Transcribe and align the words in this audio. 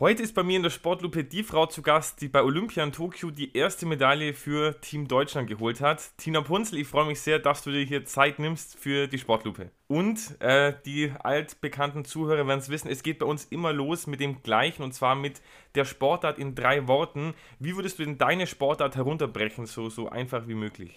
Heute 0.00 0.22
ist 0.22 0.34
bei 0.34 0.42
mir 0.42 0.56
in 0.56 0.62
der 0.62 0.70
Sportlupe 0.70 1.24
die 1.24 1.42
Frau 1.42 1.66
zu 1.66 1.82
Gast, 1.82 2.22
die 2.22 2.28
bei 2.28 2.42
Olympia 2.42 2.82
in 2.82 2.90
Tokio 2.90 3.30
die 3.30 3.54
erste 3.54 3.84
Medaille 3.84 4.32
für 4.32 4.80
Team 4.80 5.06
Deutschland 5.06 5.46
geholt 5.46 5.82
hat. 5.82 6.16
Tina 6.16 6.40
Punzel, 6.40 6.78
ich 6.78 6.88
freue 6.88 7.04
mich 7.04 7.20
sehr, 7.20 7.38
dass 7.38 7.62
du 7.62 7.70
dir 7.70 7.84
hier 7.84 8.06
Zeit 8.06 8.38
nimmst 8.38 8.78
für 8.78 9.08
die 9.08 9.18
Sportlupe. 9.18 9.68
Und 9.88 10.40
äh, 10.40 10.72
die 10.86 11.12
altbekannten 11.22 12.06
Zuhörer 12.06 12.46
werden 12.46 12.60
es 12.60 12.70
wissen, 12.70 12.88
es 12.88 13.02
geht 13.02 13.18
bei 13.18 13.26
uns 13.26 13.44
immer 13.44 13.74
los 13.74 14.06
mit 14.06 14.20
dem 14.20 14.42
gleichen 14.42 14.82
und 14.84 14.94
zwar 14.94 15.16
mit 15.16 15.42
der 15.74 15.84
Sportart 15.84 16.38
in 16.38 16.54
drei 16.54 16.88
Worten. 16.88 17.34
Wie 17.58 17.76
würdest 17.76 17.98
du 17.98 18.04
denn 18.06 18.16
deine 18.16 18.46
Sportart 18.46 18.96
herunterbrechen, 18.96 19.66
so, 19.66 19.90
so 19.90 20.08
einfach 20.08 20.48
wie 20.48 20.54
möglich? 20.54 20.94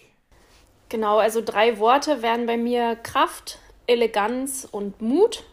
Genau, 0.88 1.18
also 1.18 1.42
drei 1.44 1.78
Worte 1.78 2.22
wären 2.22 2.46
bei 2.46 2.56
mir 2.56 2.96
Kraft, 2.96 3.58
Eleganz 3.86 4.66
und 4.72 5.02
Mut. 5.02 5.44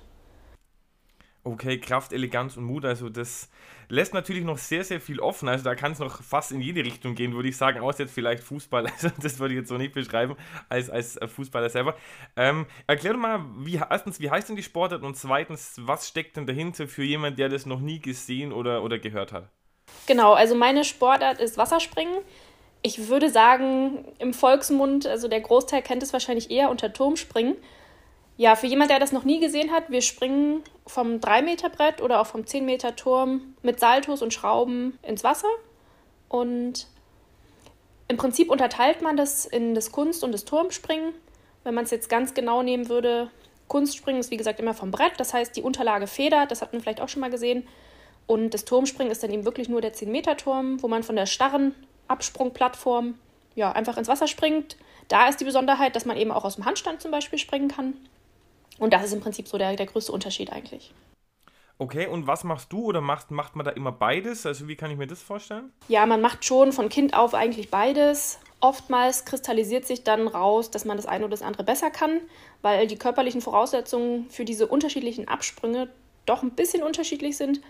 Okay, 1.43 1.79
Kraft, 1.79 2.13
Eleganz 2.13 2.55
und 2.55 2.65
Mut, 2.65 2.85
also 2.85 3.09
das 3.09 3.49
lässt 3.89 4.13
natürlich 4.13 4.43
noch 4.43 4.59
sehr, 4.59 4.83
sehr 4.83 5.01
viel 5.01 5.19
offen. 5.19 5.49
Also 5.49 5.63
da 5.63 5.73
kann 5.75 5.91
es 5.91 5.99
noch 5.99 6.21
fast 6.21 6.51
in 6.51 6.61
jede 6.61 6.85
Richtung 6.85 7.15
gehen, 7.15 7.33
würde 7.33 7.49
ich 7.49 7.57
sagen, 7.57 7.79
außer 7.79 8.03
jetzt 8.03 8.13
vielleicht 8.13 8.43
Fußball. 8.43 8.85
Also 8.93 9.09
das 9.21 9.39
würde 9.39 9.53
ich 9.53 9.59
jetzt 9.59 9.69
so 9.69 9.77
nicht 9.77 9.93
beschreiben 9.93 10.35
als, 10.69 10.89
als 10.89 11.19
Fußballer 11.25 11.69
selber. 11.69 11.95
Ähm, 12.35 12.67
erklär 12.87 13.13
doch 13.13 13.19
mal, 13.19 13.43
wie, 13.57 13.75
erstens, 13.89 14.19
wie 14.19 14.29
heißt 14.29 14.49
denn 14.49 14.55
die 14.55 14.63
Sportart 14.63 15.03
und 15.03 15.17
zweitens, 15.17 15.75
was 15.79 16.07
steckt 16.07 16.37
denn 16.37 16.45
dahinter 16.45 16.87
für 16.87 17.03
jemanden, 17.03 17.37
der 17.37 17.49
das 17.49 17.65
noch 17.65 17.79
nie 17.79 17.99
gesehen 17.99 18.53
oder, 18.53 18.83
oder 18.83 18.99
gehört 18.99 19.33
hat? 19.33 19.49
Genau, 20.05 20.33
also 20.33 20.55
meine 20.55 20.83
Sportart 20.83 21.39
ist 21.39 21.57
Wasserspringen. 21.57 22.13
Ich 22.83 23.09
würde 23.09 23.29
sagen, 23.29 24.05
im 24.19 24.33
Volksmund, 24.33 25.05
also 25.05 25.27
der 25.27 25.41
Großteil 25.41 25.81
kennt 25.81 26.01
es 26.01 26.13
wahrscheinlich 26.13 26.49
eher 26.49 26.69
unter 26.69 26.93
Turmspringen. 26.93 27.55
Ja, 28.37 28.55
für 28.55 28.67
jemanden, 28.67 28.89
der 28.89 28.99
das 28.99 29.11
noch 29.11 29.23
nie 29.23 29.39
gesehen 29.39 29.71
hat, 29.71 29.89
wir 29.91 30.01
springen 30.01 30.63
vom 30.87 31.19
3-Meter-Brett 31.19 32.01
oder 32.01 32.21
auch 32.21 32.27
vom 32.27 32.41
10-Meter-Turm 32.41 33.55
mit 33.61 33.79
Saltos 33.79 34.21
und 34.21 34.33
Schrauben 34.33 34.97
ins 35.03 35.23
Wasser. 35.23 35.49
Und 36.27 36.87
im 38.07 38.17
Prinzip 38.17 38.49
unterteilt 38.49 39.01
man 39.01 39.15
das 39.15 39.45
in 39.45 39.75
das 39.75 39.91
Kunst- 39.91 40.23
und 40.23 40.31
das 40.31 40.45
Turmspringen. 40.45 41.13
Wenn 41.63 41.75
man 41.75 41.83
es 41.83 41.91
jetzt 41.91 42.09
ganz 42.09 42.33
genau 42.33 42.63
nehmen 42.63 42.89
würde, 42.89 43.29
Kunstspringen 43.67 44.19
ist 44.19 44.31
wie 44.31 44.37
gesagt 44.37 44.59
immer 44.59 44.73
vom 44.73 44.91
Brett, 44.91 45.13
das 45.17 45.33
heißt 45.33 45.55
die 45.55 45.61
Unterlage 45.61 46.07
federt, 46.07 46.51
das 46.51 46.61
hat 46.61 46.73
man 46.73 46.81
vielleicht 46.81 46.99
auch 46.99 47.09
schon 47.09 47.21
mal 47.21 47.29
gesehen. 47.29 47.67
Und 48.27 48.53
das 48.53 48.65
Turmspringen 48.65 49.11
ist 49.11 49.23
dann 49.23 49.31
eben 49.31 49.45
wirklich 49.45 49.69
nur 49.69 49.81
der 49.81 49.93
10-Meter-Turm, 49.93 50.81
wo 50.81 50.87
man 50.87 51.03
von 51.03 51.15
der 51.15 51.25
starren 51.25 51.75
Absprungplattform 52.07 53.15
ja, 53.55 53.71
einfach 53.71 53.97
ins 53.97 54.07
Wasser 54.07 54.27
springt. 54.27 54.77
Da 55.07 55.27
ist 55.27 55.39
die 55.39 55.45
Besonderheit, 55.45 55.95
dass 55.95 56.05
man 56.05 56.17
eben 56.17 56.31
auch 56.31 56.43
aus 56.43 56.55
dem 56.55 56.65
Handstand 56.65 57.01
zum 57.01 57.11
Beispiel 57.11 57.39
springen 57.39 57.67
kann. 57.67 57.93
Und 58.79 58.93
das 58.93 59.05
ist 59.05 59.13
im 59.13 59.21
Prinzip 59.21 59.47
so 59.47 59.57
der, 59.57 59.75
der 59.75 59.85
größte 59.85 60.11
Unterschied 60.11 60.51
eigentlich. 60.51 60.93
Okay, 61.77 62.05
und 62.05 62.27
was 62.27 62.43
machst 62.43 62.71
du 62.71 62.85
oder 62.85 63.01
macht, 63.01 63.31
macht 63.31 63.55
man 63.55 63.65
da 63.65 63.71
immer 63.71 63.91
beides? 63.91 64.45
Also 64.45 64.67
wie 64.67 64.75
kann 64.75 64.91
ich 64.91 64.97
mir 64.97 65.07
das 65.07 65.21
vorstellen? 65.21 65.71
Ja, 65.87 66.05
man 66.05 66.21
macht 66.21 66.45
schon 66.45 66.73
von 66.73 66.89
Kind 66.89 67.15
auf 67.15 67.33
eigentlich 67.33 67.71
beides. 67.71 68.39
Oftmals 68.59 69.25
kristallisiert 69.25 69.87
sich 69.87 70.03
dann 70.03 70.27
raus, 70.27 70.69
dass 70.69 70.85
man 70.85 70.97
das 70.97 71.07
eine 71.07 71.25
oder 71.25 71.31
das 71.31 71.41
andere 71.41 71.63
besser 71.63 71.89
kann, 71.89 72.21
weil 72.61 72.85
die 72.85 72.97
körperlichen 72.97 73.41
Voraussetzungen 73.41 74.29
für 74.29 74.45
diese 74.45 74.67
unterschiedlichen 74.67 75.27
Absprünge 75.27 75.89
doch 76.27 76.43
ein 76.43 76.51
bisschen 76.51 76.83
unterschiedlich 76.83 77.35
sind. 77.35 77.61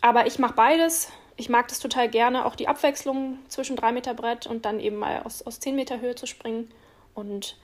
Aber 0.00 0.26
ich 0.26 0.40
mache 0.40 0.54
beides. 0.54 1.12
Ich 1.36 1.48
mag 1.48 1.68
das 1.68 1.78
total 1.78 2.08
gerne, 2.08 2.46
auch 2.46 2.56
die 2.56 2.66
Abwechslung 2.66 3.38
zwischen 3.46 3.76
3 3.76 3.92
Meter 3.92 4.14
Brett 4.14 4.48
und 4.48 4.64
dann 4.64 4.80
eben 4.80 4.96
mal 4.96 5.22
aus, 5.22 5.42
aus 5.42 5.60
10 5.60 5.76
Meter 5.76 6.00
Höhe 6.00 6.16
zu 6.16 6.26
springen. 6.26 6.68
Und 7.14 7.56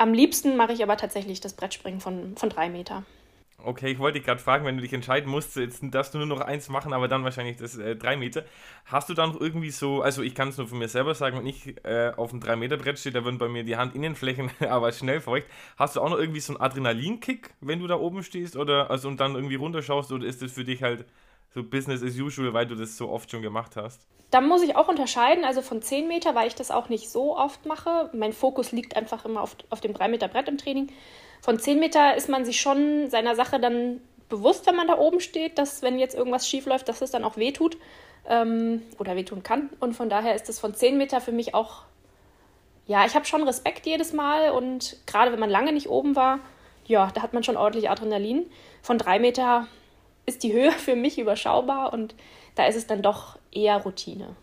am 0.00 0.14
liebsten 0.14 0.56
mache 0.56 0.72
ich 0.72 0.82
aber 0.82 0.96
tatsächlich 0.96 1.40
das 1.40 1.52
Brettspringen 1.52 2.00
von, 2.00 2.34
von 2.36 2.48
drei 2.48 2.70
Meter. 2.70 3.04
Okay, 3.62 3.92
ich 3.92 3.98
wollte 3.98 4.18
dich 4.18 4.26
gerade 4.26 4.40
fragen, 4.40 4.64
wenn 4.64 4.76
du 4.76 4.82
dich 4.82 4.94
entscheiden 4.94 5.30
musst, 5.30 5.54
jetzt 5.56 5.82
darfst 5.82 6.14
du 6.14 6.18
nur 6.18 6.26
noch 6.26 6.40
eins 6.40 6.70
machen, 6.70 6.94
aber 6.94 7.08
dann 7.08 7.22
wahrscheinlich 7.24 7.58
das 7.58 7.76
äh, 7.76 7.94
drei 7.94 8.16
Meter. 8.16 8.46
Hast 8.86 9.10
du 9.10 9.14
dann 9.14 9.36
irgendwie 9.38 9.70
so, 9.70 10.00
also 10.00 10.22
ich 10.22 10.34
kann 10.34 10.48
es 10.48 10.56
nur 10.56 10.66
von 10.66 10.78
mir 10.78 10.88
selber 10.88 11.14
sagen, 11.14 11.36
wenn 11.36 11.46
ich 11.46 11.76
äh, 11.84 12.12
auf 12.16 12.30
dem 12.30 12.40
3-Meter-Brett 12.40 12.98
stehe, 12.98 13.12
da 13.12 13.22
würden 13.22 13.36
bei 13.36 13.48
mir 13.48 13.62
die 13.62 13.76
Handinnenflächen 13.76 14.50
aber 14.70 14.90
schnell 14.92 15.20
feucht. 15.20 15.46
Hast 15.76 15.96
du 15.96 16.00
auch 16.00 16.08
noch 16.08 16.18
irgendwie 16.18 16.40
so 16.40 16.54
einen 16.54 16.62
Adrenalinkick, 16.62 17.50
wenn 17.60 17.80
du 17.80 17.86
da 17.86 17.96
oben 17.96 18.22
stehst 18.22 18.56
oder 18.56 18.90
also 18.90 19.08
und 19.08 19.20
dann 19.20 19.34
irgendwie 19.34 19.56
runterschaust 19.56 20.10
oder 20.12 20.26
ist 20.26 20.40
das 20.40 20.52
für 20.52 20.64
dich 20.64 20.82
halt 20.82 21.04
so 21.52 21.62
Business 21.62 22.02
as 22.02 22.18
usual, 22.18 22.52
weil 22.52 22.66
du 22.66 22.74
das 22.74 22.96
so 22.96 23.08
oft 23.08 23.30
schon 23.30 23.42
gemacht 23.42 23.76
hast? 23.76 24.06
Da 24.30 24.40
muss 24.40 24.62
ich 24.62 24.76
auch 24.76 24.88
unterscheiden, 24.88 25.44
also 25.44 25.60
von 25.60 25.82
10 25.82 26.06
Meter, 26.06 26.34
weil 26.34 26.46
ich 26.46 26.54
das 26.54 26.70
auch 26.70 26.88
nicht 26.88 27.10
so 27.10 27.36
oft 27.36 27.66
mache. 27.66 28.10
Mein 28.12 28.32
Fokus 28.32 28.70
liegt 28.70 28.96
einfach 28.96 29.24
immer 29.24 29.42
auf, 29.42 29.56
auf 29.70 29.80
dem 29.80 29.92
3 29.92 30.08
Meter 30.08 30.28
Brett 30.28 30.48
im 30.48 30.58
Training. 30.58 30.92
Von 31.40 31.58
10 31.58 31.80
Meter 31.80 32.16
ist 32.16 32.28
man 32.28 32.44
sich 32.44 32.60
schon 32.60 33.10
seiner 33.10 33.34
Sache 33.34 33.58
dann 33.58 34.00
bewusst, 34.28 34.66
wenn 34.66 34.76
man 34.76 34.86
da 34.86 34.98
oben 34.98 35.18
steht, 35.18 35.58
dass 35.58 35.82
wenn 35.82 35.98
jetzt 35.98 36.14
irgendwas 36.14 36.48
schief 36.48 36.66
läuft, 36.66 36.88
dass 36.88 37.02
es 37.02 37.10
dann 37.10 37.24
auch 37.24 37.36
wehtut 37.36 37.76
ähm, 38.28 38.82
oder 38.98 39.16
wehtun 39.16 39.42
kann. 39.42 39.70
Und 39.80 39.94
von 39.94 40.08
daher 40.08 40.36
ist 40.36 40.48
es 40.48 40.60
von 40.60 40.74
10 40.74 40.96
Meter 40.96 41.20
für 41.20 41.32
mich 41.32 41.54
auch, 41.54 41.82
ja, 42.86 43.04
ich 43.06 43.16
habe 43.16 43.24
schon 43.24 43.42
Respekt 43.42 43.84
jedes 43.86 44.12
Mal 44.12 44.50
und 44.50 44.96
gerade 45.06 45.32
wenn 45.32 45.40
man 45.40 45.50
lange 45.50 45.72
nicht 45.72 45.88
oben 45.88 46.14
war, 46.14 46.38
ja, 46.86 47.10
da 47.12 47.22
hat 47.22 47.32
man 47.32 47.42
schon 47.42 47.56
ordentlich 47.56 47.90
Adrenalin. 47.90 48.46
Von 48.82 48.98
3 48.98 49.18
Meter 49.18 49.66
ist 50.26 50.42
die 50.42 50.52
Höhe 50.52 50.72
für 50.72 50.96
mich 50.96 51.18
überschaubar 51.18 51.92
und 51.92 52.14
da 52.54 52.66
ist 52.66 52.76
es 52.76 52.86
dann 52.86 53.02
doch 53.02 53.38
eher 53.52 53.78
Routine. 53.78 54.36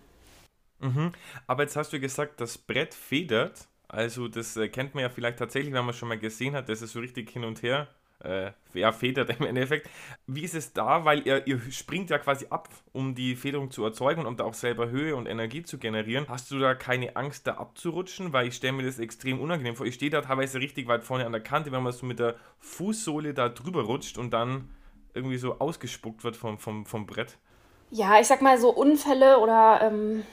Mhm. 0.80 1.12
Aber 1.48 1.64
jetzt 1.64 1.76
hast 1.76 1.94
du 1.94 2.00
gesagt, 2.00 2.42
das 2.42 2.58
Brett 2.58 2.94
federt. 2.94 3.68
Also 3.88 4.28
das 4.28 4.58
äh, 4.58 4.68
kennt 4.68 4.96
man 4.96 5.04
ja 5.04 5.10
vielleicht 5.10 5.40
tatsächlich, 5.40 5.74
wenn 5.74 5.86
man 5.86 5.94
schon 5.94 6.10
mal 6.10 6.20
gesehen 6.20 6.56
hat, 6.56 6.70
dass 6.70 6.82
es 6.82 6.92
so 6.92 7.00
richtig 7.00 7.30
hin 7.30 7.46
und 7.46 7.64
her 7.64 7.88
äh, 8.24 8.52
ja, 8.74 8.92
federt 8.92 9.30
im 9.30 9.46
Endeffekt. 9.48 9.90
Wie 10.26 10.44
ist 10.44 10.56
es 10.56 10.74
da? 10.74 11.06
Weil 11.06 11.26
ihr, 11.26 11.46
ihr 11.48 11.60
springt 11.72 12.10
ja 12.10 12.18
quasi 12.18 12.48
ab, 12.50 12.70
um 12.92 13.16
die 13.16 13.36
Federung 13.36 13.72
zu 13.72 13.84
erzeugen 13.84 14.22
und 14.22 14.28
um 14.28 14.38
da 14.38 14.44
auch 14.44 14.54
selber 14.54 14.90
Höhe 14.90 15.16
und 15.16 15.28
Energie 15.28 15.64
zu 15.64 15.78
generieren. 15.78 16.26
Hast 16.28 16.52
du 16.52 16.60
da 16.60 16.76
keine 16.76 17.16
Angst, 17.16 17.48
da 17.48 17.56
abzurutschen? 17.56 18.34
Weil 18.34 18.48
ich 18.48 18.56
stelle 18.56 18.74
mir 18.74 18.84
das 18.84 19.00
extrem 19.00 19.40
unangenehm 19.40 19.76
vor. 19.76 19.86
Ich 19.86 19.96
stehe 19.96 20.12
da 20.12 20.22
teilweise 20.22 20.60
richtig 20.60 20.88
weit 20.88 21.04
vorne 21.04 21.26
an 21.26 21.32
der 21.32 21.42
Kante, 21.42 21.72
wenn 21.72 21.84
man 21.84 21.94
so 21.94 22.06
mit 22.06 22.20
der 22.20 22.36
Fußsohle 22.60 23.34
da 23.34 23.50
drüber 23.50 23.84
rutscht 23.84 24.18
und 24.18 24.32
dann 24.32 24.70
irgendwie 25.18 25.38
so 25.38 25.60
ausgespuckt 25.60 26.24
wird 26.24 26.38
vom, 26.38 26.58
vom, 26.58 26.86
vom 26.86 27.06
Brett. 27.06 27.38
Ja, 27.92 28.20
ich 28.20 28.28
sag 28.28 28.42
mal 28.42 28.58
so 28.58 28.70
Unfälle 28.70 29.40
oder 29.40 29.82
ähm, 29.82 30.24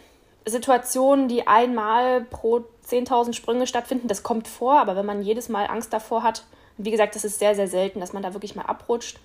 Situationen, 0.47 1.29
die 1.29 1.47
einmal 1.47 2.23
pro 2.23 2.65
10.000 2.87 3.33
Sprünge 3.33 3.67
stattfinden, 3.67 4.09
das 4.09 4.23
kommt 4.23 4.47
vor, 4.47 4.79
aber 4.79 4.95
wenn 4.97 5.07
man 5.07 5.23
jedes 5.23 5.49
Mal 5.49 5.67
Angst 5.67 5.93
davor 5.93 6.23
hat, 6.23 6.45
wie 6.77 6.91
gesagt, 6.91 7.15
das 7.15 7.25
ist 7.25 7.39
sehr, 7.39 7.55
sehr 7.55 7.69
selten, 7.69 8.01
dass 8.01 8.13
man 8.13 8.23
da 8.23 8.35
wirklich 8.35 8.57
mal 8.57 8.67
abrutscht. 8.67 9.19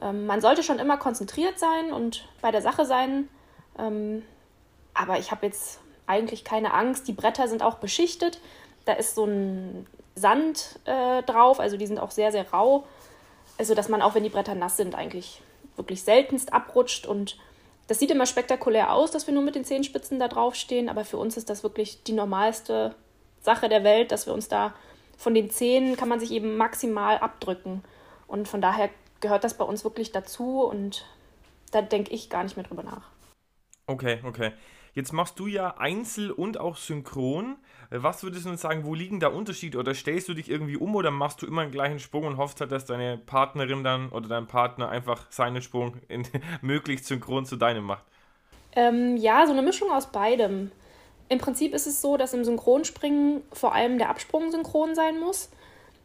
Ähm, 0.00 0.26
man 0.26 0.40
sollte 0.40 0.62
schon 0.62 0.78
immer 0.78 0.96
konzentriert 0.96 1.58
sein 1.58 1.92
und 1.92 2.28
bei 2.40 2.50
der 2.50 2.62
Sache 2.62 2.84
sein. 2.84 3.28
Ähm, 3.78 4.22
aber 4.94 5.18
ich 5.18 5.30
habe 5.30 5.46
jetzt 5.46 5.80
eigentlich 6.06 6.44
keine 6.44 6.74
Angst. 6.74 7.08
Die 7.08 7.12
Bretter 7.12 7.48
sind 7.48 7.62
auch 7.62 7.76
beschichtet. 7.76 8.40
Da 8.84 8.92
ist 8.92 9.14
so 9.14 9.24
ein 9.24 9.86
Sand 10.14 10.78
äh, 10.84 11.22
drauf, 11.22 11.60
also 11.60 11.76
die 11.76 11.86
sind 11.86 11.98
auch 11.98 12.10
sehr, 12.10 12.32
sehr 12.32 12.50
rau. 12.50 12.84
Also, 13.60 13.74
dass 13.74 13.90
man 13.90 14.00
auch, 14.00 14.14
wenn 14.14 14.22
die 14.22 14.30
Bretter 14.30 14.54
nass 14.54 14.78
sind, 14.78 14.94
eigentlich 14.94 15.42
wirklich 15.76 16.02
seltenst 16.02 16.54
abrutscht. 16.54 17.04
Und 17.04 17.36
das 17.88 17.98
sieht 17.98 18.10
immer 18.10 18.24
spektakulär 18.24 18.90
aus, 18.90 19.10
dass 19.10 19.26
wir 19.26 19.34
nur 19.34 19.42
mit 19.42 19.54
den 19.54 19.66
Zehenspitzen 19.66 20.18
da 20.18 20.28
draufstehen. 20.28 20.88
Aber 20.88 21.04
für 21.04 21.18
uns 21.18 21.36
ist 21.36 21.50
das 21.50 21.62
wirklich 21.62 22.02
die 22.02 22.14
normalste 22.14 22.94
Sache 23.42 23.68
der 23.68 23.84
Welt, 23.84 24.12
dass 24.12 24.24
wir 24.24 24.32
uns 24.32 24.48
da 24.48 24.72
von 25.18 25.34
den 25.34 25.50
Zehen 25.50 25.98
kann 25.98 26.08
man 26.08 26.20
sich 26.20 26.30
eben 26.30 26.56
maximal 26.56 27.18
abdrücken. 27.18 27.84
Und 28.26 28.48
von 28.48 28.62
daher 28.62 28.88
gehört 29.20 29.44
das 29.44 29.58
bei 29.58 29.64
uns 29.66 29.84
wirklich 29.84 30.10
dazu. 30.10 30.62
Und 30.62 31.04
da 31.70 31.82
denke 31.82 32.12
ich 32.14 32.30
gar 32.30 32.44
nicht 32.44 32.56
mehr 32.56 32.64
drüber 32.64 32.82
nach. 32.82 33.10
Okay, 33.86 34.20
okay. 34.24 34.52
Jetzt 34.94 35.12
machst 35.12 35.38
du 35.38 35.46
ja 35.46 35.76
Einzel 35.76 36.30
und 36.30 36.58
auch 36.58 36.78
Synchron. 36.78 37.58
Was 37.90 38.22
würdest 38.22 38.44
du 38.44 38.50
denn 38.50 38.58
sagen, 38.58 38.84
wo 38.84 38.94
liegen 38.94 39.18
da 39.18 39.28
Unterschiede? 39.28 39.76
Oder 39.76 39.94
stellst 39.94 40.28
du 40.28 40.34
dich 40.34 40.48
irgendwie 40.48 40.76
um 40.76 40.94
oder 40.94 41.10
machst 41.10 41.42
du 41.42 41.46
immer 41.46 41.62
einen 41.62 41.72
gleichen 41.72 41.98
Sprung 41.98 42.24
und 42.24 42.36
hoffst 42.36 42.60
halt, 42.60 42.70
dass 42.70 42.84
deine 42.84 43.18
Partnerin 43.18 43.82
dann 43.82 44.10
oder 44.10 44.28
dein 44.28 44.46
Partner 44.46 44.88
einfach 44.88 45.26
seinen 45.30 45.60
Sprung 45.60 45.96
in, 46.08 46.24
möglichst 46.62 47.06
synchron 47.06 47.46
zu 47.46 47.56
deinem 47.56 47.84
macht? 47.84 48.04
Ähm, 48.76 49.16
ja, 49.16 49.44
so 49.44 49.52
eine 49.52 49.62
Mischung 49.62 49.90
aus 49.90 50.06
beidem. 50.06 50.70
Im 51.28 51.38
Prinzip 51.38 51.74
ist 51.74 51.88
es 51.88 52.00
so, 52.00 52.16
dass 52.16 52.32
im 52.32 52.44
Synchronspringen 52.44 53.42
vor 53.52 53.74
allem 53.74 53.98
der 53.98 54.08
Absprung 54.08 54.52
synchron 54.52 54.94
sein 54.94 55.18
muss. 55.18 55.50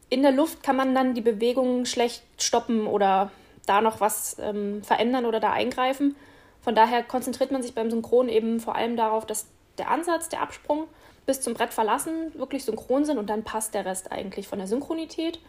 In 0.10 0.24
der 0.24 0.32
Luft 0.32 0.64
kann 0.64 0.76
man 0.76 0.96
dann 0.96 1.14
die 1.14 1.22
Bewegungen 1.22 1.86
schlecht 1.86 2.24
stoppen 2.40 2.88
oder 2.88 3.32
da 3.68 3.82
noch 3.82 4.02
was 4.02 4.38
ähm, 4.40 4.84
verändern 4.84 5.26
oder 5.26 5.40
da 5.40 5.52
eingreifen. 5.52 6.16
Von 6.62 6.74
daher 6.74 7.04
konzentriert 7.04 7.52
man 7.52 7.62
sich 7.62 7.76
beim 7.76 7.92
Synchron 7.92 8.28
eben 8.28 8.60
vor 8.60 8.76
allem 8.76 8.98
darauf, 8.98 9.26
dass 9.26 9.48
der 9.78 9.92
Ansatz, 9.92 10.30
der 10.30 10.42
Absprung, 10.42 10.88
bis 11.26 11.42
zum 11.42 11.54
Brett 11.54 11.74
verlassen 11.74 12.32
wirklich 12.36 12.64
synchron 12.64 13.06
sind 13.06 13.18
und 13.18 13.30
dann 13.30 13.44
passt 13.44 13.74
der 13.74 13.86
Rest 13.86 14.12
eigentlich 14.12 14.48
von 14.48 14.60
der 14.60 14.68
Synchronität. 14.68 15.40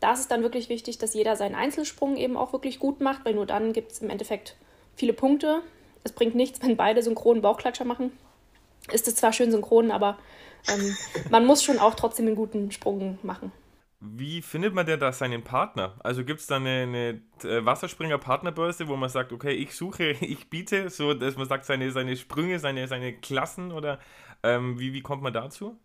Da 0.00 0.12
ist 0.12 0.20
es 0.20 0.28
dann 0.28 0.42
wirklich 0.42 0.68
wichtig, 0.68 0.98
dass 0.98 1.14
jeder 1.14 1.36
seinen 1.36 1.54
Einzelsprung 1.54 2.16
eben 2.16 2.36
auch 2.36 2.52
wirklich 2.52 2.78
gut 2.78 3.00
macht, 3.00 3.24
weil 3.24 3.34
nur 3.34 3.46
dann 3.46 3.72
gibt 3.72 3.92
es 3.92 3.98
im 4.00 4.10
Endeffekt 4.10 4.56
viele 4.94 5.12
Punkte. 5.12 5.60
Es 6.04 6.12
bringt 6.12 6.34
nichts, 6.34 6.62
wenn 6.62 6.76
beide 6.76 7.02
synchronen 7.02 7.42
Bauchklatscher 7.42 7.84
machen. 7.84 8.12
Ist 8.92 9.08
es 9.08 9.16
zwar 9.16 9.32
schön 9.32 9.50
synchron, 9.50 9.90
aber 9.90 10.18
ähm, 10.68 10.96
man 11.30 11.44
muss 11.44 11.62
schon 11.62 11.78
auch 11.78 11.94
trotzdem 11.94 12.26
einen 12.26 12.36
guten 12.36 12.70
Sprung 12.70 13.18
machen. 13.22 13.52
Wie 14.00 14.42
findet 14.42 14.74
man 14.74 14.86
denn 14.86 15.00
da 15.00 15.10
seinen 15.10 15.42
Partner? 15.42 15.96
Also 16.04 16.24
gibt 16.24 16.38
es 16.40 16.46
da 16.46 16.56
eine, 16.56 16.82
eine 16.82 17.22
äh, 17.42 17.64
Wasserspringer-Partnerbörse, 17.64 18.86
wo 18.86 18.94
man 18.94 19.08
sagt, 19.08 19.32
okay, 19.32 19.52
ich 19.52 19.74
suche, 19.74 20.10
ich 20.20 20.48
biete, 20.48 20.88
so 20.88 21.14
dass 21.14 21.36
man 21.36 21.48
sagt, 21.48 21.64
seine, 21.64 21.90
seine 21.90 22.16
Sprünge, 22.16 22.60
seine, 22.60 22.86
seine 22.86 23.12
Klassen 23.12 23.72
oder 23.72 23.98
ähm, 24.44 24.78
wie, 24.78 24.92
wie 24.92 25.02
kommt 25.02 25.22
man 25.22 25.32
dazu? 25.32 25.76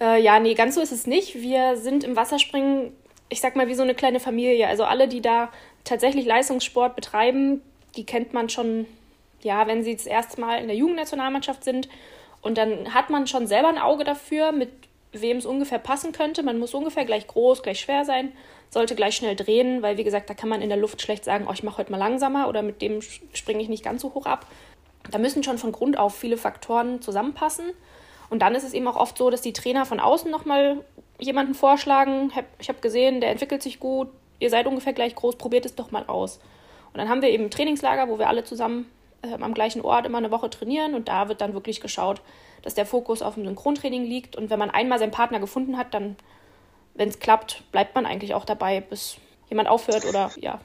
Äh, 0.00 0.22
ja, 0.22 0.40
nee, 0.40 0.54
ganz 0.54 0.74
so 0.74 0.80
ist 0.80 0.92
es 0.92 1.06
nicht. 1.06 1.34
Wir 1.34 1.76
sind 1.76 2.02
im 2.02 2.16
Wasserspringen, 2.16 2.92
ich 3.28 3.42
sag 3.42 3.56
mal, 3.56 3.68
wie 3.68 3.74
so 3.74 3.82
eine 3.82 3.94
kleine 3.94 4.20
Familie. 4.20 4.66
Also 4.66 4.84
alle, 4.84 5.06
die 5.06 5.20
da 5.20 5.50
tatsächlich 5.84 6.24
Leistungssport 6.24 6.96
betreiben, 6.96 7.60
die 7.94 8.06
kennt 8.06 8.32
man 8.32 8.48
schon, 8.48 8.86
ja, 9.42 9.66
wenn 9.66 9.84
sie 9.84 9.94
das 9.94 10.06
erste 10.06 10.40
Mal 10.40 10.60
in 10.60 10.68
der 10.68 10.76
Jugendnationalmannschaft 10.76 11.62
sind. 11.62 11.90
Und 12.40 12.56
dann 12.56 12.94
hat 12.94 13.10
man 13.10 13.26
schon 13.26 13.46
selber 13.46 13.68
ein 13.68 13.76
Auge 13.76 14.04
dafür, 14.04 14.52
mit 14.52 14.70
wem 15.12 15.38
es 15.38 15.46
ungefähr 15.46 15.78
passen 15.78 16.12
könnte. 16.12 16.42
Man 16.42 16.58
muss 16.58 16.74
ungefähr 16.74 17.04
gleich 17.04 17.26
groß, 17.26 17.62
gleich 17.62 17.80
schwer 17.80 18.04
sein, 18.04 18.32
sollte 18.70 18.94
gleich 18.94 19.16
schnell 19.16 19.36
drehen, 19.36 19.82
weil 19.82 19.96
wie 19.96 20.04
gesagt, 20.04 20.30
da 20.30 20.34
kann 20.34 20.48
man 20.48 20.62
in 20.62 20.68
der 20.68 20.78
Luft 20.78 21.02
schlecht 21.02 21.24
sagen, 21.24 21.46
oh, 21.48 21.52
ich 21.52 21.62
mache 21.62 21.78
heute 21.78 21.90
mal 21.90 21.98
langsamer 21.98 22.48
oder 22.48 22.62
mit 22.62 22.82
dem 22.82 23.00
springe 23.02 23.62
ich 23.62 23.68
nicht 23.68 23.84
ganz 23.84 24.02
so 24.02 24.14
hoch 24.14 24.26
ab. 24.26 24.46
Da 25.10 25.18
müssen 25.18 25.42
schon 25.42 25.58
von 25.58 25.72
Grund 25.72 25.98
auf 25.98 26.14
viele 26.14 26.36
Faktoren 26.36 27.02
zusammenpassen. 27.02 27.72
Und 28.28 28.42
dann 28.42 28.54
ist 28.54 28.62
es 28.62 28.74
eben 28.74 28.86
auch 28.86 28.96
oft 28.96 29.18
so, 29.18 29.30
dass 29.30 29.40
die 29.40 29.52
Trainer 29.52 29.86
von 29.86 29.98
außen 29.98 30.30
nochmal 30.30 30.84
jemanden 31.18 31.54
vorschlagen. 31.54 32.32
Ich 32.60 32.68
habe 32.68 32.80
gesehen, 32.80 33.20
der 33.20 33.30
entwickelt 33.30 33.62
sich 33.62 33.80
gut, 33.80 34.08
ihr 34.38 34.50
seid 34.50 34.66
ungefähr 34.66 34.92
gleich 34.92 35.14
groß, 35.16 35.36
probiert 35.36 35.66
es 35.66 35.74
doch 35.74 35.90
mal 35.90 36.04
aus. 36.06 36.38
Und 36.92 36.98
dann 36.98 37.08
haben 37.08 37.22
wir 37.22 37.30
eben 37.30 37.44
ein 37.44 37.50
Trainingslager, 37.50 38.08
wo 38.08 38.18
wir 38.18 38.28
alle 38.28 38.44
zusammen 38.44 38.90
äh, 39.22 39.34
am 39.34 39.54
gleichen 39.54 39.82
Ort 39.82 40.06
immer 40.06 40.18
eine 40.18 40.30
Woche 40.30 40.50
trainieren 40.50 40.94
und 40.94 41.08
da 41.08 41.28
wird 41.28 41.40
dann 41.40 41.54
wirklich 41.54 41.80
geschaut, 41.80 42.20
dass 42.62 42.74
der 42.74 42.86
Fokus 42.86 43.22
auf 43.22 43.34
dem 43.34 43.44
Synchrontraining 43.44 44.04
liegt. 44.04 44.36
Und 44.36 44.50
wenn 44.50 44.58
man 44.58 44.70
einmal 44.70 44.98
seinen 44.98 45.10
Partner 45.10 45.40
gefunden 45.40 45.76
hat, 45.76 45.94
dann, 45.94 46.16
wenn 46.94 47.08
es 47.08 47.18
klappt, 47.18 47.64
bleibt 47.72 47.94
man 47.94 48.06
eigentlich 48.06 48.34
auch 48.34 48.44
dabei, 48.44 48.80
bis 48.80 49.16
jemand 49.48 49.68
aufhört 49.68 50.04
oder 50.04 50.30
ja. 50.36 50.60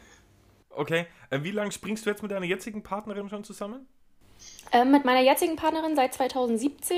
Okay, 0.70 1.06
äh, 1.30 1.42
wie 1.44 1.52
lange 1.52 1.72
springst 1.72 2.06
du 2.06 2.10
jetzt 2.10 2.22
mit 2.22 2.32
deiner 2.32 2.46
jetzigen 2.46 2.84
Partnerin 2.84 3.30
schon 3.30 3.44
zusammen? 3.44 3.88
Äh, 4.72 4.86
mit 4.86 5.06
meiner 5.06 5.22
jetzigen 5.22 5.56
Partnerin 5.56 5.96
seit 5.96 6.14
2017. 6.14 6.98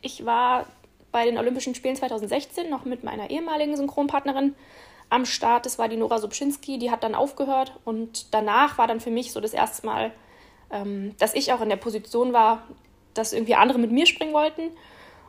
Ich 0.00 0.24
war 0.24 0.66
bei 1.12 1.24
den 1.24 1.38
Olympischen 1.38 1.74
Spielen 1.74 1.96
2016 1.96 2.68
noch 2.70 2.84
mit 2.84 3.02
meiner 3.02 3.30
ehemaligen 3.30 3.76
Synchronpartnerin 3.76 4.54
am 5.08 5.24
Start. 5.24 5.66
Das 5.66 5.78
war 5.78 5.88
die 5.88 5.96
Nora 5.96 6.18
Subschinski, 6.18 6.78
die 6.78 6.90
hat 6.90 7.02
dann 7.02 7.14
aufgehört 7.14 7.78
und 7.84 8.34
danach 8.34 8.78
war 8.78 8.86
dann 8.86 9.00
für 9.00 9.10
mich 9.10 9.32
so 9.32 9.40
das 9.40 9.54
erste 9.54 9.86
Mal, 9.86 10.12
ähm, 10.70 11.14
dass 11.18 11.34
ich 11.34 11.52
auch 11.52 11.60
in 11.60 11.68
der 11.68 11.76
Position 11.76 12.32
war, 12.32 12.66
dass 13.18 13.32
irgendwie 13.32 13.54
andere 13.54 13.78
mit 13.78 13.92
mir 13.92 14.06
springen 14.06 14.32
wollten. 14.32 14.70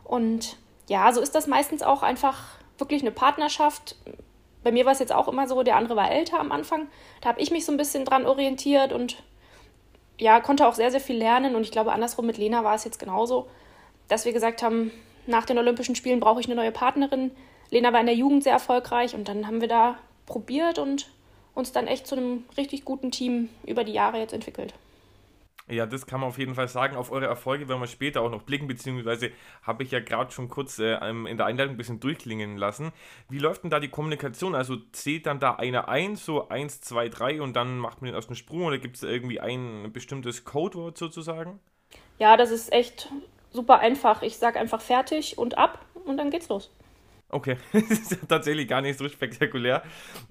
Und 0.04 0.56
ja, 0.88 1.12
so 1.12 1.20
ist 1.20 1.34
das 1.34 1.46
meistens 1.46 1.82
auch 1.82 2.02
einfach 2.02 2.58
wirklich 2.78 3.02
eine 3.02 3.10
Partnerschaft. 3.10 3.96
Bei 4.62 4.72
mir 4.72 4.84
war 4.84 4.92
es 4.92 4.98
jetzt 4.98 5.12
auch 5.12 5.28
immer 5.28 5.46
so, 5.46 5.62
der 5.62 5.76
andere 5.76 5.96
war 5.96 6.10
älter 6.10 6.40
am 6.40 6.52
Anfang. 6.52 6.88
Da 7.20 7.28
habe 7.28 7.40
ich 7.40 7.50
mich 7.50 7.64
so 7.64 7.72
ein 7.72 7.78
bisschen 7.78 8.04
dran 8.04 8.26
orientiert 8.26 8.92
und 8.92 9.22
ja, 10.18 10.40
konnte 10.40 10.66
auch 10.66 10.74
sehr, 10.74 10.90
sehr 10.90 11.00
viel 11.00 11.16
lernen. 11.16 11.54
Und 11.54 11.62
ich 11.62 11.70
glaube, 11.70 11.92
andersrum 11.92 12.26
mit 12.26 12.38
Lena 12.38 12.64
war 12.64 12.74
es 12.74 12.84
jetzt 12.84 12.98
genauso, 12.98 13.48
dass 14.08 14.24
wir 14.24 14.32
gesagt 14.32 14.62
haben, 14.62 14.90
nach 15.26 15.44
den 15.44 15.58
Olympischen 15.58 15.94
Spielen 15.94 16.20
brauche 16.20 16.40
ich 16.40 16.46
eine 16.46 16.56
neue 16.56 16.72
Partnerin. 16.72 17.30
Lena 17.70 17.92
war 17.92 18.00
in 18.00 18.06
der 18.06 18.14
Jugend 18.14 18.42
sehr 18.42 18.54
erfolgreich 18.54 19.14
und 19.14 19.28
dann 19.28 19.46
haben 19.46 19.60
wir 19.60 19.68
da 19.68 19.98
probiert 20.26 20.78
und 20.78 21.10
uns 21.54 21.72
dann 21.72 21.86
echt 21.86 22.06
zu 22.06 22.16
einem 22.16 22.44
richtig 22.56 22.84
guten 22.84 23.10
Team 23.10 23.50
über 23.66 23.84
die 23.84 23.92
Jahre 23.92 24.18
jetzt 24.18 24.32
entwickelt. 24.32 24.72
Ja, 25.70 25.84
das 25.84 26.06
kann 26.06 26.20
man 26.20 26.30
auf 26.30 26.38
jeden 26.38 26.54
Fall 26.54 26.68
sagen. 26.68 26.96
Auf 26.96 27.12
eure 27.12 27.26
Erfolge 27.26 27.68
werden 27.68 27.80
wir 27.80 27.86
später 27.86 28.22
auch 28.22 28.30
noch 28.30 28.42
blicken, 28.42 28.66
beziehungsweise 28.66 29.30
habe 29.62 29.82
ich 29.82 29.90
ja 29.90 30.00
gerade 30.00 30.32
schon 30.32 30.48
kurz 30.48 30.78
äh, 30.78 30.94
in 30.94 31.36
der 31.36 31.46
Einleitung 31.46 31.74
ein 31.74 31.76
bisschen 31.76 32.00
durchklingen 32.00 32.56
lassen. 32.56 32.92
Wie 33.28 33.38
läuft 33.38 33.64
denn 33.64 33.70
da 33.70 33.78
die 33.78 33.88
Kommunikation? 33.88 34.54
Also 34.54 34.76
zählt 34.92 35.26
dann 35.26 35.40
da 35.40 35.56
einer 35.56 35.88
ein, 35.88 36.16
so 36.16 36.48
1, 36.48 36.80
2, 36.80 37.08
3 37.10 37.42
und 37.42 37.54
dann 37.54 37.78
macht 37.78 38.00
man 38.00 38.08
den 38.08 38.14
ersten 38.14 38.34
Sprung 38.34 38.64
oder 38.64 38.78
gibt 38.78 38.96
es 38.96 39.02
irgendwie 39.02 39.40
ein 39.40 39.92
bestimmtes 39.92 40.44
Codewort 40.44 40.96
sozusagen? 40.96 41.60
Ja, 42.18 42.36
das 42.36 42.50
ist 42.50 42.72
echt 42.72 43.12
super 43.50 43.80
einfach. 43.80 44.22
Ich 44.22 44.38
sage 44.38 44.58
einfach 44.58 44.80
fertig 44.80 45.36
und 45.36 45.58
ab 45.58 45.84
und 46.06 46.16
dann 46.16 46.30
geht's 46.30 46.48
los. 46.48 46.70
Okay, 47.30 47.56
das 47.72 48.12
ist 48.12 48.28
tatsächlich 48.28 48.68
gar 48.68 48.80
nicht 48.80 48.98
so 48.98 49.08
spektakulär. 49.08 49.82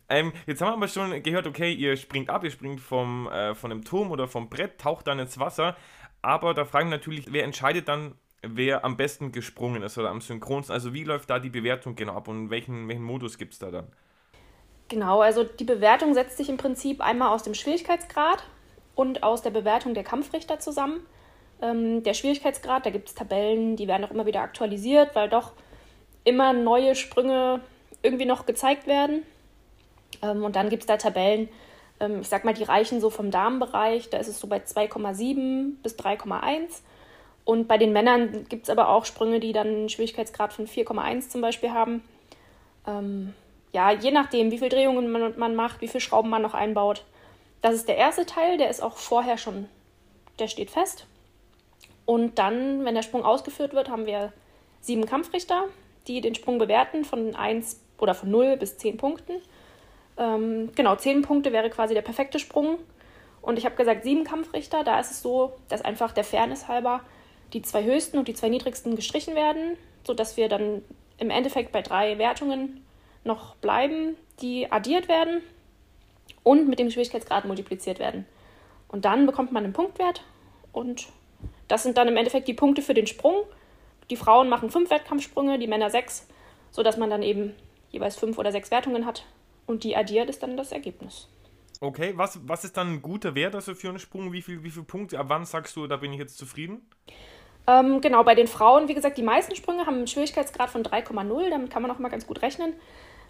Ähm, 0.09 0.33
jetzt 0.47 0.61
haben 0.61 0.69
wir 0.69 0.73
aber 0.73 0.87
schon 0.87 1.21
gehört, 1.21 1.45
okay, 1.45 1.71
ihr 1.71 1.95
springt 1.95 2.29
ab, 2.29 2.43
ihr 2.43 2.51
springt 2.51 2.79
vom, 2.79 3.27
äh, 3.27 3.53
von 3.53 3.71
einem 3.71 3.83
Turm 3.83 4.09
oder 4.11 4.27
vom 4.27 4.49
Brett, 4.49 4.79
taucht 4.79 5.07
dann 5.07 5.19
ins 5.19 5.39
Wasser. 5.39 5.75
Aber 6.23 6.53
da 6.53 6.65
fragen 6.65 6.89
natürlich, 6.89 7.31
wer 7.31 7.43
entscheidet 7.43 7.87
dann, 7.87 8.15
wer 8.41 8.83
am 8.83 8.97
besten 8.97 9.31
gesprungen 9.31 9.83
ist 9.83 9.97
oder 9.97 10.09
am 10.09 10.21
synchronsten? 10.21 10.73
Also 10.73 10.93
wie 10.93 11.03
läuft 11.03 11.29
da 11.29 11.37
die 11.37 11.49
Bewertung 11.49 11.95
genau 11.95 12.15
ab 12.15 12.27
und 12.27 12.49
welchen, 12.49 12.87
welchen 12.87 13.03
Modus 13.03 13.37
gibt 13.37 13.53
es 13.53 13.59
da 13.59 13.69
dann? 13.69 13.87
Genau, 14.87 15.21
also 15.21 15.43
die 15.43 15.65
Bewertung 15.65 16.13
setzt 16.13 16.37
sich 16.37 16.49
im 16.49 16.57
Prinzip 16.57 17.01
einmal 17.01 17.29
aus 17.29 17.43
dem 17.43 17.53
Schwierigkeitsgrad 17.53 18.43
und 18.95 19.21
aus 19.21 19.41
der 19.41 19.51
Bewertung 19.51 19.93
der 19.93 20.03
Kampfrichter 20.03 20.59
zusammen. 20.59 21.05
Ähm, 21.61 22.03
der 22.03 22.13
Schwierigkeitsgrad, 22.13 22.85
da 22.85 22.89
gibt 22.89 23.09
es 23.09 23.15
Tabellen, 23.15 23.75
die 23.75 23.87
werden 23.87 24.05
auch 24.05 24.11
immer 24.11 24.25
wieder 24.25 24.41
aktualisiert, 24.41 25.13
weil 25.13 25.29
doch 25.29 25.53
immer 26.27 26.53
neue 26.53 26.95
Sprünge 26.95 27.61
irgendwie 28.01 28.25
noch 28.25 28.45
gezeigt 28.45 28.85
werden. 28.85 29.23
Ähm, 30.21 30.43
und 30.43 30.55
dann 30.55 30.69
gibt 30.69 30.83
es 30.83 30.87
da 30.87 30.97
Tabellen, 30.97 31.49
ähm, 31.99 32.21
ich 32.21 32.27
sag 32.27 32.43
mal, 32.45 32.53
die 32.53 32.63
reichen 32.63 33.01
so 33.01 33.09
vom 33.09 33.31
Damenbereich, 33.31 34.09
da 34.09 34.17
ist 34.17 34.27
es 34.27 34.39
so 34.39 34.47
bei 34.47 34.57
2,7 34.57 35.81
bis 35.81 35.95
3,1. 35.95 36.81
Und 37.45 37.67
bei 37.67 37.77
den 37.77 37.93
Männern 37.93 38.45
gibt 38.49 38.65
es 38.65 38.69
aber 38.69 38.89
auch 38.89 39.05
Sprünge, 39.05 39.39
die 39.39 39.53
dann 39.53 39.67
einen 39.67 39.89
Schwierigkeitsgrad 39.89 40.51
von 40.51 40.67
4,1 40.67 41.29
zum 41.29 41.41
Beispiel 41.41 41.71
haben. 41.71 42.03
Ähm, 42.85 43.33
ja, 43.71 43.91
je 43.91 44.11
nachdem, 44.11 44.51
wie 44.51 44.57
viele 44.57 44.69
Drehungen 44.69 45.09
man, 45.11 45.39
man 45.39 45.55
macht, 45.55 45.81
wie 45.81 45.87
viele 45.87 46.01
Schrauben 46.01 46.29
man 46.29 46.41
noch 46.41 46.53
einbaut. 46.53 47.05
Das 47.61 47.73
ist 47.75 47.87
der 47.87 47.97
erste 47.97 48.25
Teil, 48.25 48.57
der 48.57 48.69
ist 48.69 48.83
auch 48.83 48.97
vorher 48.97 49.37
schon, 49.37 49.69
der 50.39 50.47
steht 50.47 50.71
fest. 50.71 51.05
Und 52.05 52.37
dann, 52.37 52.85
wenn 52.85 52.95
der 52.95 53.01
Sprung 53.01 53.23
ausgeführt 53.23 53.73
wird, 53.73 53.89
haben 53.89 54.05
wir 54.05 54.33
sieben 54.81 55.05
Kampfrichter, 55.05 55.65
die 56.07 56.21
den 56.21 56.35
Sprung 56.35 56.57
bewerten 56.57 57.05
von 57.05 57.35
1 57.35 57.79
oder 57.99 58.15
von 58.15 58.29
0 58.31 58.57
bis 58.57 58.77
10 58.77 58.97
Punkten. 58.97 59.33
Ähm, 60.17 60.69
genau, 60.75 60.95
10 60.95 61.21
Punkte 61.21 61.51
wäre 61.51 61.69
quasi 61.69 61.93
der 61.93 62.01
perfekte 62.01 62.39
Sprung. 62.39 62.79
Und 63.41 63.57
ich 63.57 63.65
habe 63.65 63.75
gesagt, 63.75 64.03
sieben 64.03 64.25
Kampfrichter, 64.25 64.83
da 64.83 64.99
ist 64.99 65.11
es 65.11 65.21
so, 65.21 65.53
dass 65.69 65.81
einfach 65.81 66.11
der 66.11 66.23
Fairness 66.25 66.67
halber 66.67 67.01
die 67.53 67.61
zwei 67.61 67.83
höchsten 67.83 68.17
und 68.17 68.27
die 68.27 68.33
zwei 68.33 68.49
niedrigsten 68.49 68.95
gestrichen 68.95 69.35
werden, 69.35 69.77
sodass 70.03 70.35
wir 70.35 70.49
dann 70.49 70.81
im 71.17 71.29
Endeffekt 71.29 71.71
bei 71.71 71.81
drei 71.81 72.17
Wertungen 72.17 72.83
noch 73.23 73.55
bleiben, 73.55 74.15
die 74.41 74.69
addiert 74.71 75.07
werden 75.07 75.41
und 76.43 76.67
mit 76.67 76.79
dem 76.79 76.91
Schwierigkeitsgrad 76.91 77.45
multipliziert 77.45 77.99
werden. 77.99 78.25
Und 78.89 79.05
dann 79.05 79.25
bekommt 79.25 79.51
man 79.51 79.63
einen 79.63 79.73
Punktwert 79.73 80.23
und 80.71 81.07
das 81.67 81.83
sind 81.83 81.97
dann 81.97 82.07
im 82.07 82.17
Endeffekt 82.17 82.47
die 82.47 82.53
Punkte 82.53 82.81
für 82.81 82.93
den 82.93 83.07
Sprung 83.07 83.43
die 84.09 84.15
Frauen 84.15 84.49
machen 84.49 84.69
fünf 84.69 84.89
Wettkampfsprünge, 84.89 85.59
die 85.59 85.67
Männer 85.67 85.89
sechs, 85.89 86.27
sodass 86.71 86.97
man 86.97 87.09
dann 87.09 87.23
eben 87.23 87.55
jeweils 87.89 88.15
fünf 88.15 88.37
oder 88.37 88.51
sechs 88.51 88.71
Wertungen 88.71 89.05
hat. 89.05 89.25
Und 89.65 89.83
die 89.83 89.95
addiert 89.95 90.29
ist 90.29 90.43
dann 90.43 90.57
das 90.57 90.71
Ergebnis. 90.71 91.27
Okay, 91.79 92.13
was, 92.15 92.39
was 92.47 92.63
ist 92.63 92.75
dann 92.77 92.93
ein 92.93 93.01
guter 93.01 93.35
Wert 93.35 93.53
also 93.53 93.75
für 93.75 93.89
einen 93.89 93.99
Sprung? 93.99 94.31
Wie 94.31 94.41
viele 94.41 94.63
wie 94.63 94.71
viel 94.71 94.83
Punkte? 94.83 95.19
Ab 95.19 95.27
wann 95.29 95.45
sagst 95.45 95.75
du, 95.75 95.85
da 95.87 95.97
bin 95.97 96.11
ich 96.11 96.19
jetzt 96.19 96.37
zufrieden? 96.37 96.87
Ähm, 97.67 98.01
genau, 98.01 98.23
bei 98.23 98.33
den 98.33 98.47
Frauen, 98.47 98.87
wie 98.87 98.93
gesagt, 98.93 99.17
die 99.17 99.23
meisten 99.23 99.55
Sprünge 99.55 99.85
haben 99.85 99.97
einen 99.97 100.07
Schwierigkeitsgrad 100.07 100.69
von 100.69 100.83
3,0. 100.83 101.49
Damit 101.49 101.69
kann 101.69 101.81
man 101.81 101.91
auch 101.91 101.99
mal 101.99 102.09
ganz 102.09 102.25
gut 102.25 102.41
rechnen. 102.41 102.73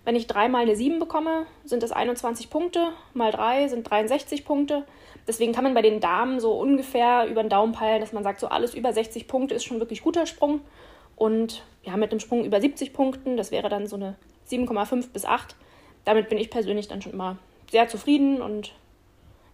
Wenn 0.07 0.15
ich 0.15 0.25
dreimal 0.25 0.61
eine 0.61 0.73
7 0.73 0.99
bekomme, 0.99 1.47
sind 1.65 1.83
das 1.83 1.91
21 1.91 2.49
Punkte, 2.49 2.93
mal 3.13 3.29
3 3.29 3.67
sind 3.67 3.83
63 3.89 4.45
Punkte. 4.45 4.85
Deswegen 5.27 5.51
kann 5.51 5.65
man 5.65 5.73
bei 5.73 5.81
den 5.81 5.99
Damen 5.99 6.39
so 6.39 6.53
ungefähr 6.53 7.27
über 7.27 7.43
den 7.43 7.49
Daumen 7.49 7.73
peilen, 7.73 7.99
dass 7.99 8.13
man 8.13 8.23
sagt, 8.23 8.39
so 8.39 8.47
alles 8.47 8.73
über 8.73 8.93
60 8.93 9.27
Punkte 9.27 9.53
ist 9.53 9.65
schon 9.65 9.81
wirklich 9.81 10.01
guter 10.01 10.25
Sprung. 10.25 10.61
Und 11.17 11.61
ja, 11.83 11.97
mit 11.97 12.11
einem 12.11 12.21
Sprung 12.21 12.45
über 12.45 12.61
70 12.61 12.93
Punkten, 12.93 13.35
das 13.35 13.51
wäre 13.51 13.67
dann 13.67 13.85
so 13.85 13.97
eine 13.97 14.15
7,5 14.49 15.11
bis 15.11 15.25
8. 15.25 15.57
Damit 16.05 16.29
bin 16.29 16.37
ich 16.37 16.49
persönlich 16.49 16.87
dann 16.87 17.01
schon 17.01 17.11
immer 17.11 17.35
sehr 17.69 17.89
zufrieden. 17.89 18.41
Und 18.41 18.71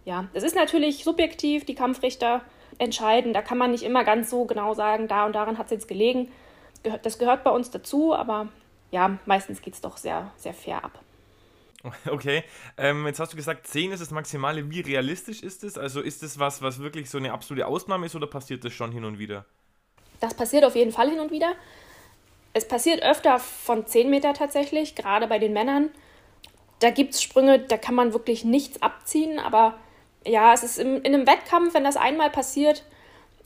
ja, 0.04 0.28
es 0.34 0.44
ist 0.44 0.54
natürlich 0.54 1.02
subjektiv, 1.02 1.64
die 1.64 1.74
Kampfrichter 1.74 2.42
entscheiden. 2.78 3.32
Da 3.32 3.42
kann 3.42 3.58
man 3.58 3.72
nicht 3.72 3.82
immer 3.82 4.04
ganz 4.04 4.30
so 4.30 4.44
genau 4.44 4.72
sagen, 4.72 5.08
da 5.08 5.26
und 5.26 5.32
daran 5.32 5.58
hat 5.58 5.66
es 5.66 5.72
jetzt 5.72 5.88
gelegen. 5.88 6.30
Das 7.02 7.18
gehört 7.18 7.42
bei 7.42 7.50
uns 7.50 7.72
dazu, 7.72 8.14
aber 8.14 8.50
ja, 8.94 9.18
meistens 9.26 9.60
geht 9.60 9.74
es 9.74 9.80
doch 9.80 9.96
sehr, 9.96 10.30
sehr 10.36 10.54
fair 10.54 10.84
ab. 10.84 11.00
Okay, 12.08 12.44
ähm, 12.78 13.06
jetzt 13.06 13.20
hast 13.20 13.34
du 13.34 13.36
gesagt, 13.36 13.66
10 13.66 13.92
ist 13.92 14.00
das 14.00 14.10
Maximale. 14.10 14.70
Wie 14.70 14.80
realistisch 14.80 15.42
ist 15.42 15.62
es? 15.64 15.76
Also 15.76 16.00
ist 16.00 16.22
es 16.22 16.38
was, 16.38 16.62
was 16.62 16.78
wirklich 16.78 17.10
so 17.10 17.18
eine 17.18 17.32
absolute 17.32 17.66
Ausnahme 17.66 18.06
ist 18.06 18.14
oder 18.14 18.26
passiert 18.26 18.64
das 18.64 18.72
schon 18.72 18.90
hin 18.90 19.04
und 19.04 19.18
wieder? 19.18 19.44
Das 20.20 20.32
passiert 20.32 20.64
auf 20.64 20.76
jeden 20.76 20.92
Fall 20.92 21.10
hin 21.10 21.20
und 21.20 21.30
wieder. 21.30 21.52
Es 22.54 22.66
passiert 22.66 23.02
öfter 23.02 23.38
von 23.38 23.86
10 23.86 24.08
Meter 24.08 24.32
tatsächlich, 24.32 24.94
gerade 24.94 25.26
bei 25.26 25.38
den 25.38 25.52
Männern. 25.52 25.90
Da 26.78 26.88
gibt 26.88 27.12
es 27.12 27.22
Sprünge, 27.22 27.58
da 27.58 27.76
kann 27.76 27.94
man 27.94 28.14
wirklich 28.14 28.44
nichts 28.46 28.80
abziehen, 28.80 29.38
aber 29.38 29.76
ja, 30.24 30.54
es 30.54 30.62
ist 30.62 30.78
im, 30.78 31.02
in 31.02 31.12
einem 31.12 31.26
Wettkampf, 31.26 31.74
wenn 31.74 31.84
das 31.84 31.96
einmal 31.96 32.30
passiert, 32.30 32.82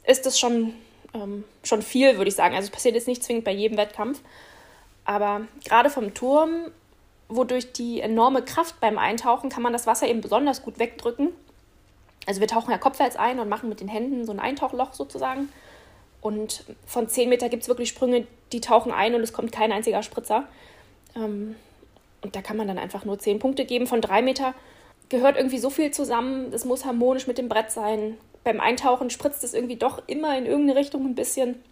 ist 0.07 0.27
das 0.27 0.39
schon, 0.39 0.75
ähm, 1.13 1.43
schon 1.65 1.83
viel, 1.83 2.19
würde 2.19 2.29
ich 2.29 2.37
sagen. 2.37 2.55
Also 2.55 2.67
es 2.67 2.71
passiert 2.71 2.95
jetzt 2.95 3.09
nicht 3.09 3.25
zwingend 3.25 3.45
bei 3.45 3.53
jedem 3.53 3.79
Wettkampf. 3.79 4.21
Aber 5.09 5.47
gerade 5.65 5.89
vom 5.89 6.13
Turm, 6.13 6.67
wodurch 7.31 7.73
die 7.73 8.03
enorme 8.03 8.43
Kraft 8.43 8.79
beim 8.79 8.99
Eintauchen, 8.99 9.49
kann 9.49 9.63
man 9.63 9.73
das 9.73 9.87
Wasser 9.87 10.07
eben 10.07 10.21
besonders 10.21 10.63
gut 10.63 10.79
wegdrücken. 10.79 11.31
Also 12.27 12.41
wir 12.43 12.47
tauchen 12.47 12.71
ja 12.71 12.77
kopfwärts 12.77 13.17
ein 13.17 13.41
und 13.41 13.49
machen 13.49 13.71
mit 13.71 13.81
den 13.81 13.89
Händen 13.89 14.27
so 14.27 14.33
ein 14.33 14.39
Eintauchloch 14.39 14.93
sozusagen. 14.93 15.49
Und 16.21 16.63
von 16.85 17.09
10 17.09 17.31
Meter 17.31 17.49
gibt 17.49 17.63
es 17.63 17.71
wirklich 17.71 17.89
Sprünge, 17.89 18.27
die 18.53 18.61
tauchen 18.61 18.93
ein 18.93 19.15
und 19.15 19.23
es 19.23 19.33
kommt 19.33 19.51
kein 19.51 19.73
einziger 19.73 20.03
Spritzer. 20.03 20.47
Ähm, 21.17 21.57
und 22.21 22.37
da 22.37 22.43
kann 22.43 22.59
man 22.59 22.69
dann 22.69 22.79
einfach 22.79 23.07
nur 23.07 23.19
10 23.19 23.39
Punkte 23.39 23.65
geben. 23.65 23.87
Von 23.87 24.03
3 24.03 24.21
Meter 24.21 24.53
gehört 25.09 25.39
irgendwie 25.39 25.59
so 25.59 25.71
viel 25.71 25.91
zusammen. 25.91 26.53
Es 26.53 26.67
muss 26.67 26.85
harmonisch 26.85 27.27
mit 27.27 27.39
dem 27.39 27.49
Brett 27.49 27.71
sein. 27.71 28.19
Beim 28.45 28.61
Eintauchen 28.61 29.09
spritzt 29.09 29.43
es 29.43 29.55
irgendwie 29.55 29.77
doch 29.77 30.03
immer 30.07 30.37
in 30.37 30.45
irgendeine 30.45 30.79
Richtung 30.79 31.07
ein 31.07 31.15
bisschen. 31.15 31.63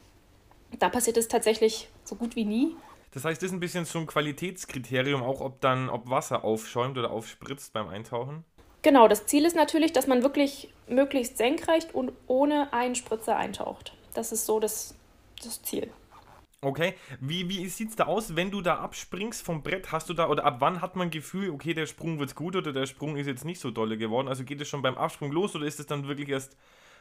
Da 0.79 0.89
passiert 0.89 1.19
es 1.19 1.29
tatsächlich 1.29 1.89
so 2.03 2.15
gut 2.15 2.35
wie 2.35 2.47
nie. 2.47 2.75
Das 3.13 3.25
heißt, 3.25 3.43
das 3.43 3.49
ist 3.49 3.55
ein 3.55 3.61
bisschen 3.61 3.85
so 3.85 3.99
ein 3.99 4.07
Qualitätskriterium, 4.07 5.23
auch 5.23 5.41
ob 5.41 5.61
dann, 5.61 5.89
ob 5.89 6.11
Wasser 6.11 6.45
aufschäumt 6.45 6.99
oder 6.99 7.11
aufspritzt 7.11 7.73
beim 7.73 7.89
Eintauchen? 7.89 8.45
Genau, 8.83 9.09
das 9.09 9.27
Ziel 9.27 9.45
ist 9.45 9.57
natürlich, 9.57 9.93
dass 9.93 10.07
man 10.07 10.23
wirklich 10.23 10.73
möglichst 10.87 11.39
senkrecht 11.39 11.95
und 11.95 12.13
ohne 12.27 12.73
einen 12.73 12.95
Spritzer 12.95 13.37
eintaucht. 13.37 13.97
Das 14.15 14.33
ist 14.33 14.47
so 14.47 14.61
das, 14.61 14.95
das 15.43 15.63
Ziel. 15.63 15.91
Okay, 16.63 16.95
wie, 17.21 17.49
wie 17.49 17.69
sieht 17.69 17.91
es 17.91 17.97
da 17.97 18.05
aus, 18.05 18.35
wenn 18.35 18.51
du 18.51 18.61
da 18.61 18.79
abspringst 18.79 19.43
vom 19.43 19.63
Brett? 19.63 19.93
Hast 19.93 20.09
du 20.09 20.15
da, 20.15 20.29
oder 20.29 20.45
ab 20.45 20.57
wann 20.61 20.81
hat 20.81 20.97
man 20.97 21.11
Gefühl, 21.11 21.51
okay, 21.51 21.75
der 21.75 21.87
Sprung 21.87 22.19
wird 22.19 22.35
gut 22.35 22.57
oder 22.57 22.73
der 22.73 22.87
Sprung 22.87 23.17
ist 23.17 23.27
jetzt 23.27 23.45
nicht 23.45 23.61
so 23.61 23.71
dolle 23.71 23.99
geworden? 23.99 24.27
Also 24.27 24.43
geht 24.43 24.61
es 24.61 24.69
schon 24.69 24.83
beim 24.83 24.97
Absprung 24.97 25.33
los 25.33 25.55
oder 25.55 25.67
ist 25.67 25.81
es 25.81 25.87
dann 25.87 26.09
wirklich 26.09 26.29
erst, 26.29 26.57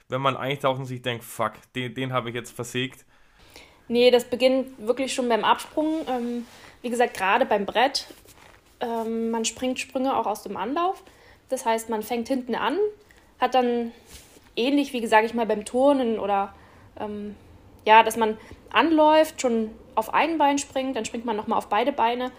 wenn 0.10 0.22
man 0.22 0.36
eintaucht 0.36 0.80
und 0.80 0.86
sich 0.86 1.02
denkt, 1.02 1.24
fuck, 1.24 1.54
den, 1.74 1.94
den 1.94 2.14
habe 2.14 2.30
ich 2.30 2.36
jetzt 2.36 2.52
versägt? 2.52 3.06
Nee, 3.88 4.12
das 4.12 4.26
beginnt 4.26 4.68
wirklich 4.80 5.14
schon 5.14 5.30
beim 5.30 5.44
Absprung. 5.44 6.02
Ähm, 6.08 6.48
wie 6.82 6.90
gesagt, 6.90 7.16
gerade 7.16 7.46
beim 7.46 7.66
Brett, 7.66 8.08
ähm, 8.80 9.32
man 9.32 9.46
springt 9.46 9.80
Sprünge 9.80 10.18
auch 10.18 10.26
aus 10.26 10.44
dem 10.44 10.58
Anlauf. 10.58 11.04
Das 11.50 11.66
heißt, 11.66 11.90
man 11.90 12.02
fängt 12.02 12.28
hinten 12.28 12.56
an, 12.56 12.78
hat 13.40 13.54
dann 13.54 13.92
ähnlich 14.56 14.94
wie, 14.94 15.06
sage 15.06 15.28
ich 15.28 15.34
mal, 15.34 15.46
beim 15.46 15.66
Turnen 15.66 16.20
oder 16.20 16.54
ähm, 17.00 17.36
ja, 17.86 18.04
dass 18.04 18.18
man 18.18 18.38
anläuft, 18.72 19.42
schon 19.42 19.70
auf 19.94 20.14
ein 20.14 20.38
Bein 20.38 20.58
springt, 20.58 20.96
dann 20.96 21.06
springt 21.06 21.26
man 21.26 21.36
nochmal 21.36 21.58
auf 21.58 21.68
beide 21.68 21.92
Beine 21.92 22.32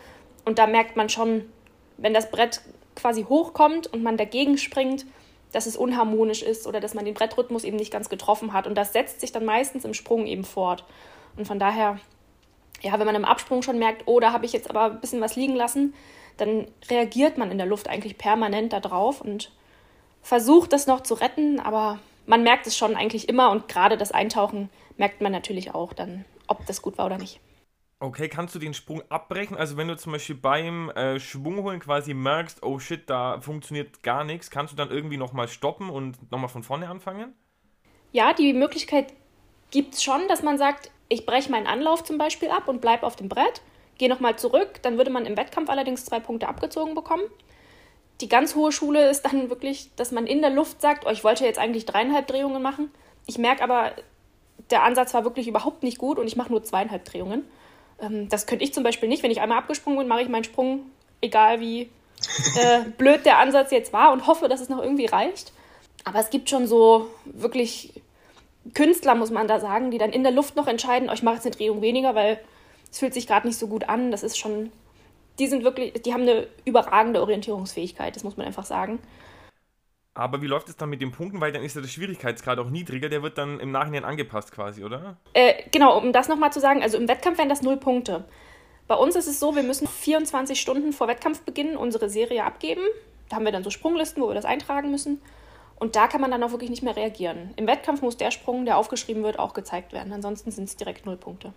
und 0.44 0.58
da 0.58 0.66
merkt 0.66 0.96
man 0.96 1.08
schon, 1.08 1.50
wenn 1.96 2.12
das 2.12 2.30
Brett 2.30 2.60
quasi 2.94 3.24
hochkommt 3.24 3.86
und 3.92 4.02
man 4.02 4.16
dagegen 4.16 4.58
springt, 4.58 5.06
dass 5.52 5.66
es 5.66 5.76
unharmonisch 5.76 6.42
ist 6.42 6.66
oder 6.66 6.80
dass 6.80 6.94
man 6.94 7.04
den 7.04 7.14
Brettrhythmus 7.14 7.64
eben 7.64 7.76
nicht 7.76 7.92
ganz 7.92 8.08
getroffen 8.08 8.52
hat. 8.52 8.66
Und 8.66 8.74
das 8.74 8.92
setzt 8.92 9.20
sich 9.20 9.32
dann 9.32 9.44
meistens 9.44 9.84
im 9.84 9.94
Sprung 9.94 10.26
eben 10.26 10.44
fort. 10.44 10.84
Und 11.36 11.46
von 11.46 11.58
daher, 11.58 11.98
ja, 12.82 12.98
wenn 12.98 13.06
man 13.06 13.14
im 13.14 13.24
Absprung 13.24 13.62
schon 13.62 13.78
merkt, 13.78 14.02
oh, 14.06 14.20
da 14.20 14.32
habe 14.32 14.46
ich 14.46 14.52
jetzt 14.52 14.70
aber 14.70 14.84
ein 14.84 15.00
bisschen 15.00 15.20
was 15.20 15.36
liegen 15.36 15.54
lassen, 15.54 15.94
dann 16.36 16.66
reagiert 16.90 17.38
man 17.38 17.50
in 17.50 17.58
der 17.58 17.66
Luft 17.66 17.88
eigentlich 17.88 18.18
permanent 18.18 18.72
darauf 18.72 19.20
und 19.20 19.52
versucht 20.22 20.72
das 20.72 20.86
noch 20.86 21.02
zu 21.02 21.14
retten, 21.14 21.60
aber 21.60 21.98
man 22.26 22.42
merkt 22.42 22.66
es 22.66 22.76
schon 22.76 22.96
eigentlich 22.96 23.28
immer 23.28 23.50
und 23.50 23.68
gerade 23.68 23.96
das 23.96 24.12
Eintauchen 24.12 24.68
merkt 24.96 25.20
man 25.20 25.32
natürlich 25.32 25.74
auch 25.74 25.92
dann, 25.92 26.24
ob 26.46 26.66
das 26.66 26.82
gut 26.82 26.98
war 26.98 27.06
oder 27.06 27.18
nicht. 27.18 27.40
Okay, 27.98 28.28
kannst 28.28 28.54
du 28.54 28.58
den 28.58 28.74
Sprung 28.74 29.02
abbrechen? 29.08 29.56
Also 29.56 29.78
wenn 29.78 29.88
du 29.88 29.96
zum 29.96 30.12
Beispiel 30.12 30.34
beim 30.34 30.90
äh, 30.90 31.18
Schwungholen 31.18 31.80
quasi 31.80 32.12
merkst, 32.12 32.62
oh 32.62 32.78
shit, 32.78 33.08
da 33.08 33.40
funktioniert 33.40 34.02
gar 34.02 34.22
nichts, 34.22 34.50
kannst 34.50 34.72
du 34.72 34.76
dann 34.76 34.90
irgendwie 34.90 35.16
nochmal 35.16 35.48
stoppen 35.48 35.88
und 35.88 36.30
nochmal 36.30 36.50
von 36.50 36.62
vorne 36.62 36.90
anfangen? 36.90 37.32
Ja, 38.12 38.34
die 38.34 38.52
Möglichkeit 38.52 39.14
gibt 39.70 39.94
es 39.94 40.02
schon, 40.02 40.28
dass 40.28 40.42
man 40.42 40.58
sagt, 40.58 40.90
ich 41.08 41.26
breche 41.26 41.50
meinen 41.50 41.66
Anlauf 41.66 42.04
zum 42.04 42.18
Beispiel 42.18 42.50
ab 42.50 42.68
und 42.68 42.80
bleibe 42.80 43.06
auf 43.06 43.16
dem 43.16 43.28
Brett, 43.28 43.60
gehe 43.98 44.08
nochmal 44.08 44.36
zurück, 44.36 44.80
dann 44.82 44.96
würde 44.96 45.10
man 45.10 45.26
im 45.26 45.36
Wettkampf 45.36 45.70
allerdings 45.70 46.04
zwei 46.04 46.20
Punkte 46.20 46.48
abgezogen 46.48 46.94
bekommen. 46.94 47.24
Die 48.20 48.28
ganz 48.28 48.54
hohe 48.54 48.72
Schule 48.72 49.08
ist 49.10 49.22
dann 49.22 49.50
wirklich, 49.50 49.90
dass 49.96 50.10
man 50.10 50.26
in 50.26 50.40
der 50.40 50.50
Luft 50.50 50.80
sagt, 50.80 51.04
oh, 51.06 51.10
ich 51.10 51.22
wollte 51.22 51.44
jetzt 51.44 51.58
eigentlich 51.58 51.84
dreieinhalb 51.84 52.26
Drehungen 52.26 52.62
machen. 52.62 52.90
Ich 53.26 53.38
merke 53.38 53.62
aber, 53.62 53.92
der 54.70 54.82
Ansatz 54.82 55.12
war 55.14 55.24
wirklich 55.24 55.48
überhaupt 55.48 55.82
nicht 55.82 55.98
gut 55.98 56.18
und 56.18 56.26
ich 56.26 56.36
mache 56.36 56.50
nur 56.50 56.64
zweieinhalb 56.64 57.04
Drehungen. 57.04 57.44
Ähm, 58.00 58.28
das 58.28 58.46
könnte 58.46 58.64
ich 58.64 58.72
zum 58.72 58.84
Beispiel 58.84 59.08
nicht. 59.08 59.22
Wenn 59.22 59.30
ich 59.30 59.40
einmal 59.40 59.58
abgesprungen 59.58 59.98
bin, 59.98 60.08
mache 60.08 60.22
ich 60.22 60.28
meinen 60.28 60.44
Sprung, 60.44 60.90
egal 61.20 61.60
wie 61.60 61.82
äh, 62.58 62.80
blöd 62.96 63.26
der 63.26 63.38
Ansatz 63.38 63.70
jetzt 63.70 63.92
war 63.92 64.12
und 64.12 64.26
hoffe, 64.26 64.48
dass 64.48 64.60
es 64.60 64.68
noch 64.68 64.82
irgendwie 64.82 65.06
reicht. 65.06 65.52
Aber 66.04 66.18
es 66.18 66.30
gibt 66.30 66.48
schon 66.48 66.66
so 66.66 67.08
wirklich 67.24 67.92
Künstler, 68.74 69.14
muss 69.14 69.30
man 69.30 69.48
da 69.48 69.60
sagen, 69.60 69.90
die 69.90 69.98
dann 69.98 70.10
in 70.10 70.22
der 70.22 70.32
Luft 70.32 70.56
noch 70.56 70.66
entscheiden, 70.66 71.08
oh, 71.10 71.14
ich 71.14 71.22
mache 71.22 71.36
jetzt 71.36 71.46
eine 71.46 71.54
Drehung 71.54 71.82
weniger, 71.82 72.14
weil 72.14 72.40
es 72.90 72.98
fühlt 72.98 73.14
sich 73.14 73.26
gerade 73.26 73.46
nicht 73.46 73.58
so 73.58 73.68
gut 73.68 73.88
an. 73.88 74.10
Das 74.10 74.22
ist 74.22 74.38
schon 74.38 74.70
die 75.38 75.46
sind 75.46 75.64
wirklich, 75.64 75.92
die 76.02 76.12
haben 76.12 76.22
eine 76.22 76.46
überragende 76.64 77.20
Orientierungsfähigkeit, 77.20 78.16
das 78.16 78.24
muss 78.24 78.36
man 78.36 78.46
einfach 78.46 78.64
sagen. 78.64 78.98
Aber 80.14 80.40
wie 80.40 80.46
läuft 80.46 80.70
es 80.70 80.76
dann 80.76 80.88
mit 80.88 81.02
den 81.02 81.12
Punkten? 81.12 81.42
Weil 81.42 81.52
dann 81.52 81.62
ist 81.62 81.76
ja 81.76 81.82
der 81.82 81.88
Schwierigkeitsgrad 81.88 82.58
auch 82.58 82.70
niedriger, 82.70 83.10
der 83.10 83.22
wird 83.22 83.36
dann 83.36 83.60
im 83.60 83.70
Nachhinein 83.70 84.04
angepasst 84.04 84.50
quasi, 84.50 84.82
oder? 84.82 85.18
Äh, 85.34 85.64
genau, 85.70 85.98
um 85.98 86.12
das 86.12 86.28
nochmal 86.28 86.52
zu 86.52 86.60
sagen, 86.60 86.82
also 86.82 86.96
im 86.96 87.06
Wettkampf 87.06 87.36
wären 87.36 87.50
das 87.50 87.60
null 87.60 87.76
Punkte. 87.76 88.24
Bei 88.88 88.94
uns 88.94 89.14
ist 89.14 89.26
es 89.26 89.38
so, 89.38 89.54
wir 89.54 89.62
müssen 89.62 89.86
24 89.86 90.58
Stunden 90.58 90.92
vor 90.92 91.08
Wettkampfbeginn 91.08 91.76
unsere 91.76 92.08
Serie 92.08 92.44
abgeben. 92.44 92.80
Da 93.28 93.36
haben 93.36 93.44
wir 93.44 93.52
dann 93.52 93.64
so 93.64 93.70
Sprunglisten, 93.70 94.22
wo 94.22 94.28
wir 94.28 94.34
das 94.34 94.44
eintragen 94.44 94.90
müssen. 94.90 95.20
Und 95.78 95.94
da 95.94 96.08
kann 96.08 96.20
man 96.20 96.30
dann 96.30 96.42
auch 96.42 96.52
wirklich 96.52 96.70
nicht 96.70 96.82
mehr 96.82 96.96
reagieren. 96.96 97.52
Im 97.56 97.66
Wettkampf 97.66 98.02
muss 98.02 98.16
der 98.16 98.30
Sprung, 98.30 98.64
der 98.64 98.78
aufgeschrieben 98.78 99.22
wird, 99.22 99.38
auch 99.38 99.52
gezeigt 99.52 99.92
werden. 99.92 100.12
Ansonsten 100.12 100.50
sind 100.50 100.64
es 100.64 100.76
direkt 100.76 101.04
null 101.04 101.16
Punkte. 101.16 101.52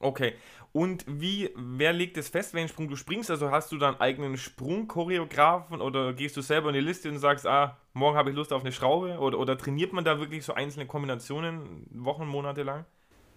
Okay. 0.00 0.34
Und 0.72 1.04
wie, 1.06 1.50
wer 1.54 1.92
legt 1.92 2.16
es 2.16 2.28
fest, 2.28 2.54
welchen 2.54 2.68
Sprung 2.68 2.88
du 2.88 2.96
springst? 2.96 3.30
Also 3.30 3.50
hast 3.50 3.70
du 3.72 3.78
dann 3.78 4.00
eigenen 4.00 4.36
Sprungchoreografen 4.36 5.80
oder 5.80 6.12
gehst 6.12 6.36
du 6.36 6.40
selber 6.40 6.70
in 6.70 6.74
die 6.74 6.80
Liste 6.80 7.08
und 7.08 7.18
sagst, 7.18 7.46
ah, 7.46 7.76
morgen 7.92 8.16
habe 8.16 8.30
ich 8.30 8.36
Lust 8.36 8.52
auf 8.52 8.62
eine 8.62 8.72
Schraube? 8.72 9.18
Oder, 9.18 9.38
oder 9.38 9.56
trainiert 9.56 9.92
man 9.92 10.04
da 10.04 10.18
wirklich 10.18 10.44
so 10.44 10.54
einzelne 10.54 10.86
Kombinationen 10.86 11.86
Wochen, 11.90 12.26
Monate 12.26 12.62
lang? 12.62 12.84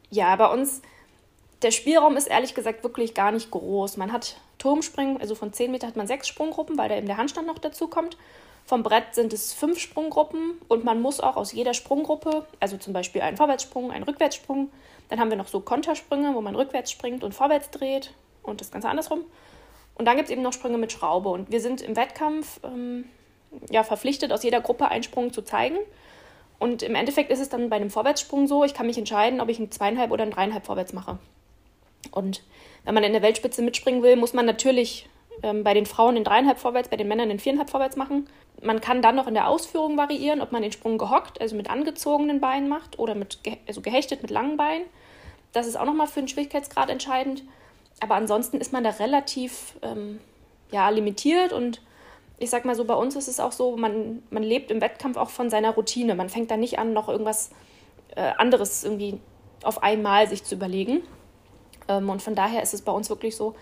Ja, 0.10 0.36
bei 0.38 0.48
uns, 0.48 0.82
der 1.62 1.72
Spielraum 1.72 2.16
ist 2.16 2.28
ehrlich 2.28 2.56
gesagt 2.56 2.84
wirklich 2.84 3.14
gar 3.14 3.32
nicht 3.32 3.52
groß. 3.52 3.98
Man 3.98 4.14
hat 4.14 4.40
Turmspringen, 4.58 5.20
also 5.20 5.36
von 5.36 5.52
10 5.52 5.72
Meter 5.72 5.88
hat 5.88 5.98
man 5.98 6.08
sechs 6.08 6.28
Sprunggruppen, 6.28 6.78
weil 6.78 6.90
da 6.90 6.96
eben 6.96 7.08
der 7.08 7.18
Handstand 7.18 7.48
noch 7.48 7.60
dazu 7.60 7.90
kommt. 7.90 8.18
Vom 8.66 8.82
Brett 8.82 9.14
sind 9.14 9.32
es 9.32 9.54
fünf 9.54 9.80
Sprunggruppen 9.80 10.60
und 10.68 10.84
man 10.84 11.00
muss 11.00 11.20
auch 11.20 11.36
aus 11.36 11.52
jeder 11.52 11.76
Sprunggruppe, 11.76 12.48
also 12.60 12.78
zum 12.78 12.94
Beispiel 12.94 13.22
einen 13.22 13.38
Vorwärtssprung, 13.38 13.92
einen 13.92 14.04
Rückwärtssprung, 14.04 14.72
dann 15.10 15.20
haben 15.20 15.30
wir 15.30 15.38
noch 15.38 15.48
so 15.48 15.60
Kontersprünge, 15.60 16.34
wo 16.34 16.42
man 16.42 16.56
rückwärts 16.56 16.92
springt 16.92 17.24
und 17.24 17.34
vorwärts 17.34 17.70
dreht 17.70 18.12
und 18.42 18.62
das 18.62 18.72
Ganze 18.72 18.90
andersrum. 18.90 19.22
Und 19.94 20.06
dann 20.06 20.18
gibt 20.18 20.30
es 20.30 20.34
eben 20.34 20.42
noch 20.42 20.54
Sprünge 20.54 20.78
mit 20.78 20.92
Schraube. 20.92 21.30
Und 21.30 21.52
wir 21.52 21.62
sind 21.62 21.82
im 21.82 21.96
Wettkampf 21.96 22.60
ähm, 22.64 23.06
ja, 23.70 23.84
verpflichtet, 23.84 24.32
aus 24.34 24.44
jeder 24.44 24.62
Gruppe 24.62 24.90
einen 24.90 25.04
Sprung 25.04 25.32
zu 25.32 25.42
zeigen. 25.42 25.78
Und 26.58 26.84
im 26.84 26.96
Endeffekt 26.96 27.32
ist 27.32 27.40
es 27.40 27.50
dann 27.50 27.70
bei 27.70 27.76
einem 27.76 27.90
Vorwärtssprung 27.90 28.48
so, 28.48 28.64
ich 28.64 28.74
kann 28.74 28.88
mich 28.88 28.98
entscheiden, 28.98 29.42
ob 29.42 29.50
ich 29.50 29.60
einen 29.60 29.72
zweieinhalb 29.72 30.12
oder 30.12 30.24
einen 30.24 30.32
dreieinhalb 30.32 30.66
vorwärts 30.66 30.94
mache. 30.94 31.20
Und 32.12 32.44
wenn 32.84 32.94
man 32.94 33.04
in 33.04 33.14
der 33.14 33.22
Weltspitze 33.22 33.62
mitspringen 33.62 34.04
will, 34.04 34.16
muss 34.16 34.34
man 34.34 34.46
natürlich 34.46 35.08
ähm, 35.44 35.64
bei 35.64 35.74
den 35.74 35.86
Frauen 35.86 36.16
den 36.16 36.24
dreieinhalb 36.24 36.60
vorwärts, 36.60 36.90
bei 36.90 36.98
den 36.98 37.08
Männern 37.08 37.30
den 37.30 37.40
viereinhalb 37.40 37.70
vorwärts 37.70 37.96
machen. 37.96 38.28
Man 38.62 38.82
kann 38.82 39.02
dann 39.02 39.16
noch 39.16 39.28
in 39.28 39.34
der 39.34 39.48
Ausführung 39.48 39.98
variieren, 39.98 40.42
ob 40.42 40.52
man 40.52 40.62
den 40.62 40.72
Sprung 40.72 40.98
gehockt, 40.98 41.42
also 41.42 41.56
mit 41.56 41.70
angezogenen 41.70 42.40
Beinen 42.40 42.70
macht 42.70 43.00
oder 43.00 43.16
mit 43.16 43.40
also 43.68 43.82
gehechtet 43.82 44.22
mit 44.22 44.32
langen 44.32 44.58
Beinen. 44.58 44.86
Das 45.52 45.68
ist 45.68 45.76
auch 45.76 45.86
nochmal 45.86 46.08
für 46.08 46.22
den 46.22 46.28
Schwierigkeitsgrad 46.28 46.90
entscheidend. 46.90 47.44
Aber 48.00 48.16
ansonsten 48.16 48.58
ist 48.58 48.74
man 48.74 48.84
da 48.84 48.90
relativ 48.92 49.78
ähm, 49.82 50.20
ja, 50.72 50.90
limitiert 50.90 51.54
und 51.54 51.82
ich 52.38 52.50
sag 52.50 52.66
mal 52.66 52.76
so, 52.76 52.84
bei 52.84 52.96
uns 52.96 53.16
ist 53.16 53.30
es 53.30 53.40
auch 53.40 53.54
so, 53.54 53.78
man, 53.78 54.22
man 54.30 54.44
lebt 54.44 54.70
im 54.72 54.82
Wettkampf 54.82 55.16
auch 55.16 55.30
von 55.30 55.50
seiner 55.50 55.72
Routine. 55.72 56.16
Man 56.16 56.30
fängt 56.30 56.52
da 56.52 56.58
nicht 56.58 56.80
an, 56.80 56.92
noch 56.92 57.08
irgendwas 57.08 57.52
äh, 58.16 58.32
anderes 58.38 58.84
irgendwie 58.84 59.20
auf 59.64 59.84
einmal 59.84 60.28
sich 60.28 60.44
zu 60.44 60.56
überlegen. 60.56 61.02
Ähm, 61.88 62.10
und 62.10 62.22
von 62.22 62.36
daher 62.36 62.62
ist 62.62 62.74
es 62.74 62.82
bei 62.82 62.92
uns 62.92 63.10
wirklich 63.10 63.36
so, 63.36 63.56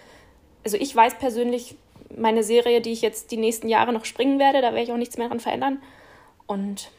also 0.64 0.78
ich 0.78 0.96
weiß 0.96 1.18
persönlich, 1.20 1.76
meine 2.16 2.44
Serie, 2.44 2.82
die 2.82 2.92
ich 2.92 3.02
jetzt 3.02 3.32
die 3.32 3.38
nächsten 3.38 3.70
Jahre 3.70 3.94
noch 3.94 4.06
springen 4.06 4.40
werde, 4.40 4.62
da 4.62 4.68
werde 4.72 4.84
ich 4.84 4.92
auch 4.92 4.98
nichts 4.98 5.18
mehr 5.18 5.28
dran 5.28 5.40
verändern. 5.40 5.82
Und 6.46 6.92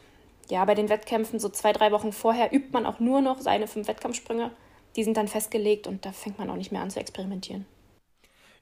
ja, 0.49 0.63
bei 0.65 0.75
den 0.75 0.89
Wettkämpfen, 0.89 1.39
so 1.39 1.49
zwei, 1.49 1.73
drei 1.73 1.91
Wochen 1.91 2.11
vorher, 2.11 2.53
übt 2.53 2.69
man 2.71 2.85
auch 2.85 2.99
nur 2.99 3.21
noch 3.21 3.39
seine 3.39 3.67
fünf 3.67 3.87
Wettkampfsprünge. 3.87 4.51
Die 4.95 5.03
sind 5.03 5.17
dann 5.17 5.27
festgelegt 5.27 5.87
und 5.87 6.05
da 6.05 6.11
fängt 6.11 6.37
man 6.37 6.49
auch 6.49 6.55
nicht 6.55 6.71
mehr 6.71 6.81
an 6.81 6.89
zu 6.89 6.99
experimentieren. 6.99 7.65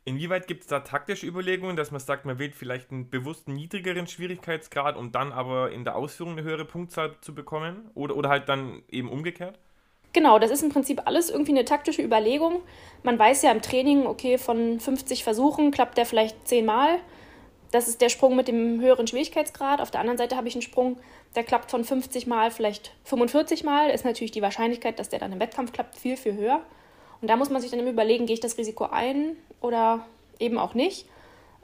Inwieweit 0.05 0.48
gibt 0.48 0.62
es 0.62 0.67
da 0.67 0.81
taktische 0.81 1.25
Überlegungen, 1.25 1.77
dass 1.77 1.91
man 1.91 2.01
sagt, 2.01 2.25
man 2.25 2.38
wählt 2.38 2.55
vielleicht 2.55 2.91
einen 2.91 3.10
bewussten 3.10 3.53
niedrigeren 3.53 4.07
Schwierigkeitsgrad, 4.07 4.98
um 4.98 5.13
dann 5.13 5.31
aber 5.31 5.72
in 5.72 5.86
der 5.86 5.95
Ausführung 5.95 6.33
eine 6.33 6.43
höhere 6.43 6.65
Punktzahl 6.65 7.15
zu 7.22 7.33
bekommen? 7.33 7.89
Oder, 7.93 8.17
oder 8.17 8.29
halt 8.29 8.50
dann 8.50 8.83
eben 8.89 9.10
umgekehrt? 9.10 9.57
Genau, 10.13 10.38
das 10.38 10.51
ist 10.51 10.62
im 10.62 10.70
Prinzip 10.70 11.01
alles 11.05 11.32
irgendwie 11.32 11.51
eine 11.51 11.65
taktische 11.65 12.03
Überlegung. 12.03 12.62
Man 13.01 13.17
weiß 13.17 13.41
ja 13.41 13.51
im 13.51 13.63
Training, 13.63 14.05
okay, 14.05 14.38
von 14.38 14.79
50 14.79 15.24
Versuchen 15.24 15.72
klappt 15.72 15.98
der 15.98 16.05
vielleicht 16.05 16.48
10 16.48 16.65
Mal. 16.65 17.00
Das 17.72 17.88
ist 17.88 18.01
der 18.01 18.10
Sprung 18.10 18.36
mit 18.36 18.48
dem 18.48 18.79
höheren 18.79 19.08
Schwierigkeitsgrad. 19.08 19.82
Auf 19.82 19.89
der 19.89 20.00
anderen 20.00 20.20
Seite 20.20 20.36
habe 20.36 20.48
ich 20.48 20.53
einen 20.53 20.62
Sprung, 20.62 20.98
der 21.36 21.43
klappt 21.43 21.72
von 21.72 21.84
50 21.84 22.27
Mal 22.27 22.51
vielleicht 22.51 22.93
45 23.05 23.63
Mal. 23.63 23.89
Ist 23.89 24.05
natürlich 24.05 24.29
die 24.29 24.43
Wahrscheinlichkeit, 24.43 25.00
dass 25.00 25.10
der 25.10 25.17
dann 25.17 25.34
im 25.34 25.39
Wettkampf 25.39 25.74
klappt, 25.74 25.98
viel, 25.98 26.15
viel 26.15 26.36
höher. 26.36 26.62
Und 27.20 27.29
da 27.29 27.36
muss 27.36 27.50
man 27.50 27.62
sich 27.62 27.72
dann 27.72 27.79
immer 27.79 27.89
überlegen, 27.89 28.27
gehe 28.27 28.36
ich 28.36 28.39
das 28.39 28.60
Risiko 28.60 28.86
ein 28.91 29.36
oder 29.62 30.05
eben 30.39 30.60
auch 30.60 30.75
nicht. 30.75 31.08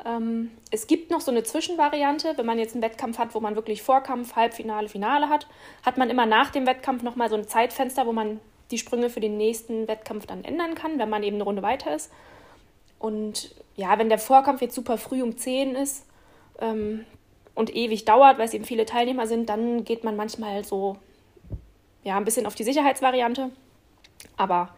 Ähm, 0.05 0.51
es 0.71 0.87
gibt 0.87 1.11
noch 1.11 1.21
so 1.21 1.31
eine 1.31 1.43
Zwischenvariante, 1.43 2.33
wenn 2.37 2.45
man 2.45 2.59
jetzt 2.59 2.73
einen 2.73 2.83
Wettkampf 2.83 3.17
hat, 3.17 3.35
wo 3.35 3.39
man 3.39 3.55
wirklich 3.55 3.81
Vorkampf, 3.81 4.35
Halbfinale, 4.35 4.87
Finale 4.87 5.29
hat, 5.29 5.47
hat 5.85 5.97
man 5.97 6.09
immer 6.09 6.25
nach 6.25 6.51
dem 6.51 6.65
Wettkampf 6.65 7.03
nochmal 7.03 7.29
so 7.29 7.35
ein 7.35 7.47
Zeitfenster, 7.47 8.05
wo 8.05 8.13
man 8.13 8.39
die 8.71 8.77
Sprünge 8.77 9.09
für 9.09 9.19
den 9.19 9.37
nächsten 9.37 9.87
Wettkampf 9.87 10.25
dann 10.25 10.43
ändern 10.43 10.75
kann, 10.75 10.99
wenn 10.99 11.09
man 11.09 11.23
eben 11.23 11.35
eine 11.35 11.43
Runde 11.43 11.61
weiter 11.61 11.93
ist. 11.95 12.11
Und 12.99 13.55
ja, 13.75 13.97
wenn 13.97 14.09
der 14.09 14.19
Vorkampf 14.19 14.61
jetzt 14.61 14.75
super 14.75 14.97
früh 14.97 15.21
um 15.21 15.37
10 15.37 15.75
ist 15.75 16.05
ähm, 16.59 17.05
und 17.55 17.75
ewig 17.75 18.05
dauert, 18.05 18.37
weil 18.37 18.45
es 18.45 18.53
eben 18.53 18.65
viele 18.65 18.85
Teilnehmer 18.85 19.25
sind, 19.25 19.49
dann 19.49 19.83
geht 19.85 20.03
man 20.03 20.15
manchmal 20.15 20.63
so 20.63 20.97
ja, 22.03 22.17
ein 22.17 22.25
bisschen 22.25 22.45
auf 22.45 22.55
die 22.55 22.63
Sicherheitsvariante. 22.63 23.51
Aber 24.37 24.69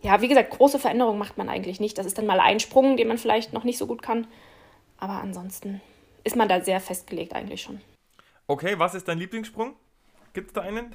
ja, 0.00 0.20
wie 0.20 0.28
gesagt, 0.28 0.50
große 0.50 0.78
Veränderungen 0.78 1.18
macht 1.18 1.36
man 1.36 1.48
eigentlich 1.48 1.80
nicht. 1.80 1.98
Das 1.98 2.06
ist 2.06 2.16
dann 2.18 2.26
mal 2.26 2.40
ein 2.40 2.60
Sprung, 2.60 2.96
den 2.96 3.08
man 3.08 3.18
vielleicht 3.18 3.52
noch 3.52 3.64
nicht 3.64 3.78
so 3.78 3.86
gut 3.86 4.02
kann. 4.02 4.26
Aber 4.98 5.14
ansonsten 5.14 5.80
ist 6.24 6.36
man 6.36 6.48
da 6.48 6.60
sehr 6.60 6.80
festgelegt 6.80 7.32
eigentlich 7.32 7.62
schon. 7.62 7.80
Okay, 8.46 8.78
was 8.78 8.94
ist 8.94 9.08
dein 9.08 9.18
Lieblingssprung? 9.18 9.74
Gibt 10.32 10.48
es 10.48 10.52
da 10.52 10.62
einen? 10.62 10.94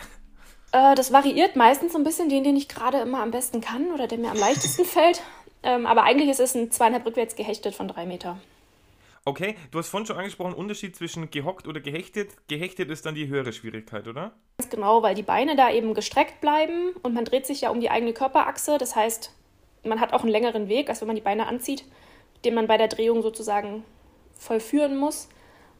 Äh, 0.71 0.95
das 0.95 1.11
variiert 1.11 1.55
meistens 1.55 1.93
so 1.93 1.97
ein 1.97 2.03
bisschen 2.03 2.29
den, 2.29 2.43
den 2.43 2.55
ich 2.55 2.67
gerade 2.67 2.99
immer 2.99 3.21
am 3.21 3.31
besten 3.31 3.61
kann 3.61 3.91
oder 3.91 4.07
der 4.07 4.17
mir 4.17 4.31
am 4.31 4.37
leichtesten 4.37 4.85
fällt. 4.85 5.21
Ähm, 5.63 5.85
aber 5.85 6.03
eigentlich 6.03 6.29
ist 6.29 6.39
es 6.39 6.55
ein 6.55 6.71
zweieinhalb 6.71 7.05
rückwärts 7.05 7.35
gehechtet 7.35 7.73
von 7.75 7.87
drei 7.87 8.05
Meter. 8.05 8.37
Okay, 9.25 9.55
du 9.71 9.79
hast 9.79 9.87
vorhin 9.87 10.05
schon 10.05 10.17
angesprochen, 10.17 10.53
Unterschied 10.53 10.97
zwischen 10.97 11.31
gehockt 11.31 11.67
oder 11.67 11.79
gehechtet. 11.79 12.31
Gehechtet 12.49 12.89
ist 12.89 13.05
dann 13.05 13.15
die 13.15 13.27
höhere 13.27 13.53
Schwierigkeit, 13.53 14.07
oder? 14.07 14.33
Ganz 14.57 14.69
genau, 14.69 15.01
weil 15.01 15.15
die 15.15 15.23
Beine 15.23 15.55
da 15.55 15.71
eben 15.71 15.93
gestreckt 15.93 16.41
bleiben 16.41 16.91
und 17.03 17.13
man 17.13 17.23
dreht 17.23 17.45
sich 17.45 17.61
ja 17.61 17.69
um 17.69 17.79
die 17.79 17.89
eigene 17.89 18.11
Körperachse. 18.11 18.77
Das 18.77 18.97
heißt, 18.97 19.33
man 19.85 20.01
hat 20.01 20.11
auch 20.11 20.21
einen 20.21 20.31
längeren 20.31 20.67
Weg, 20.67 20.89
als 20.89 20.99
wenn 20.99 21.07
man 21.07 21.15
die 21.15 21.21
Beine 21.21 21.47
anzieht, 21.47 21.85
den 22.45 22.53
man 22.53 22.67
bei 22.67 22.77
der 22.77 22.87
Drehung 22.87 23.21
sozusagen 23.21 23.83
vollführen 24.37 24.97
muss. 24.97 25.29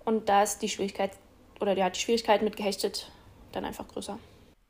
Und 0.06 0.30
da 0.30 0.44
ist 0.44 0.60
die 0.60 0.70
Schwierigkeit 0.70 1.12
oder 1.60 1.78
ja, 1.78 1.90
die 1.90 2.00
Schwierigkeit 2.00 2.42
mit 2.42 2.58
gehechtet 2.58 3.12
dann 3.52 3.66
einfach 3.66 3.88
größer. 3.88 4.20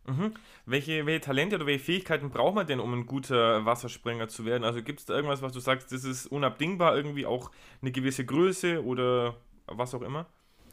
Mhm. 0.05 0.33
Welche, 0.65 1.05
welche 1.05 1.21
Talente 1.21 1.55
oder 1.55 1.65
welche 1.65 1.83
Fähigkeiten 1.83 2.29
braucht 2.29 2.55
man 2.55 2.67
denn, 2.67 2.79
um 2.79 2.93
ein 2.93 3.05
guter 3.05 3.65
Wasserspringer 3.65 4.27
zu 4.27 4.45
werden? 4.45 4.63
Also 4.63 4.83
gibt 4.83 4.99
es 4.99 5.05
da 5.05 5.13
irgendwas, 5.13 5.41
was 5.41 5.53
du 5.53 5.59
sagst, 5.59 5.91
das 5.91 6.03
ist 6.03 6.27
unabdingbar, 6.27 6.95
irgendwie 6.95 7.25
auch 7.25 7.51
eine 7.81 7.91
gewisse 7.91 8.25
Größe 8.25 8.83
oder 8.83 9.35
was 9.67 9.95
auch 9.95 10.01
immer? 10.01 10.25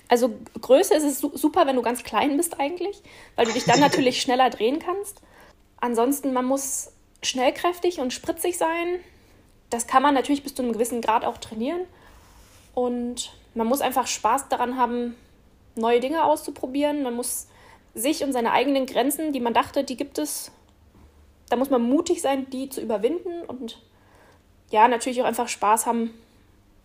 Also 0.08 0.36
Größe 0.60 0.94
ist 0.94 1.04
es 1.04 1.20
super, 1.20 1.66
wenn 1.66 1.76
du 1.76 1.82
ganz 1.82 2.02
klein 2.02 2.36
bist 2.36 2.58
eigentlich, 2.58 3.00
weil 3.36 3.46
du 3.46 3.52
dich 3.52 3.64
dann 3.64 3.78
natürlich 3.78 4.20
schneller 4.22 4.50
drehen 4.50 4.80
kannst. 4.80 5.22
Ansonsten, 5.80 6.32
man 6.32 6.44
muss 6.44 6.92
schnellkräftig 7.22 8.00
und 8.00 8.12
spritzig 8.12 8.58
sein. 8.58 8.98
Das 9.70 9.86
kann 9.86 10.02
man 10.02 10.14
natürlich 10.14 10.42
bis 10.42 10.54
zu 10.54 10.62
einem 10.62 10.72
gewissen 10.72 11.00
Grad 11.00 11.24
auch 11.24 11.38
trainieren. 11.38 11.82
Und 12.74 13.32
man 13.54 13.66
muss 13.66 13.80
einfach 13.80 14.06
Spaß 14.06 14.48
daran 14.48 14.76
haben, 14.76 15.16
neue 15.76 16.00
Dinge 16.00 16.24
auszuprobieren. 16.24 17.02
Man 17.02 17.14
muss 17.14 17.46
sich 17.94 18.22
und 18.22 18.32
seine 18.32 18.52
eigenen 18.52 18.86
Grenzen, 18.86 19.32
die 19.32 19.40
man 19.40 19.54
dachte, 19.54 19.84
die 19.84 19.96
gibt 19.96 20.18
es, 20.18 20.52
da 21.48 21.56
muss 21.56 21.70
man 21.70 21.82
mutig 21.82 22.22
sein, 22.22 22.48
die 22.50 22.68
zu 22.68 22.80
überwinden 22.80 23.42
und 23.46 23.82
ja, 24.70 24.86
natürlich 24.86 25.20
auch 25.20 25.26
einfach 25.26 25.48
Spaß 25.48 25.86
haben 25.86 26.14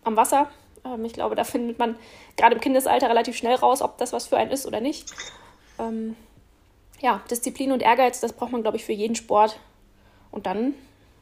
am 0.02 0.16
Wasser. 0.16 0.50
Ähm, 0.84 1.04
ich 1.04 1.12
glaube, 1.12 1.36
da 1.36 1.44
findet 1.44 1.78
man 1.78 1.96
gerade 2.36 2.56
im 2.56 2.60
Kindesalter 2.60 3.08
relativ 3.08 3.36
schnell 3.36 3.54
raus, 3.54 3.80
ob 3.80 3.98
das 3.98 4.12
was 4.12 4.26
für 4.26 4.36
einen 4.36 4.50
ist 4.50 4.66
oder 4.66 4.80
nicht. 4.80 5.12
Ähm, 5.78 6.16
ja, 7.00 7.22
Disziplin 7.30 7.70
und 7.70 7.82
Ehrgeiz, 7.82 8.20
das 8.20 8.32
braucht 8.32 8.50
man, 8.50 8.62
glaube 8.62 8.76
ich, 8.76 8.84
für 8.84 8.92
jeden 8.92 9.14
Sport. 9.14 9.60
Und 10.32 10.46
dann 10.46 10.74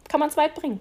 kann 0.08 0.20
man 0.20 0.30
es 0.30 0.36
weit 0.38 0.54
bringen. 0.54 0.80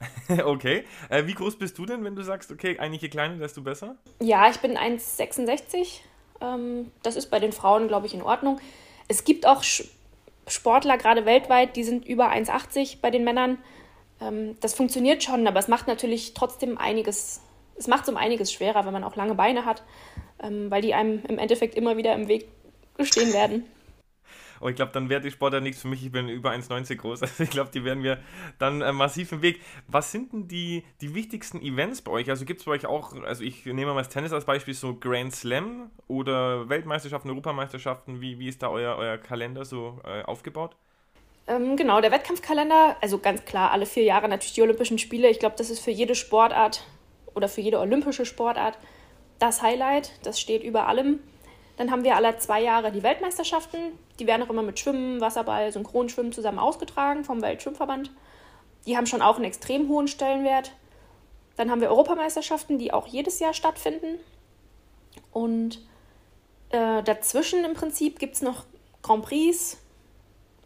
okay. 0.44 0.84
Äh, 1.08 1.26
wie 1.26 1.34
groß 1.34 1.56
bist 1.56 1.76
du 1.78 1.86
denn, 1.86 2.04
wenn 2.04 2.16
du 2.16 2.22
sagst, 2.22 2.50
okay, 2.50 2.78
eigentlich 2.78 3.02
je 3.02 3.08
kleiner, 3.08 3.36
desto 3.36 3.62
besser? 3.62 3.96
Ja, 4.20 4.48
ich 4.48 4.58
bin 4.58 4.76
1,66 4.76 6.00
ähm, 6.40 6.90
das 7.02 7.16
ist 7.16 7.30
bei 7.30 7.38
den 7.38 7.52
Frauen, 7.52 7.88
glaube 7.88 8.06
ich, 8.06 8.14
in 8.14 8.22
Ordnung. 8.22 8.60
Es 9.08 9.24
gibt 9.24 9.46
auch 9.46 9.62
Sportler, 10.46 10.98
gerade 10.98 11.26
weltweit, 11.26 11.76
die 11.76 11.84
sind 11.84 12.06
über 12.06 12.30
1,80 12.30 12.98
bei 13.00 13.10
den 13.10 13.24
Männern. 13.24 13.58
Ähm, 14.20 14.56
das 14.60 14.74
funktioniert 14.74 15.22
schon, 15.22 15.46
aber 15.46 15.58
es 15.58 15.68
macht 15.68 15.86
natürlich 15.86 16.34
trotzdem 16.34 16.78
einiges, 16.78 17.40
es 17.76 17.86
macht 17.86 18.04
es 18.04 18.08
um 18.08 18.16
einiges 18.16 18.52
schwerer, 18.52 18.84
wenn 18.86 18.92
man 18.92 19.04
auch 19.04 19.16
lange 19.16 19.34
Beine 19.34 19.64
hat, 19.64 19.82
ähm, 20.42 20.70
weil 20.70 20.82
die 20.82 20.94
einem 20.94 21.22
im 21.28 21.38
Endeffekt 21.38 21.74
immer 21.74 21.96
wieder 21.96 22.14
im 22.14 22.28
Weg 22.28 22.48
stehen 23.02 23.32
werden. 23.32 23.64
Oh, 24.60 24.68
ich 24.68 24.76
glaube, 24.76 24.92
dann 24.92 25.08
wäre 25.08 25.22
die 25.22 25.30
Sportart 25.30 25.62
nichts 25.62 25.80
für 25.80 25.88
mich. 25.88 26.04
Ich 26.04 26.12
bin 26.12 26.28
über 26.28 26.50
1,90 26.50 26.96
groß. 26.96 27.22
Also 27.30 27.42
ich 27.42 27.50
glaube, 27.50 27.70
die 27.72 27.84
werden 27.84 28.02
mir 28.02 28.18
dann 28.58 28.82
äh, 28.82 28.92
massiv 28.92 29.32
im 29.32 29.42
Weg. 29.42 29.60
Was 29.88 30.12
sind 30.12 30.32
denn 30.32 30.48
die, 30.48 30.84
die 31.00 31.14
wichtigsten 31.14 31.60
Events 31.62 32.02
bei 32.02 32.12
euch? 32.12 32.28
Also 32.28 32.44
gibt 32.44 32.60
es 32.60 32.66
bei 32.66 32.72
euch 32.72 32.86
auch, 32.86 33.14
also 33.22 33.42
ich 33.42 33.64
nehme 33.64 33.86
mal 33.94 33.98
das 33.98 34.10
Tennis 34.10 34.32
als 34.32 34.44
Beispiel, 34.44 34.74
so 34.74 34.94
Grand 34.94 35.34
Slam 35.34 35.90
oder 36.08 36.68
Weltmeisterschaften, 36.68 37.30
Europameisterschaften. 37.30 38.20
Wie, 38.20 38.38
wie 38.38 38.48
ist 38.48 38.62
da 38.62 38.68
euer, 38.68 38.96
euer 38.96 39.16
Kalender 39.16 39.64
so 39.64 40.00
äh, 40.04 40.22
aufgebaut? 40.22 40.76
Ähm, 41.46 41.76
genau, 41.76 42.00
der 42.00 42.12
Wettkampfkalender, 42.12 42.96
also 43.00 43.18
ganz 43.18 43.44
klar, 43.44 43.70
alle 43.70 43.86
vier 43.86 44.04
Jahre 44.04 44.28
natürlich 44.28 44.54
die 44.54 44.62
Olympischen 44.62 44.98
Spiele. 44.98 45.28
Ich 45.30 45.38
glaube, 45.38 45.56
das 45.56 45.70
ist 45.70 45.80
für 45.80 45.90
jede 45.90 46.14
Sportart 46.14 46.84
oder 47.34 47.48
für 47.48 47.60
jede 47.60 47.78
olympische 47.78 48.26
Sportart 48.26 48.78
das 49.38 49.62
Highlight. 49.62 50.12
Das 50.22 50.38
steht 50.38 50.62
über 50.62 50.86
allem. 50.86 51.20
Dann 51.76 51.90
haben 51.90 52.04
wir 52.04 52.14
alle 52.14 52.36
zwei 52.36 52.60
Jahre 52.60 52.92
die 52.92 53.02
Weltmeisterschaften. 53.02 53.78
Die 54.20 54.26
werden 54.26 54.42
auch 54.42 54.50
immer 54.50 54.62
mit 54.62 54.78
Schwimmen, 54.78 55.20
Wasserball, 55.20 55.72
Synchronschwimmen 55.72 56.32
zusammen 56.32 56.58
ausgetragen 56.58 57.24
vom 57.24 57.40
Weltschwimmverband. 57.42 58.10
Die 58.86 58.96
haben 58.96 59.06
schon 59.06 59.22
auch 59.22 59.36
einen 59.36 59.46
extrem 59.46 59.88
hohen 59.88 60.08
Stellenwert. 60.08 60.72
Dann 61.56 61.70
haben 61.70 61.80
wir 61.80 61.88
Europameisterschaften, 61.88 62.78
die 62.78 62.92
auch 62.92 63.06
jedes 63.06 63.40
Jahr 63.40 63.54
stattfinden. 63.54 64.18
Und 65.32 65.80
äh, 66.68 67.02
dazwischen 67.02 67.64
im 67.64 67.74
Prinzip 67.74 68.18
gibt 68.18 68.34
es 68.34 68.42
noch 68.42 68.64
Grand 69.02 69.24
Prix. 69.24 69.78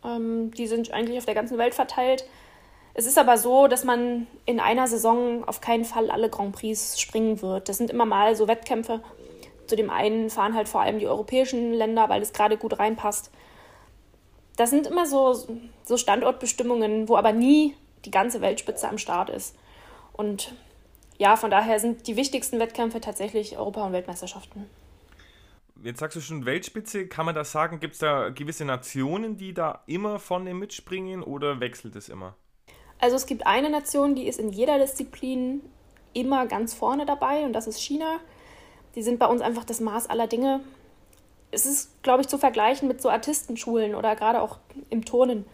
Ähm, 0.05 0.51
die 0.53 0.67
sind 0.67 0.91
eigentlich 0.93 1.19
auf 1.19 1.25
der 1.25 1.35
ganzen 1.35 1.57
Welt 1.57 1.75
verteilt. 1.75 2.25
Es 2.93 3.07
ist 3.07 3.19
aber 3.19 3.39
so, 3.39 3.67
dass 3.67 3.85
man 3.85 4.27
in 4.47 4.61
einer 4.61 4.87
Saison 4.87 5.45
auf 5.45 5.61
keinen 5.61 5.85
Fall 5.85 6.11
alle 6.11 6.29
Grand 6.29 6.55
Prix 6.55 7.01
springen 7.01 7.41
wird. 7.41 7.69
Das 7.69 7.79
sind 7.79 7.91
immer 7.91 8.05
mal 8.05 8.37
so 8.37 8.47
Wettkämpfe, 8.47 9.01
zu 9.67 9.77
dem 9.77 9.91
einen 9.91 10.31
fahren 10.31 10.55
halt 10.55 10.69
vor 10.69 10.83
allem 10.83 10.99
die 10.99 11.07
europäischen 11.07 11.73
Länder, 11.73 12.09
weil 12.09 12.23
es 12.23 12.33
gerade 12.33 12.57
gut 12.57 12.79
reinpasst. 12.79 13.31
Das 14.57 14.71
sind 14.71 14.87
immer 14.87 15.07
so, 15.07 15.35
so 15.85 15.97
Standortbestimmungen, 15.97 17.09
wo 17.09 17.17
aber 17.17 17.33
nie 17.33 17.75
die 18.05 18.11
ganze 18.11 18.41
Weltspitze 18.41 18.89
am 18.89 18.99
Start 18.99 19.31
ist. 19.31 19.57
Und 20.13 20.53
ja, 21.19 21.37
von 21.37 21.51
daher 21.51 21.81
sind 21.81 22.07
die 22.07 22.17
wichtigsten 22.17 22.59
Wettkämpfe 22.59 23.01
tatsächlich 23.01 23.57
Europa- 23.57 23.85
und 23.87 23.93
Weltmeisterschaften. 23.93 24.67
Jetzt 25.83 26.01
sagst 26.01 26.17
du 26.17 26.21
schon 26.21 26.47
Weltspitze, 26.47 27.09
kann 27.09 27.27
man 27.27 27.35
das 27.35 27.53
sagen? 27.53 27.81
Gibt 27.81 27.95
es 27.95 27.99
da 28.01 28.31
gewisse 28.31 28.65
Nationen, 28.65 29.37
die 29.37 29.53
da 29.53 29.83
immer 29.87 30.19
vorne 30.19 30.55
mitspringen 30.55 31.23
oder 31.23 31.61
wechselt 31.61 31.97
es 31.97 32.09
immer? 32.09 32.37
Also 33.01 33.17
es 33.17 33.27
gibt 33.27 33.47
eine 33.47 33.71
Nation, 33.71 34.15
die 34.15 34.27
ist 34.27 34.39
in 34.39 34.51
jeder 34.51 34.79
Disziplin 34.79 35.61
immer 36.15 36.47
ganz 36.47 36.75
vorne 36.75 37.07
dabei 37.07 37.45
und 37.45 37.53
das 37.53 37.67
ist 37.67 37.81
China 37.81 38.21
die 38.95 39.03
sind 39.03 39.19
bei 39.19 39.27
uns 39.27 39.43
einfach 39.43 39.65
das 39.65 39.81
Maß 39.81 40.09
aller 40.09 40.27
Dinge. 40.27 40.61
Es 41.55 41.67
ist, 41.67 42.03
glaube 42.03 42.23
ich, 42.23 42.29
zu 42.29 42.39
vergleichen 42.39 42.89
mit 42.89 43.01
so 43.01 43.09
Artistenschulen 43.09 43.95
oder 43.95 44.17
gerade 44.17 44.43
auch 44.43 44.59
im 44.91 45.05
Turnen. 45.05 45.47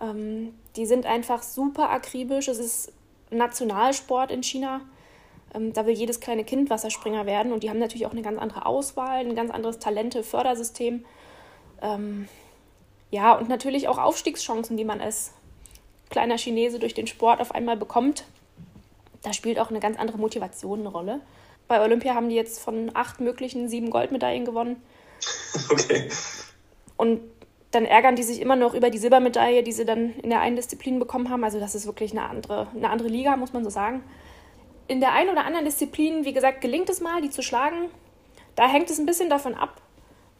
Ähm, 0.00 0.54
die 0.76 0.86
sind 0.86 1.06
einfach 1.06 1.42
super 1.42 1.90
akribisch. 1.90 2.48
Es 2.48 2.58
ist 2.58 2.92
Nationalsport 3.30 4.30
in 4.30 4.42
China. 4.42 4.80
Ähm, 5.54 5.72
da 5.72 5.86
will 5.86 5.94
jedes 5.94 6.20
kleine 6.20 6.44
Kind 6.44 6.70
Wasserspringer 6.70 7.26
werden 7.26 7.52
und 7.52 7.62
die 7.62 7.70
haben 7.70 7.78
natürlich 7.78 8.06
auch 8.06 8.12
eine 8.12 8.22
ganz 8.22 8.38
andere 8.38 8.66
Auswahl, 8.66 9.20
ein 9.20 9.34
ganz 9.34 9.50
anderes 9.50 9.78
Talente-Fördersystem. 9.78 11.04
Ähm, 11.82 12.28
ja, 13.10 13.36
und 13.36 13.48
natürlich 13.48 13.88
auch 13.88 13.98
Aufstiegschancen, 13.98 14.76
die 14.76 14.84
man 14.84 15.00
als 15.00 15.32
kleiner 16.10 16.38
Chinese 16.38 16.78
durch 16.78 16.94
den 16.94 17.06
Sport 17.06 17.40
auf 17.40 17.54
einmal 17.54 17.76
bekommt. 17.76 18.24
Da 19.22 19.32
spielt 19.32 19.58
auch 19.58 19.70
eine 19.70 19.80
ganz 19.80 19.98
andere 19.98 20.18
Motivation 20.18 20.80
eine 20.80 20.88
Rolle. 20.88 21.20
Bei 21.68 21.82
Olympia 21.82 22.14
haben 22.14 22.28
die 22.28 22.34
jetzt 22.34 22.60
von 22.60 22.90
acht 22.94 23.20
möglichen 23.20 23.68
sieben 23.68 23.90
Goldmedaillen 23.90 24.44
gewonnen. 24.44 24.82
Okay. 25.70 26.08
Und 26.96 27.20
dann 27.72 27.84
ärgern 27.84 28.16
die 28.16 28.22
sich 28.22 28.40
immer 28.40 28.56
noch 28.56 28.74
über 28.74 28.90
die 28.90 28.98
Silbermedaille, 28.98 29.62
die 29.62 29.72
sie 29.72 29.84
dann 29.84 30.14
in 30.16 30.30
der 30.30 30.40
einen 30.40 30.56
Disziplin 30.56 30.98
bekommen 30.98 31.30
haben. 31.30 31.42
Also 31.42 31.58
das 31.58 31.74
ist 31.74 31.86
wirklich 31.86 32.12
eine 32.12 32.28
andere, 32.28 32.68
eine 32.74 32.90
andere 32.90 33.08
Liga, 33.08 33.36
muss 33.36 33.52
man 33.52 33.64
so 33.64 33.70
sagen. 33.70 34.04
In 34.88 35.00
der 35.00 35.12
einen 35.12 35.30
oder 35.30 35.44
anderen 35.44 35.64
Disziplin, 35.64 36.24
wie 36.24 36.32
gesagt, 36.32 36.60
gelingt 36.60 36.90
es 36.90 37.00
mal, 37.00 37.22
die 37.22 37.30
zu 37.30 37.42
schlagen. 37.42 37.88
Da 38.56 38.68
hängt 38.68 38.90
es 38.90 38.98
ein 38.98 39.06
bisschen 39.06 39.30
davon 39.30 39.54
ab, 39.54 39.80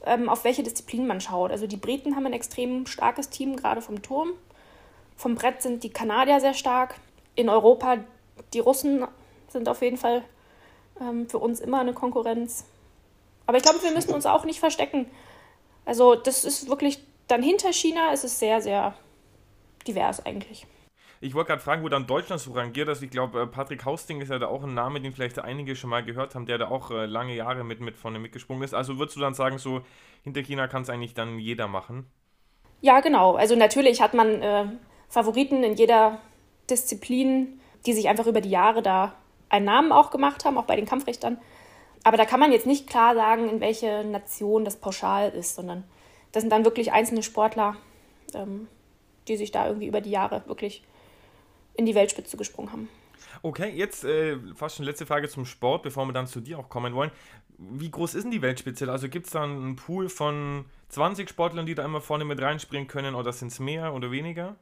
ähm, 0.04 0.28
auf 0.28 0.44
welche 0.44 0.62
Disziplin 0.62 1.06
man 1.06 1.20
schaut. 1.20 1.50
Also 1.50 1.66
die 1.66 1.78
Briten 1.78 2.16
haben 2.16 2.26
ein 2.26 2.34
extrem 2.34 2.86
starkes 2.86 3.30
Team, 3.30 3.56
gerade 3.56 3.80
vom 3.80 4.02
Turm. 4.02 4.32
Vom 5.16 5.34
Brett 5.34 5.62
sind 5.62 5.84
die 5.84 5.90
Kanadier 5.90 6.40
sehr 6.40 6.54
stark. 6.54 6.96
In 7.34 7.48
Europa 7.48 7.98
die 8.52 8.60
Russen 8.60 9.06
sind 9.48 9.68
auf 9.68 9.80
jeden 9.82 9.96
Fall 9.96 10.22
ähm, 11.00 11.28
für 11.28 11.38
uns 11.38 11.60
immer 11.60 11.80
eine 11.80 11.94
Konkurrenz. 11.94 12.64
Aber 13.52 13.58
ich 13.58 13.64
glaube, 13.64 13.82
wir 13.82 13.90
müssen 13.90 14.14
uns 14.14 14.24
auch 14.24 14.46
nicht 14.46 14.60
verstecken. 14.60 15.04
Also 15.84 16.14
das 16.14 16.42
ist 16.42 16.70
wirklich, 16.70 17.00
dann 17.28 17.42
hinter 17.42 17.70
China 17.70 18.10
ist 18.10 18.24
es 18.24 18.38
sehr, 18.38 18.62
sehr 18.62 18.94
divers 19.86 20.24
eigentlich. 20.24 20.66
Ich 21.20 21.34
wollte 21.34 21.48
gerade 21.48 21.60
fragen, 21.60 21.82
wo 21.82 21.90
dann 21.90 22.06
Deutschland 22.06 22.40
so 22.40 22.52
rangiert. 22.52 22.88
Also 22.88 23.04
ich 23.04 23.10
glaube, 23.10 23.42
äh, 23.42 23.46
Patrick 23.46 23.84
Hausting 23.84 24.22
ist 24.22 24.30
ja 24.30 24.38
da 24.38 24.46
auch 24.46 24.62
ein 24.62 24.72
Name, 24.72 25.02
den 25.02 25.12
vielleicht 25.12 25.38
einige 25.38 25.76
schon 25.76 25.90
mal 25.90 26.02
gehört 26.02 26.34
haben, 26.34 26.46
der 26.46 26.56
da 26.56 26.68
auch 26.68 26.90
äh, 26.92 27.04
lange 27.04 27.36
Jahre 27.36 27.62
mit, 27.62 27.82
mit 27.82 27.98
vorne 27.98 28.18
mitgesprungen 28.18 28.62
ist. 28.62 28.72
Also 28.72 28.96
würdest 28.96 29.18
du 29.18 29.20
dann 29.20 29.34
sagen, 29.34 29.58
so 29.58 29.82
hinter 30.24 30.40
China 30.40 30.66
kann 30.66 30.80
es 30.80 30.88
eigentlich 30.88 31.12
dann 31.12 31.38
jeder 31.38 31.68
machen? 31.68 32.06
Ja, 32.80 33.00
genau. 33.00 33.34
Also 33.34 33.54
natürlich 33.54 34.00
hat 34.00 34.14
man 34.14 34.40
äh, 34.40 34.64
Favoriten 35.10 35.62
in 35.62 35.74
jeder 35.74 36.22
Disziplin, 36.70 37.60
die 37.84 37.92
sich 37.92 38.08
einfach 38.08 38.26
über 38.26 38.40
die 38.40 38.48
Jahre 38.48 38.80
da 38.80 39.12
einen 39.50 39.66
Namen 39.66 39.92
auch 39.92 40.10
gemacht 40.10 40.46
haben, 40.46 40.56
auch 40.56 40.64
bei 40.64 40.76
den 40.76 40.86
Kampfrichtern. 40.86 41.36
Aber 42.04 42.16
da 42.16 42.24
kann 42.24 42.40
man 42.40 42.52
jetzt 42.52 42.66
nicht 42.66 42.88
klar 42.88 43.14
sagen, 43.14 43.48
in 43.48 43.60
welche 43.60 44.04
Nation 44.04 44.64
das 44.64 44.76
pauschal 44.76 45.30
ist, 45.30 45.54
sondern 45.54 45.84
das 46.32 46.42
sind 46.42 46.50
dann 46.50 46.64
wirklich 46.64 46.92
einzelne 46.92 47.22
Sportler, 47.22 47.76
ähm, 48.34 48.66
die 49.28 49.36
sich 49.36 49.52
da 49.52 49.66
irgendwie 49.66 49.86
über 49.86 50.00
die 50.00 50.10
Jahre 50.10 50.42
wirklich 50.46 50.82
in 51.74 51.86
die 51.86 51.94
Weltspitze 51.94 52.36
gesprungen 52.36 52.72
haben. 52.72 52.88
Okay, 53.42 53.70
jetzt 53.70 54.04
äh, 54.04 54.36
fast 54.54 54.76
schon 54.76 54.84
letzte 54.84 55.06
Frage 55.06 55.28
zum 55.28 55.46
Sport, 55.46 55.82
bevor 55.82 56.06
wir 56.06 56.12
dann 56.12 56.26
zu 56.26 56.40
dir 56.40 56.58
auch 56.58 56.68
kommen 56.68 56.94
wollen. 56.94 57.10
Wie 57.58 57.90
groß 57.90 58.14
ist 58.14 58.24
denn 58.24 58.30
die 58.30 58.42
Weltspitze? 58.42 58.90
Also 58.90 59.08
gibt 59.08 59.26
es 59.26 59.32
da 59.32 59.44
einen 59.44 59.76
Pool 59.76 60.08
von 60.08 60.64
20 60.88 61.28
Sportlern, 61.28 61.66
die 61.66 61.74
da 61.74 61.84
immer 61.84 62.00
vorne 62.00 62.24
mit 62.24 62.40
reinspringen 62.40 62.88
können 62.88 63.14
oder 63.14 63.32
sind 63.32 63.48
es 63.48 63.60
mehr 63.60 63.94
oder 63.94 64.10
weniger? 64.10 64.56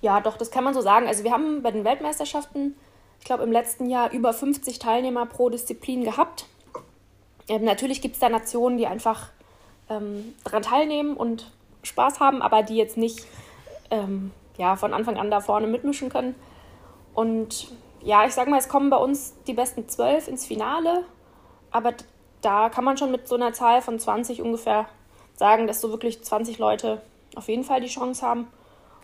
Ja, 0.00 0.20
doch, 0.20 0.36
das 0.36 0.50
kann 0.50 0.64
man 0.64 0.74
so 0.74 0.80
sagen. 0.80 1.06
Also 1.06 1.24
wir 1.24 1.30
haben 1.30 1.62
bei 1.62 1.70
den 1.70 1.84
Weltmeisterschaften, 1.84 2.74
ich 3.20 3.24
glaube 3.24 3.44
im 3.44 3.52
letzten 3.52 3.88
Jahr 3.88 4.10
über 4.10 4.32
50 4.32 4.78
Teilnehmer 4.78 5.26
pro 5.26 5.50
Disziplin 5.50 6.02
gehabt. 6.04 6.46
Ähm, 7.48 7.64
natürlich 7.64 8.00
gibt 8.00 8.14
es 8.14 8.20
da 8.20 8.28
Nationen, 8.28 8.76
die 8.76 8.86
einfach 8.86 9.28
ähm, 9.88 10.34
daran 10.42 10.62
teilnehmen 10.62 11.16
und 11.16 11.50
Spaß 11.82 12.18
haben, 12.18 12.42
aber 12.42 12.62
die 12.62 12.76
jetzt 12.76 12.96
nicht 12.96 13.26
ähm, 13.90 14.32
ja, 14.56 14.76
von 14.76 14.94
Anfang 14.94 15.16
an 15.16 15.30
da 15.30 15.40
vorne 15.40 15.66
mitmischen 15.66 16.08
können. 16.08 16.34
Und 17.14 17.72
ja, 18.02 18.24
ich 18.26 18.32
sag 18.32 18.48
mal, 18.48 18.58
es 18.58 18.68
kommen 18.68 18.90
bei 18.90 18.96
uns 18.96 19.34
die 19.46 19.52
besten 19.52 19.88
zwölf 19.88 20.28
ins 20.28 20.46
Finale, 20.46 21.04
aber 21.70 21.94
da 22.40 22.70
kann 22.70 22.84
man 22.84 22.96
schon 22.96 23.10
mit 23.10 23.28
so 23.28 23.34
einer 23.34 23.52
Zahl 23.52 23.82
von 23.82 23.98
20 23.98 24.42
ungefähr 24.42 24.86
sagen, 25.34 25.66
dass 25.66 25.80
so 25.80 25.90
wirklich 25.90 26.22
20 26.22 26.58
Leute 26.58 27.02
auf 27.34 27.48
jeden 27.48 27.64
Fall 27.64 27.80
die 27.80 27.88
Chance 27.88 28.26
haben. 28.26 28.48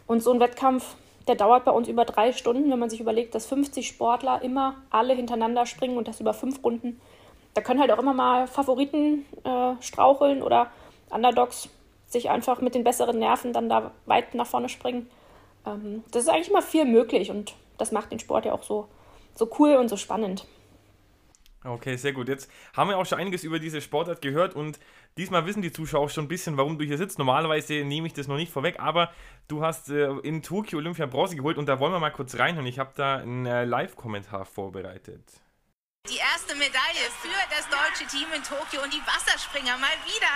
Und 0.07 0.22
so 0.22 0.33
ein 0.33 0.40
Wettkampf, 0.40 0.96
der 1.26 1.34
dauert 1.34 1.64
bei 1.64 1.72
uns 1.72 1.88
über 1.88 2.04
drei 2.04 2.32
Stunden, 2.32 2.70
wenn 2.70 2.78
man 2.78 2.90
sich 2.90 3.00
überlegt, 3.00 3.34
dass 3.34 3.46
50 3.46 3.86
Sportler 3.86 4.42
immer 4.42 4.76
alle 4.90 5.14
hintereinander 5.14 5.66
springen 5.66 5.96
und 5.96 6.08
das 6.08 6.20
über 6.20 6.34
fünf 6.34 6.62
Runden. 6.62 7.00
Da 7.54 7.62
können 7.62 7.80
halt 7.80 7.90
auch 7.90 7.98
immer 7.98 8.14
mal 8.14 8.46
Favoriten 8.46 9.24
äh, 9.44 9.72
straucheln 9.80 10.42
oder 10.42 10.70
Underdogs 11.10 11.68
sich 12.06 12.30
einfach 12.30 12.60
mit 12.60 12.74
den 12.74 12.84
besseren 12.84 13.18
Nerven 13.18 13.52
dann 13.52 13.68
da 13.68 13.90
weit 14.04 14.34
nach 14.34 14.46
vorne 14.46 14.68
springen. 14.68 15.08
Ähm, 15.66 16.04
das 16.12 16.24
ist 16.24 16.28
eigentlich 16.28 16.50
immer 16.50 16.62
viel 16.62 16.84
möglich 16.84 17.30
und 17.30 17.54
das 17.78 17.92
macht 17.92 18.12
den 18.12 18.20
Sport 18.20 18.44
ja 18.44 18.52
auch 18.52 18.62
so, 18.62 18.88
so 19.34 19.48
cool 19.58 19.74
und 19.74 19.88
so 19.88 19.96
spannend. 19.96 20.46
Okay, 21.66 21.96
sehr 21.96 22.12
gut. 22.12 22.29
Jetzt 22.29 22.48
haben 22.74 22.90
wir 22.90 22.96
auch 22.96 23.07
schon 23.07 23.18
einiges 23.18 23.42
über 23.42 23.59
diese 23.59 23.81
Sportart 23.81 24.22
gehört 24.22 24.55
und 24.55 24.79
diesmal 25.18 25.46
wissen 25.46 25.62
die 25.62 25.72
Zuschauer 25.72 26.05
auch 26.05 26.11
schon 26.11 26.26
ein 26.26 26.29
bisschen, 26.29 26.57
warum 26.57 26.79
du 26.79 26.85
hier 26.85 26.96
sitzt. 26.96 27.18
Normalerweise 27.18 27.85
nehme 27.85 28.07
ich 28.07 28.12
das 28.12 28.29
noch 28.29 28.37
nicht 28.37 28.52
vorweg, 28.52 28.79
aber 28.79 29.12
du 29.48 29.64
hast 29.64 29.90
äh, 29.90 30.07
in 30.22 30.42
Tokio 30.42 30.79
Olympia 30.79 31.07
Bronze 31.07 31.35
geholt 31.35 31.59
und 31.59 31.66
da 31.66 31.81
wollen 31.81 31.92
wir 31.92 31.98
mal 31.98 32.11
kurz 32.11 32.38
reinhören. 32.38 32.66
Ich 32.66 32.79
habe 32.79 32.92
da 32.94 33.16
einen 33.16 33.46
äh, 33.46 33.64
Live-Kommentar 33.64 34.44
vorbereitet. 34.44 35.24
Die 36.09 36.18
erste 36.18 36.55
Medaille 36.55 37.11
für 37.20 37.35
das 37.50 37.66
deutsche 37.68 38.07
Team 38.07 38.29
in 38.33 38.40
Tokio 38.44 38.81
und 38.81 38.92
die 38.92 39.02
Wasserspringer 39.05 39.76
mal 39.79 39.96
wieder 40.07 40.31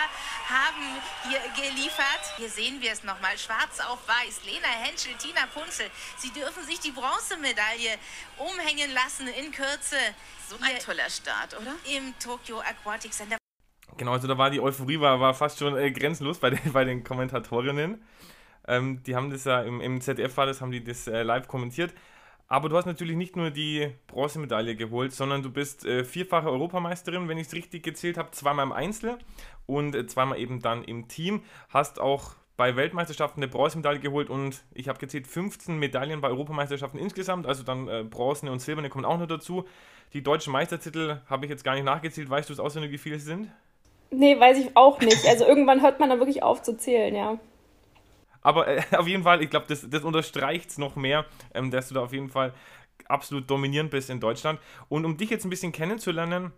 haben 0.48 1.00
hier 1.28 1.40
geliefert. 1.54 2.34
Hier 2.38 2.48
sehen 2.48 2.80
wir 2.80 2.90
es 2.90 3.04
nochmal 3.04 3.38
schwarz 3.38 3.78
auf 3.78 4.00
weiß. 4.08 4.40
Lena 4.46 4.66
Henschel, 4.66 5.14
Tina 5.14 5.46
Punzel. 5.54 5.86
Sie 6.18 6.32
dürfen 6.32 6.64
sich 6.64 6.80
die 6.80 6.90
Bronzemedaille 6.90 7.98
umhängen 8.38 8.90
lassen 8.92 9.28
in 9.28 9.52
Kürze. 9.52 9.96
So 10.50 10.56
ein 10.56 10.80
toller 10.84 11.08
Start, 11.08 11.56
oder? 11.60 11.76
Im 11.96 12.12
Tokyo 12.18 12.58
Aquatic 12.58 13.12
Center. 13.12 13.36
Genau, 13.96 14.14
also 14.14 14.26
da 14.26 14.36
war 14.36 14.50
die 14.50 14.58
Euphorie 14.58 14.98
war, 14.98 15.20
war 15.20 15.32
fast 15.32 15.60
schon 15.60 15.76
äh, 15.78 15.92
grenzenlos 15.92 16.40
bei 16.40 16.50
den, 16.50 16.58
bei 16.72 16.82
den 16.82 17.04
Kommentatorinnen. 17.04 18.02
Ähm, 18.66 19.00
die 19.04 19.14
haben 19.14 19.30
das 19.30 19.44
ja 19.44 19.62
im, 19.62 19.80
im 19.80 20.00
ZDF 20.00 20.36
war 20.36 20.46
das, 20.46 20.60
haben 20.60 20.72
die 20.72 20.82
das 20.82 21.06
äh, 21.06 21.22
live 21.22 21.46
kommentiert. 21.46 21.94
Aber 22.48 22.68
du 22.68 22.76
hast 22.76 22.86
natürlich 22.86 23.14
nicht 23.14 23.36
nur 23.36 23.52
die 23.52 23.94
Bronzemedaille 24.08 24.74
geholt, 24.74 25.12
sondern 25.12 25.44
du 25.44 25.52
bist 25.52 25.84
äh, 25.84 26.02
vierfache 26.04 26.50
Europameisterin, 26.50 27.28
wenn 27.28 27.38
ich 27.38 27.46
es 27.46 27.52
richtig 27.52 27.84
gezählt 27.84 28.18
habe, 28.18 28.32
zweimal 28.32 28.66
im 28.66 28.72
Einzel 28.72 29.18
und 29.66 29.94
äh, 29.94 30.08
zweimal 30.08 30.40
eben 30.40 30.60
dann 30.60 30.82
im 30.82 31.06
Team. 31.06 31.44
Hast 31.68 32.00
auch 32.00 32.34
bei 32.56 32.74
Weltmeisterschaften 32.74 33.40
eine 33.40 33.48
Bronzemedaille 33.48 34.00
geholt 34.00 34.28
und 34.28 34.64
ich 34.74 34.88
habe 34.88 34.98
gezählt 34.98 35.26
15 35.26 35.78
Medaillen 35.78 36.20
bei 36.20 36.28
Europameisterschaften 36.28 36.98
insgesamt, 36.98 37.46
also 37.46 37.62
dann 37.62 37.86
äh, 37.86 38.02
Bronzene 38.02 38.50
und 38.50 38.58
Silberne 38.58 38.90
kommen 38.90 39.04
auch 39.04 39.18
noch 39.18 39.28
dazu. 39.28 39.64
Die 40.12 40.22
deutschen 40.22 40.52
Meistertitel 40.52 41.20
habe 41.28 41.46
ich 41.46 41.50
jetzt 41.50 41.62
gar 41.62 41.74
nicht 41.74 41.84
nachgezählt. 41.84 42.28
Weißt 42.28 42.48
du 42.48 42.52
es 42.52 42.58
auswendig, 42.58 42.90
wie 42.90 42.98
viele 42.98 43.16
es 43.16 43.24
sind? 43.24 43.48
Nee, 44.10 44.38
weiß 44.38 44.58
ich 44.58 44.76
auch 44.76 45.00
nicht. 45.00 45.24
Also 45.26 45.46
irgendwann 45.46 45.82
hört 45.82 46.00
man 46.00 46.10
da 46.10 46.18
wirklich 46.18 46.42
auf 46.42 46.62
zu 46.62 46.76
zählen, 46.76 47.14
ja. 47.14 47.38
Aber 48.42 48.66
äh, 48.66 48.82
auf 48.96 49.06
jeden 49.06 49.22
Fall, 49.22 49.42
ich 49.42 49.50
glaube, 49.50 49.66
das, 49.68 49.88
das 49.88 50.02
unterstreicht 50.02 50.70
es 50.70 50.78
noch 50.78 50.96
mehr, 50.96 51.26
ähm, 51.54 51.70
dass 51.70 51.88
du 51.88 51.94
da 51.94 52.02
auf 52.02 52.12
jeden 52.12 52.28
Fall 52.28 52.52
absolut 53.06 53.48
dominierend 53.48 53.90
bist 53.90 54.10
in 54.10 54.18
Deutschland. 54.18 54.58
Und 54.88 55.04
um 55.04 55.16
dich 55.16 55.30
jetzt 55.30 55.44
ein 55.44 55.50
bisschen 55.50 55.70
kennenzulernen, 55.70 56.52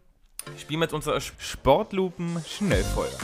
spielen 0.57 0.81
wir 0.81 0.87
jetzt 0.87 0.95
unser 0.95 1.21
Sportlupen 1.21 2.43
Schnellfeuer. 2.47 3.19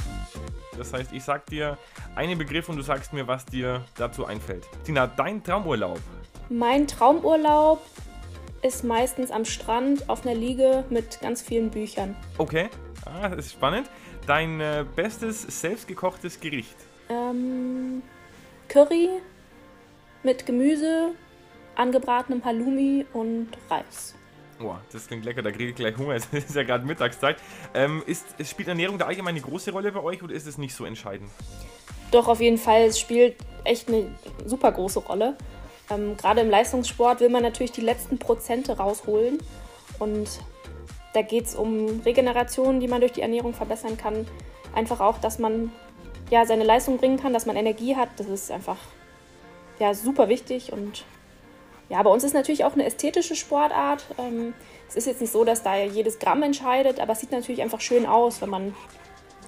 Das 0.76 0.92
heißt, 0.92 1.12
ich 1.12 1.24
sag 1.24 1.46
dir 1.46 1.78
einen 2.14 2.38
Begriff 2.38 2.68
und 2.68 2.76
du 2.76 2.82
sagst 2.82 3.12
mir, 3.12 3.26
was 3.26 3.46
dir 3.46 3.84
dazu 3.96 4.26
einfällt. 4.26 4.66
Tina, 4.84 5.06
dein 5.06 5.42
Traumurlaub? 5.42 5.98
Mein 6.50 6.86
Traumurlaub 6.86 7.82
ist 8.62 8.84
meistens 8.84 9.30
am 9.30 9.44
Strand 9.44 10.08
auf 10.08 10.26
einer 10.26 10.34
Liege 10.34 10.84
mit 10.90 11.20
ganz 11.20 11.42
vielen 11.42 11.70
Büchern. 11.70 12.16
Okay, 12.38 12.68
ah, 13.04 13.28
das 13.28 13.46
ist 13.46 13.52
spannend. 13.52 13.88
Dein 14.26 14.60
äh, 14.60 14.84
bestes 14.96 15.42
selbstgekochtes 15.60 16.40
Gericht? 16.40 16.76
Ähm, 17.08 18.02
Curry 18.68 19.08
mit 20.22 20.44
Gemüse, 20.44 21.12
angebratenem 21.76 22.44
Halloumi 22.44 23.06
und 23.12 23.48
Reis. 23.70 24.14
Boah, 24.58 24.80
das 24.92 25.06
klingt 25.06 25.24
lecker, 25.24 25.42
da 25.42 25.52
kriege 25.52 25.70
ich 25.70 25.76
gleich 25.76 25.96
Hunger. 25.96 26.14
Es 26.16 26.26
ist 26.32 26.56
ja 26.56 26.64
gerade 26.64 26.84
Mittagszeit. 26.84 27.36
Ähm, 27.74 28.02
ist, 28.06 28.26
spielt 28.44 28.68
Ernährung 28.68 28.98
da 28.98 29.06
allgemein 29.06 29.34
eine 29.34 29.40
große 29.40 29.70
Rolle 29.70 29.92
bei 29.92 30.02
euch 30.02 30.22
oder 30.22 30.34
ist 30.34 30.46
es 30.46 30.58
nicht 30.58 30.74
so 30.74 30.84
entscheidend? 30.84 31.30
Doch, 32.10 32.26
auf 32.26 32.40
jeden 32.40 32.58
Fall. 32.58 32.82
Es 32.82 32.98
spielt 32.98 33.36
echt 33.64 33.88
eine 33.88 34.06
super 34.44 34.72
große 34.72 34.98
Rolle. 35.00 35.36
Ähm, 35.90 36.16
gerade 36.16 36.40
im 36.40 36.50
Leistungssport 36.50 37.20
will 37.20 37.28
man 37.28 37.42
natürlich 37.42 37.72
die 37.72 37.80
letzten 37.80 38.18
Prozente 38.18 38.76
rausholen. 38.76 39.38
Und 39.98 40.28
da 41.14 41.22
geht 41.22 41.46
es 41.46 41.54
um 41.54 42.00
Regeneration, 42.00 42.80
die 42.80 42.88
man 42.88 43.00
durch 43.00 43.12
die 43.12 43.22
Ernährung 43.22 43.54
verbessern 43.54 43.96
kann. 43.96 44.26
Einfach 44.74 45.00
auch, 45.00 45.18
dass 45.18 45.38
man 45.38 45.72
ja, 46.30 46.44
seine 46.44 46.64
Leistung 46.64 46.98
bringen 46.98 47.18
kann, 47.18 47.32
dass 47.32 47.46
man 47.46 47.56
Energie 47.56 47.96
hat. 47.96 48.10
Das 48.16 48.28
ist 48.28 48.50
einfach 48.50 48.76
ja, 49.78 49.94
super 49.94 50.28
wichtig. 50.28 50.72
Und 50.72 51.04
ja, 51.88 52.02
bei 52.02 52.10
uns 52.10 52.24
ist 52.24 52.34
natürlich 52.34 52.64
auch 52.64 52.74
eine 52.74 52.84
ästhetische 52.84 53.34
Sportart. 53.34 54.04
Ähm, 54.18 54.52
es 54.88 54.96
ist 54.96 55.06
jetzt 55.06 55.20
nicht 55.20 55.32
so, 55.32 55.44
dass 55.44 55.62
da 55.62 55.76
jedes 55.76 56.18
Gramm 56.18 56.42
entscheidet, 56.42 57.00
aber 57.00 57.12
es 57.12 57.20
sieht 57.20 57.32
natürlich 57.32 57.62
einfach 57.62 57.80
schön 57.80 58.06
aus, 58.06 58.40
wenn 58.42 58.50
man 58.50 58.74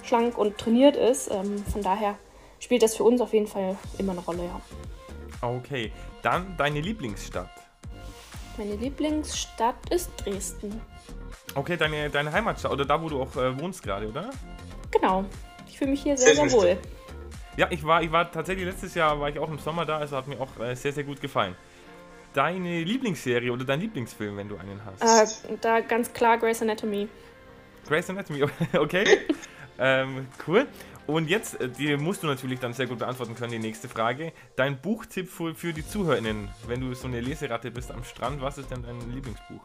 schlank 0.03 0.39
und 0.39 0.57
trainiert 0.59 0.97
ist. 0.97 1.31
Ähm, 1.31 1.63
von 1.71 1.83
daher 1.83 2.17
spielt 2.59 2.83
das 2.83 2.97
für 2.97 3.05
uns 3.05 3.21
auf 3.21 3.33
jeden 3.33 3.47
Fall 3.47 3.77
immer 3.99 4.13
eine 4.13 4.23
Rolle, 4.23 4.45
ja. 4.45 4.61
Okay, 5.41 5.93
dann 6.23 6.57
deine 6.57 6.81
Lieblingsstadt. 6.81 7.51
Meine 8.57 8.77
Lieblingsstadt 8.77 9.91
ist 9.91 10.11
Dresden. 10.17 10.81
Okay, 11.55 11.77
deine, 11.77 12.11
deine 12.11 12.33
Heimatstadt 12.33 12.73
oder 12.73 12.85
da, 12.85 13.01
wo 13.01 13.09
du 13.09 13.23
auch 13.23 13.35
äh, 13.37 13.59
wohnst 13.59 13.83
gerade, 13.83 14.09
oder? 14.09 14.31
Genau 14.91 15.25
fühle 15.81 15.93
mich 15.93 16.03
hier 16.03 16.17
sehr, 16.17 16.35
sehr 16.35 16.53
wohl. 16.53 16.77
Ja, 17.57 17.67
ich 17.71 17.85
war, 17.85 18.03
ich 18.03 18.13
war 18.13 18.31
tatsächlich 18.31 18.67
letztes 18.67 18.95
Jahr 18.95 19.19
war 19.19 19.31
ich 19.31 19.39
auch 19.39 19.49
im 19.49 19.59
Sommer 19.59 19.87
da, 19.87 19.99
also 19.99 20.17
hat 20.17 20.29
mir 20.29 20.39
auch 20.39 20.61
äh, 20.61 20.77
sehr, 20.77 20.93
sehr 20.93 21.05
gut 21.05 21.21
gefallen. 21.21 21.57
Deine 22.35 22.85
Lieblingsserie 22.85 23.51
oder 23.51 23.65
dein 23.65 23.81
Lieblingsfilm, 23.81 24.37
wenn 24.37 24.49
du 24.49 24.57
einen 24.57 24.81
hast? 24.85 25.45
Äh, 25.47 25.57
da 25.61 25.81
ganz 25.81 26.13
klar 26.13 26.39
Grey's 26.39 26.61
Anatomy. 26.63 27.09
Grey's 27.89 28.09
Anatomy, 28.11 28.45
okay. 28.79 29.21
ähm, 29.79 30.29
cool. 30.47 30.67
Und 31.11 31.29
jetzt, 31.29 31.61
äh, 31.61 31.69
die 31.69 31.97
musst 31.97 32.23
du 32.23 32.29
natürlich 32.29 32.61
dann 32.61 32.73
sehr 32.73 32.87
gut 32.87 33.01
beantworten 33.01 33.35
können, 33.35 33.51
die 33.51 33.59
nächste 33.59 33.89
Frage. 33.89 34.33
Dein 34.55 34.81
Buchtipp 34.81 35.29
für, 35.29 35.55
für 35.55 35.73
die 35.73 35.87
ZuhörerInnen, 35.87 36.49
wenn 36.69 36.81
du 36.81 36.95
so 36.95 37.09
eine 37.09 37.21
Leseratte 37.21 37.71
bist 37.71 37.91
am 37.91 38.05
Strand, 38.05 38.41
was 38.41 38.59
ist 38.59 38.71
denn 38.71 38.83
dein 38.83 39.13
Lieblingsbuch? 39.13 39.61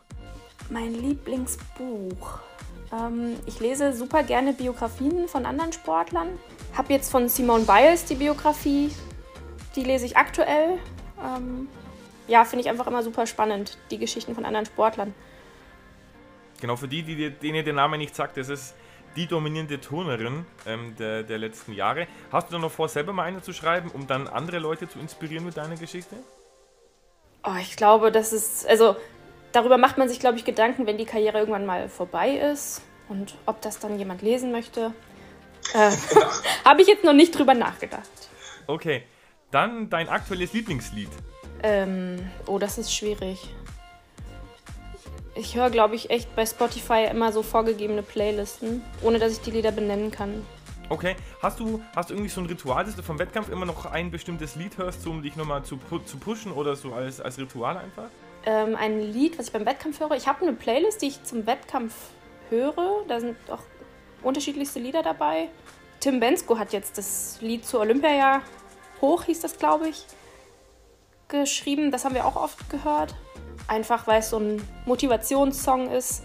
Mein 0.72 0.94
Lieblingsbuch. 0.96 2.40
Ähm, 2.92 3.36
ich 3.46 3.60
lese 3.60 3.94
super 3.94 4.24
gerne 4.24 4.54
Biografien 4.54 5.28
von 5.28 5.46
anderen 5.46 5.72
Sportlern. 5.72 6.30
Habe 6.76 6.94
jetzt 6.94 7.12
von 7.12 7.30
Simone 7.30 7.66
Biles 7.66 8.06
die 8.06 8.16
Biografie, 8.16 8.90
die 9.76 9.84
lese 9.84 10.08
ich 10.08 10.18
aktuell. 10.18 10.80
Ähm, 11.24 11.68
ja, 12.28 12.44
finde 12.44 12.64
ich 12.64 12.70
einfach 12.70 12.88
immer 12.88 13.04
super 13.04 13.28
spannend, 13.28 13.78
die 13.92 14.00
Geschichten 14.00 14.34
von 14.34 14.46
anderen 14.46 14.66
Sportlern. 14.66 15.14
Genau, 16.60 16.76
für 16.76 16.88
die, 16.88 17.04
die 17.04 17.30
denen 17.30 17.64
der 17.64 17.74
Name 17.76 18.00
nicht 18.00 18.16
sagt, 18.16 18.38
das 18.38 18.50
ist 18.50 18.74
die 19.16 19.28
dominierende 19.28 19.80
Turnerin 19.80 20.46
ähm, 20.66 20.96
der, 20.98 21.24
der 21.24 21.38
letzten 21.38 21.74
Jahre. 21.74 22.08
Hast 22.32 22.48
du 22.48 22.54
dann 22.54 22.62
noch 22.62 22.72
vor, 22.72 22.90
selber 22.90 23.14
mal 23.14 23.24
eine 23.24 23.42
zu 23.42 23.54
schreiben, 23.54 23.90
um 23.92 24.08
dann 24.08 24.28
andere 24.28 24.60
Leute 24.60 24.88
zu 24.88 25.00
inspirieren 25.00 25.46
mit 25.46 25.58
deiner 25.58 25.76
Geschichte? 25.76 26.16
Oh, 27.44 27.56
ich 27.60 27.76
glaube, 27.76 28.12
das 28.12 28.34
ist, 28.34 28.68
also 28.68 28.96
darüber 29.52 29.78
macht 29.78 29.98
man 29.98 30.10
sich, 30.10 30.20
glaube 30.20 30.38
ich, 30.38 30.46
Gedanken, 30.46 30.88
wenn 30.88 30.98
die 30.98 31.06
Karriere 31.06 31.40
irgendwann 31.40 31.66
mal 31.66 31.90
vorbei 31.90 32.32
ist 32.38 32.82
und 33.08 33.36
ob 33.46 33.62
das 33.62 33.80
dann 33.80 33.98
jemand 34.00 34.22
lesen 34.22 34.52
möchte. 34.52 34.94
Äh, 35.74 35.92
Habe 36.66 36.82
ich 36.82 36.88
jetzt 36.88 37.04
noch 37.04 37.14
nicht 37.14 37.38
drüber 37.38 37.54
nachgedacht. 37.54 38.10
Okay, 38.68 39.04
dann 39.52 39.90
dein 39.90 40.10
aktuelles 40.10 40.54
Lieblingslied. 40.54 41.10
Ähm, 41.64 42.30
oh, 42.48 42.60
das 42.60 42.78
ist 42.78 42.94
schwierig. 42.94 43.48
Ich 45.38 45.56
höre, 45.56 45.70
glaube 45.70 45.96
ich, 45.96 46.10
echt 46.10 46.34
bei 46.34 46.46
Spotify 46.46 47.08
immer 47.12 47.34
so 47.34 47.44
vorgegebene 47.44 48.04
Playlisten, 48.04 48.82
ohne 49.02 49.20
dass 49.20 49.34
ich 49.34 49.42
die 49.42 49.52
Lieder 49.52 49.72
benennen 49.72 50.10
kann. 50.10 50.46
Okay, 50.88 51.16
hast 51.42 51.60
du, 51.60 51.82
hast 51.96 52.10
du 52.10 52.14
irgendwie 52.14 52.30
so 52.30 52.40
ein 52.40 52.48
Ritual, 52.48 52.86
dass 52.86 52.96
du 52.96 53.02
vom 53.02 53.20
Wettkampf 53.20 53.50
immer 53.50 53.66
noch 53.66 53.86
ein 53.86 54.12
bestimmtes 54.12 54.56
Lied 54.56 54.78
hörst, 54.78 55.06
um 55.08 55.22
dich 55.22 55.36
nochmal 55.36 55.64
zu, 55.64 55.78
zu 56.06 56.18
pushen 56.18 56.54
oder 56.54 56.76
so 56.76 56.94
als, 56.94 57.20
als 57.20 57.38
Ritual 57.38 57.78
einfach? 57.78 58.08
Ähm, 58.46 58.76
ein 58.76 59.02
Lied, 59.02 59.38
was 59.38 59.48
ich 59.48 59.52
beim 59.52 59.66
Wettkampf 59.66 60.00
höre. 60.00 60.12
Ich 60.12 60.28
habe 60.28 60.44
eine 60.44 60.54
Playlist, 60.54 61.02
die 61.02 61.08
ich 61.08 61.24
zum 61.24 61.46
Wettkampf 61.48 61.94
höre. 62.50 63.04
Da 63.08 63.20
sind 63.20 63.36
auch 63.50 63.64
unterschiedlichste 64.22 64.80
Lieder 64.80 65.04
dabei. 65.04 65.50
Tim 66.00 66.20
Bensko 66.20 66.60
hat 66.60 66.72
jetzt 66.72 66.98
das 66.98 67.40
Lied 67.42 67.66
zu 67.66 67.80
Olympiajahr 67.80 68.42
hoch, 69.02 69.24
hieß 69.24 69.42
das, 69.42 69.58
glaube 69.58 69.90
ich, 69.90 70.06
geschrieben. 71.28 71.92
Das 71.92 72.06
haben 72.06 72.16
wir 72.16 72.26
auch 72.26 72.36
oft 72.36 72.70
gehört. 72.70 73.16
Einfach 73.68 74.08
weil 74.08 74.20
es 74.20 74.30
so 74.30 74.38
ein 74.38 74.62
Motivationssong 74.86 75.92
ist. 75.92 76.24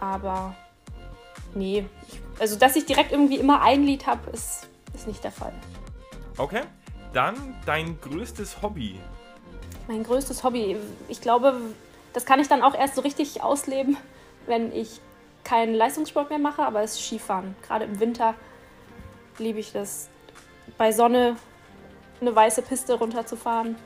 Aber 0.00 0.54
nee, 1.54 1.86
ich, 2.08 2.20
also 2.40 2.56
dass 2.56 2.76
ich 2.76 2.86
direkt 2.86 3.12
irgendwie 3.12 3.36
immer 3.36 3.62
ein 3.62 3.84
Lied 3.84 4.06
habe, 4.06 4.30
ist, 4.30 4.68
ist 4.94 5.06
nicht 5.06 5.22
der 5.22 5.32
Fall. 5.32 5.52
Okay, 6.38 6.62
dann 7.12 7.56
dein 7.66 8.00
größtes 8.00 8.62
Hobby. 8.62 8.98
Mein 9.88 10.02
größtes 10.02 10.42
Hobby. 10.44 10.76
Ich 11.08 11.20
glaube, 11.20 11.54
das 12.12 12.24
kann 12.24 12.40
ich 12.40 12.48
dann 12.48 12.62
auch 12.62 12.74
erst 12.74 12.94
so 12.94 13.02
richtig 13.02 13.42
ausleben, 13.42 13.96
wenn 14.46 14.74
ich 14.74 15.00
keinen 15.44 15.74
Leistungssport 15.74 16.30
mehr 16.30 16.38
mache, 16.38 16.62
aber 16.62 16.82
es 16.82 16.92
ist 16.92 17.04
Skifahren. 17.06 17.56
Gerade 17.66 17.84
im 17.84 18.00
Winter 18.00 18.34
liebe 19.38 19.58
ich 19.58 19.72
das, 19.72 20.08
bei 20.78 20.92
Sonne 20.92 21.36
eine 22.20 22.34
weiße 22.34 22.62
Piste 22.62 22.94
runterzufahren. 22.94 23.76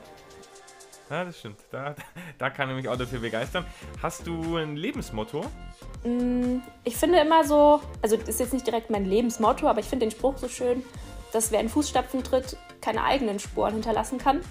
Ja, 1.09 1.23
das 1.23 1.39
stimmt. 1.39 1.59
Da, 1.71 1.95
da 2.37 2.49
kann 2.49 2.69
ich 2.69 2.75
mich 2.75 2.89
auch 2.89 2.97
dafür 2.97 3.19
begeistern. 3.19 3.65
Hast 4.01 4.27
du 4.27 4.57
ein 4.57 4.75
Lebensmotto? 4.75 5.45
Mm, 6.03 6.59
ich 6.83 6.97
finde 6.97 7.19
immer 7.19 7.45
so, 7.45 7.81
also 8.01 8.17
das 8.17 8.29
ist 8.29 8.39
jetzt 8.39 8.53
nicht 8.53 8.67
direkt 8.67 8.89
mein 8.89 9.05
Lebensmotto, 9.05 9.67
aber 9.67 9.79
ich 9.79 9.85
finde 9.85 10.05
den 10.05 10.11
Spruch 10.11 10.37
so 10.37 10.47
schön, 10.47 10.83
dass 11.31 11.51
wer 11.51 11.59
in 11.59 11.69
Fußstapfen 11.69 12.23
tritt, 12.23 12.57
keine 12.81 13.03
eigenen 13.03 13.39
Spuren 13.39 13.73
hinterlassen 13.73 14.17
kann. 14.17 14.41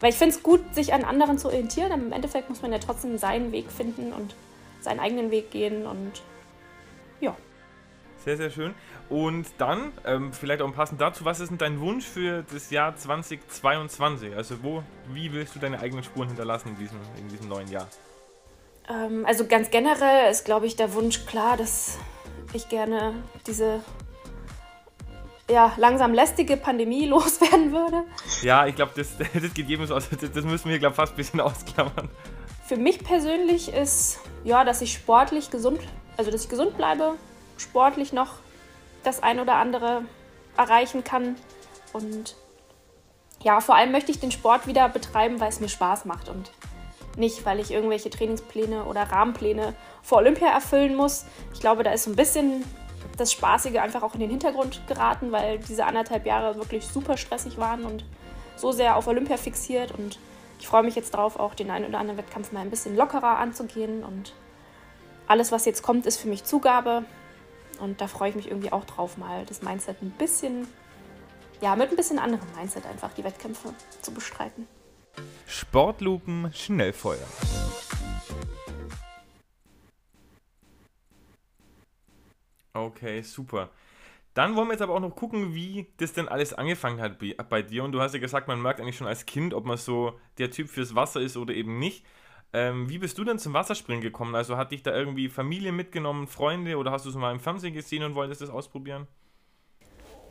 Weil 0.00 0.10
ich 0.10 0.16
finde 0.16 0.34
es 0.34 0.42
gut, 0.42 0.74
sich 0.74 0.92
an 0.92 1.04
anderen 1.04 1.38
zu 1.38 1.48
orientieren, 1.48 1.92
aber 1.92 2.02
im 2.02 2.12
Endeffekt 2.12 2.48
muss 2.48 2.62
man 2.62 2.72
ja 2.72 2.78
trotzdem 2.78 3.16
seinen 3.16 3.52
Weg 3.52 3.70
finden 3.70 4.12
und 4.12 4.34
seinen 4.80 5.00
eigenen 5.00 5.30
Weg 5.30 5.50
gehen 5.50 5.86
und 5.86 6.22
ja. 7.20 7.34
Sehr, 8.24 8.36
sehr 8.36 8.50
schön. 8.50 8.74
Und 9.10 9.46
dann, 9.58 9.92
ähm, 10.06 10.32
vielleicht 10.32 10.62
auch 10.62 10.74
passend 10.74 11.00
dazu, 11.00 11.24
was 11.24 11.40
ist 11.40 11.50
denn 11.50 11.58
dein 11.58 11.80
Wunsch 11.80 12.04
für 12.06 12.44
das 12.50 12.70
Jahr 12.70 12.96
2022? 12.96 14.34
Also 14.34 14.62
wo, 14.62 14.82
wie 15.08 15.32
willst 15.32 15.54
du 15.54 15.58
deine 15.58 15.78
eigenen 15.78 16.02
Spuren 16.02 16.28
hinterlassen 16.28 16.70
in 16.70 16.76
diesem, 16.76 16.98
in 17.18 17.28
diesem 17.28 17.48
neuen 17.48 17.70
Jahr? 17.70 17.86
Ähm, 18.88 19.24
also 19.26 19.46
ganz 19.46 19.70
generell 19.70 20.30
ist, 20.30 20.44
glaube 20.44 20.66
ich, 20.66 20.76
der 20.76 20.94
Wunsch 20.94 21.26
klar, 21.26 21.56
dass 21.56 21.98
ich 22.52 22.68
gerne 22.68 23.14
diese 23.46 23.80
ja, 25.50 25.72
langsam 25.76 26.14
lästige 26.14 26.56
Pandemie 26.56 27.06
loswerden 27.08 27.72
würde. 27.72 28.04
Ja, 28.42 28.66
ich 28.66 28.74
glaube, 28.74 28.92
das, 28.96 29.08
das 29.18 29.54
geht 29.54 29.68
jedem 29.68 29.86
so 29.86 29.94
aus. 29.94 30.08
Das, 30.08 30.32
das 30.32 30.44
müssen 30.44 30.70
wir, 30.70 30.78
glaube 30.78 30.92
ich, 30.92 30.96
fast 30.96 31.12
ein 31.12 31.16
bisschen 31.16 31.40
ausklammern. 31.42 32.08
Für 32.66 32.76
mich 32.76 33.04
persönlich 33.04 33.72
ist, 33.72 34.20
ja, 34.44 34.64
dass 34.64 34.80
ich 34.80 34.94
sportlich 34.94 35.50
gesund, 35.50 35.80
also 36.16 36.30
dass 36.30 36.44
ich 36.44 36.48
gesund 36.48 36.76
bleibe, 36.78 37.16
sportlich 37.58 38.14
noch 38.14 38.36
das 39.04 39.22
ein 39.22 39.40
oder 39.40 39.56
andere 39.56 40.02
erreichen 40.56 41.04
kann. 41.04 41.36
Und 41.92 42.36
ja, 43.42 43.60
vor 43.60 43.76
allem 43.76 43.92
möchte 43.92 44.10
ich 44.10 44.20
den 44.20 44.32
Sport 44.32 44.66
wieder 44.66 44.88
betreiben, 44.88 45.40
weil 45.40 45.48
es 45.48 45.60
mir 45.60 45.68
Spaß 45.68 46.04
macht 46.04 46.28
und 46.28 46.50
nicht, 47.16 47.44
weil 47.44 47.60
ich 47.60 47.70
irgendwelche 47.70 48.10
Trainingspläne 48.10 48.84
oder 48.84 49.02
Rahmenpläne 49.02 49.74
vor 50.02 50.18
Olympia 50.18 50.48
erfüllen 50.48 50.96
muss. 50.96 51.26
Ich 51.52 51.60
glaube, 51.60 51.82
da 51.82 51.92
ist 51.92 52.04
so 52.04 52.10
ein 52.10 52.16
bisschen 52.16 52.64
das 53.16 53.32
Spaßige 53.32 53.76
einfach 53.76 54.02
auch 54.02 54.14
in 54.14 54.20
den 54.20 54.30
Hintergrund 54.30 54.80
geraten, 54.88 55.30
weil 55.30 55.58
diese 55.58 55.84
anderthalb 55.84 56.26
Jahre 56.26 56.56
wirklich 56.56 56.86
super 56.86 57.16
stressig 57.16 57.58
waren 57.58 57.84
und 57.84 58.04
so 58.56 58.72
sehr 58.72 58.96
auf 58.96 59.06
Olympia 59.06 59.36
fixiert. 59.36 59.92
Und 59.92 60.18
ich 60.58 60.66
freue 60.66 60.82
mich 60.82 60.96
jetzt 60.96 61.14
darauf, 61.14 61.38
auch 61.38 61.54
den 61.54 61.70
einen 61.70 61.86
oder 61.86 61.98
anderen 61.98 62.18
Wettkampf 62.18 62.52
mal 62.52 62.60
ein 62.60 62.70
bisschen 62.70 62.96
lockerer 62.96 63.38
anzugehen. 63.38 64.02
Und 64.02 64.32
alles, 65.28 65.52
was 65.52 65.64
jetzt 65.64 65.82
kommt, 65.82 66.06
ist 66.06 66.16
für 66.16 66.28
mich 66.28 66.44
Zugabe. 66.44 67.04
Und 67.84 68.00
da 68.00 68.06
freue 68.06 68.30
ich 68.30 68.34
mich 68.34 68.48
irgendwie 68.48 68.72
auch 68.72 68.86
drauf, 68.86 69.18
mal 69.18 69.44
das 69.44 69.60
Mindset 69.60 70.00
ein 70.00 70.10
bisschen, 70.12 70.66
ja, 71.60 71.76
mit 71.76 71.90
ein 71.90 71.96
bisschen 71.96 72.18
anderem 72.18 72.48
Mindset 72.56 72.86
einfach 72.86 73.12
die 73.12 73.22
Wettkämpfe 73.22 73.74
zu 74.00 74.14
bestreiten. 74.14 74.66
Sportlupen 75.46 76.50
Schnellfeuer. 76.54 77.26
Okay, 82.72 83.20
super. 83.20 83.68
Dann 84.32 84.56
wollen 84.56 84.68
wir 84.68 84.72
jetzt 84.72 84.82
aber 84.82 84.94
auch 84.94 85.00
noch 85.00 85.14
gucken, 85.14 85.54
wie 85.54 85.86
das 85.98 86.14
denn 86.14 86.26
alles 86.26 86.54
angefangen 86.54 87.02
hat 87.02 87.18
bei 87.50 87.60
dir. 87.60 87.84
Und 87.84 87.92
du 87.92 88.00
hast 88.00 88.14
ja 88.14 88.18
gesagt, 88.18 88.48
man 88.48 88.62
merkt 88.62 88.80
eigentlich 88.80 88.96
schon 88.96 89.06
als 89.06 89.26
Kind, 89.26 89.52
ob 89.52 89.66
man 89.66 89.76
so 89.76 90.18
der 90.38 90.50
Typ 90.50 90.70
fürs 90.70 90.94
Wasser 90.94 91.20
ist 91.20 91.36
oder 91.36 91.52
eben 91.52 91.78
nicht. 91.78 92.02
Ähm, 92.54 92.88
wie 92.88 92.98
bist 92.98 93.18
du 93.18 93.24
denn 93.24 93.40
zum 93.40 93.52
Wasserspringen 93.52 94.00
gekommen? 94.00 94.36
Also 94.36 94.56
hat 94.56 94.70
dich 94.70 94.84
da 94.84 94.94
irgendwie 94.94 95.28
Familie 95.28 95.72
mitgenommen, 95.72 96.28
Freunde 96.28 96.76
oder 96.76 96.92
hast 96.92 97.04
du 97.04 97.10
es 97.10 97.16
mal 97.16 97.32
im 97.32 97.40
Fernsehen 97.40 97.74
gesehen 97.74 98.04
und 98.04 98.14
wolltest 98.14 98.42
das 98.42 98.48
ausprobieren? 98.48 99.08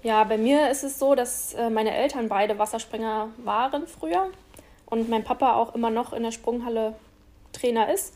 Ja, 0.04 0.24
bei 0.24 0.38
mir 0.38 0.72
ist 0.72 0.86
es 0.86 0.98
so, 0.98 1.16
dass 1.16 1.54
äh, 1.54 1.70
meine 1.70 1.94
Eltern 1.94 2.30
beide 2.30 2.58
Wasserspringer 2.58 3.28
waren 3.44 3.88
früher 3.88 4.30
und 4.86 5.10
mein 5.10 5.26
Papa 5.26 5.56
auch 5.56 5.76
immer 5.76 5.90
noch 5.90 6.14
in 6.14 6.24
der 6.24 6.32
Sprunghalle 6.32 6.96
Trainer 7.52 7.94
ist. 7.94 8.16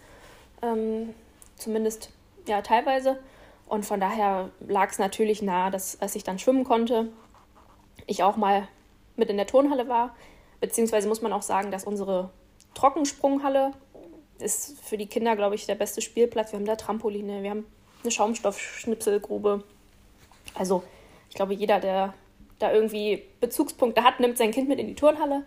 Ähm, 0.61 1.13
zumindest 1.57 2.11
ja 2.47 2.61
teilweise. 2.61 3.19
Und 3.67 3.85
von 3.85 3.99
daher 3.99 4.51
lag 4.61 4.89
es 4.89 4.99
natürlich 4.99 5.41
nahe, 5.41 5.69
dass 5.69 5.99
als 5.99 6.15
ich 6.15 6.23
dann 6.23 6.39
schwimmen 6.39 6.63
konnte, 6.63 7.09
ich 8.05 8.23
auch 8.23 8.37
mal 8.37 8.69
mit 9.17 9.29
in 9.29 9.35
der 9.35 9.47
Turnhalle 9.47 9.89
war. 9.89 10.15
Beziehungsweise 10.61 11.09
muss 11.09 11.21
man 11.21 11.33
auch 11.33 11.41
sagen, 11.41 11.71
dass 11.71 11.83
unsere 11.83 12.29
Trockensprunghalle 12.73 13.73
ist 14.41 14.79
für 14.83 14.97
die 14.97 15.07
Kinder, 15.07 15.35
glaube 15.35 15.55
ich, 15.55 15.65
der 15.65 15.75
beste 15.75 16.01
Spielplatz. 16.01 16.51
Wir 16.51 16.59
haben 16.59 16.65
da 16.65 16.75
Trampoline, 16.75 17.43
wir 17.43 17.49
haben 17.49 17.65
eine 18.03 18.11
Schaumstoffschnipselgrube. 18.11 19.63
Also 20.55 20.83
ich 21.29 21.35
glaube, 21.35 21.53
jeder, 21.53 21.79
der 21.79 22.13
da 22.59 22.71
irgendwie 22.71 23.23
Bezugspunkte 23.39 24.03
hat, 24.03 24.19
nimmt 24.19 24.37
sein 24.37 24.51
Kind 24.51 24.67
mit 24.67 24.79
in 24.79 24.87
die 24.87 24.95
Turnhalle. 24.95 25.45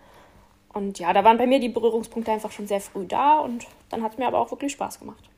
Und 0.73 0.99
ja, 0.99 1.11
da 1.11 1.23
waren 1.23 1.37
bei 1.37 1.47
mir 1.47 1.59
die 1.59 1.69
Berührungspunkte 1.69 2.31
einfach 2.31 2.51
schon 2.51 2.67
sehr 2.67 2.79
früh 2.79 3.05
da 3.05 3.39
und 3.39 3.67
dann 3.89 4.03
hat 4.03 4.13
es 4.13 4.17
mir 4.17 4.27
aber 4.27 4.39
auch 4.39 4.51
wirklich 4.51 4.71
Spaß 4.71 4.99
gemacht. 4.99 5.29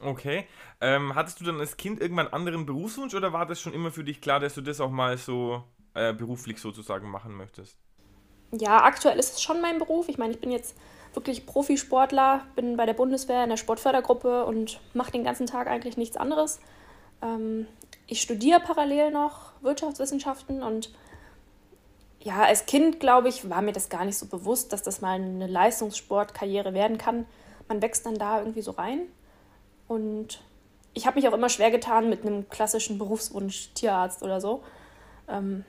Okay. 0.00 0.46
Ähm, 0.80 1.14
hattest 1.14 1.40
du 1.40 1.44
dann 1.44 1.60
als 1.60 1.76
Kind 1.76 2.00
irgendwann 2.00 2.26
einen 2.26 2.34
anderen 2.34 2.66
Berufswunsch 2.66 3.14
oder 3.14 3.32
war 3.32 3.46
das 3.46 3.60
schon 3.60 3.72
immer 3.72 3.90
für 3.90 4.04
dich 4.04 4.20
klar, 4.20 4.40
dass 4.40 4.54
du 4.54 4.60
das 4.60 4.80
auch 4.80 4.90
mal 4.90 5.16
so 5.16 5.64
äh, 5.94 6.12
beruflich 6.12 6.58
sozusagen 6.58 7.08
machen 7.10 7.36
möchtest? 7.36 7.78
Ja, 8.52 8.84
aktuell 8.84 9.18
ist 9.18 9.34
es 9.34 9.42
schon 9.42 9.60
mein 9.60 9.78
Beruf. 9.78 10.08
Ich 10.08 10.18
meine, 10.18 10.32
ich 10.34 10.40
bin 10.40 10.50
jetzt 10.50 10.76
wirklich 11.14 11.46
Profisportler, 11.46 12.42
bin 12.54 12.76
bei 12.76 12.86
der 12.86 12.94
Bundeswehr 12.94 13.44
in 13.44 13.50
der 13.50 13.56
Sportfördergruppe 13.56 14.44
und 14.44 14.80
mache 14.94 15.12
den 15.12 15.24
ganzen 15.24 15.46
Tag 15.46 15.66
eigentlich 15.66 15.96
nichts 15.96 16.16
anderes. 16.16 16.60
Ähm, 17.22 17.66
ich 18.06 18.20
studiere 18.20 18.60
parallel 18.60 19.10
noch 19.10 19.52
Wirtschaftswissenschaften 19.62 20.62
und 20.62 20.90
ja, 22.20 22.44
als 22.44 22.66
Kind, 22.66 23.00
glaube 23.00 23.28
ich, 23.28 23.50
war 23.50 23.62
mir 23.62 23.72
das 23.72 23.88
gar 23.88 24.04
nicht 24.04 24.16
so 24.16 24.26
bewusst, 24.26 24.72
dass 24.72 24.82
das 24.82 25.00
mal 25.00 25.14
eine 25.14 25.48
Leistungssportkarriere 25.48 26.72
werden 26.72 26.96
kann. 26.96 27.26
Man 27.68 27.82
wächst 27.82 28.06
dann 28.06 28.14
da 28.14 28.38
irgendwie 28.38 28.62
so 28.62 28.70
rein. 28.72 29.00
Und 29.88 30.40
ich 30.94 31.06
habe 31.06 31.16
mich 31.18 31.28
auch 31.28 31.32
immer 31.32 31.48
schwer 31.48 31.72
getan 31.72 32.08
mit 32.08 32.24
einem 32.24 32.48
klassischen 32.48 32.98
Berufswunsch 32.98 33.70
Tierarzt 33.74 34.22
oder 34.22 34.40
so. 34.40 34.62
Ähm, 35.28 35.64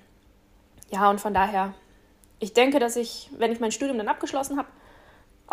ja, 0.91 1.09
und 1.09 1.19
von 1.19 1.33
daher, 1.33 1.73
ich 2.39 2.53
denke, 2.53 2.77
dass 2.77 2.97
ich, 2.97 3.29
wenn 3.37 3.51
ich 3.51 3.59
mein 3.59 3.71
Studium 3.71 3.97
dann 3.97 4.07
abgeschlossen 4.07 4.57
habe, 4.57 4.67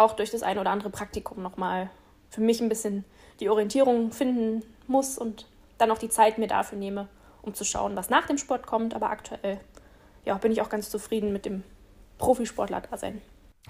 auch 0.00 0.14
durch 0.14 0.30
das 0.30 0.42
eine 0.42 0.60
oder 0.60 0.70
andere 0.70 0.90
Praktikum 0.90 1.42
nochmal 1.42 1.90
für 2.30 2.40
mich 2.40 2.60
ein 2.60 2.68
bisschen 2.68 3.04
die 3.40 3.48
Orientierung 3.48 4.12
finden 4.12 4.64
muss 4.86 5.18
und 5.18 5.46
dann 5.78 5.90
auch 5.90 5.98
die 5.98 6.08
Zeit 6.08 6.38
mir 6.38 6.46
dafür 6.46 6.78
nehme, 6.78 7.08
um 7.42 7.54
zu 7.54 7.64
schauen, 7.64 7.96
was 7.96 8.10
nach 8.10 8.26
dem 8.26 8.38
Sport 8.38 8.66
kommt. 8.66 8.94
Aber 8.94 9.10
aktuell 9.10 9.60
ja, 10.24 10.36
bin 10.36 10.52
ich 10.52 10.60
auch 10.62 10.68
ganz 10.68 10.90
zufrieden 10.90 11.32
mit 11.32 11.46
dem 11.46 11.62
Profisportler-Dasein. 12.18 13.20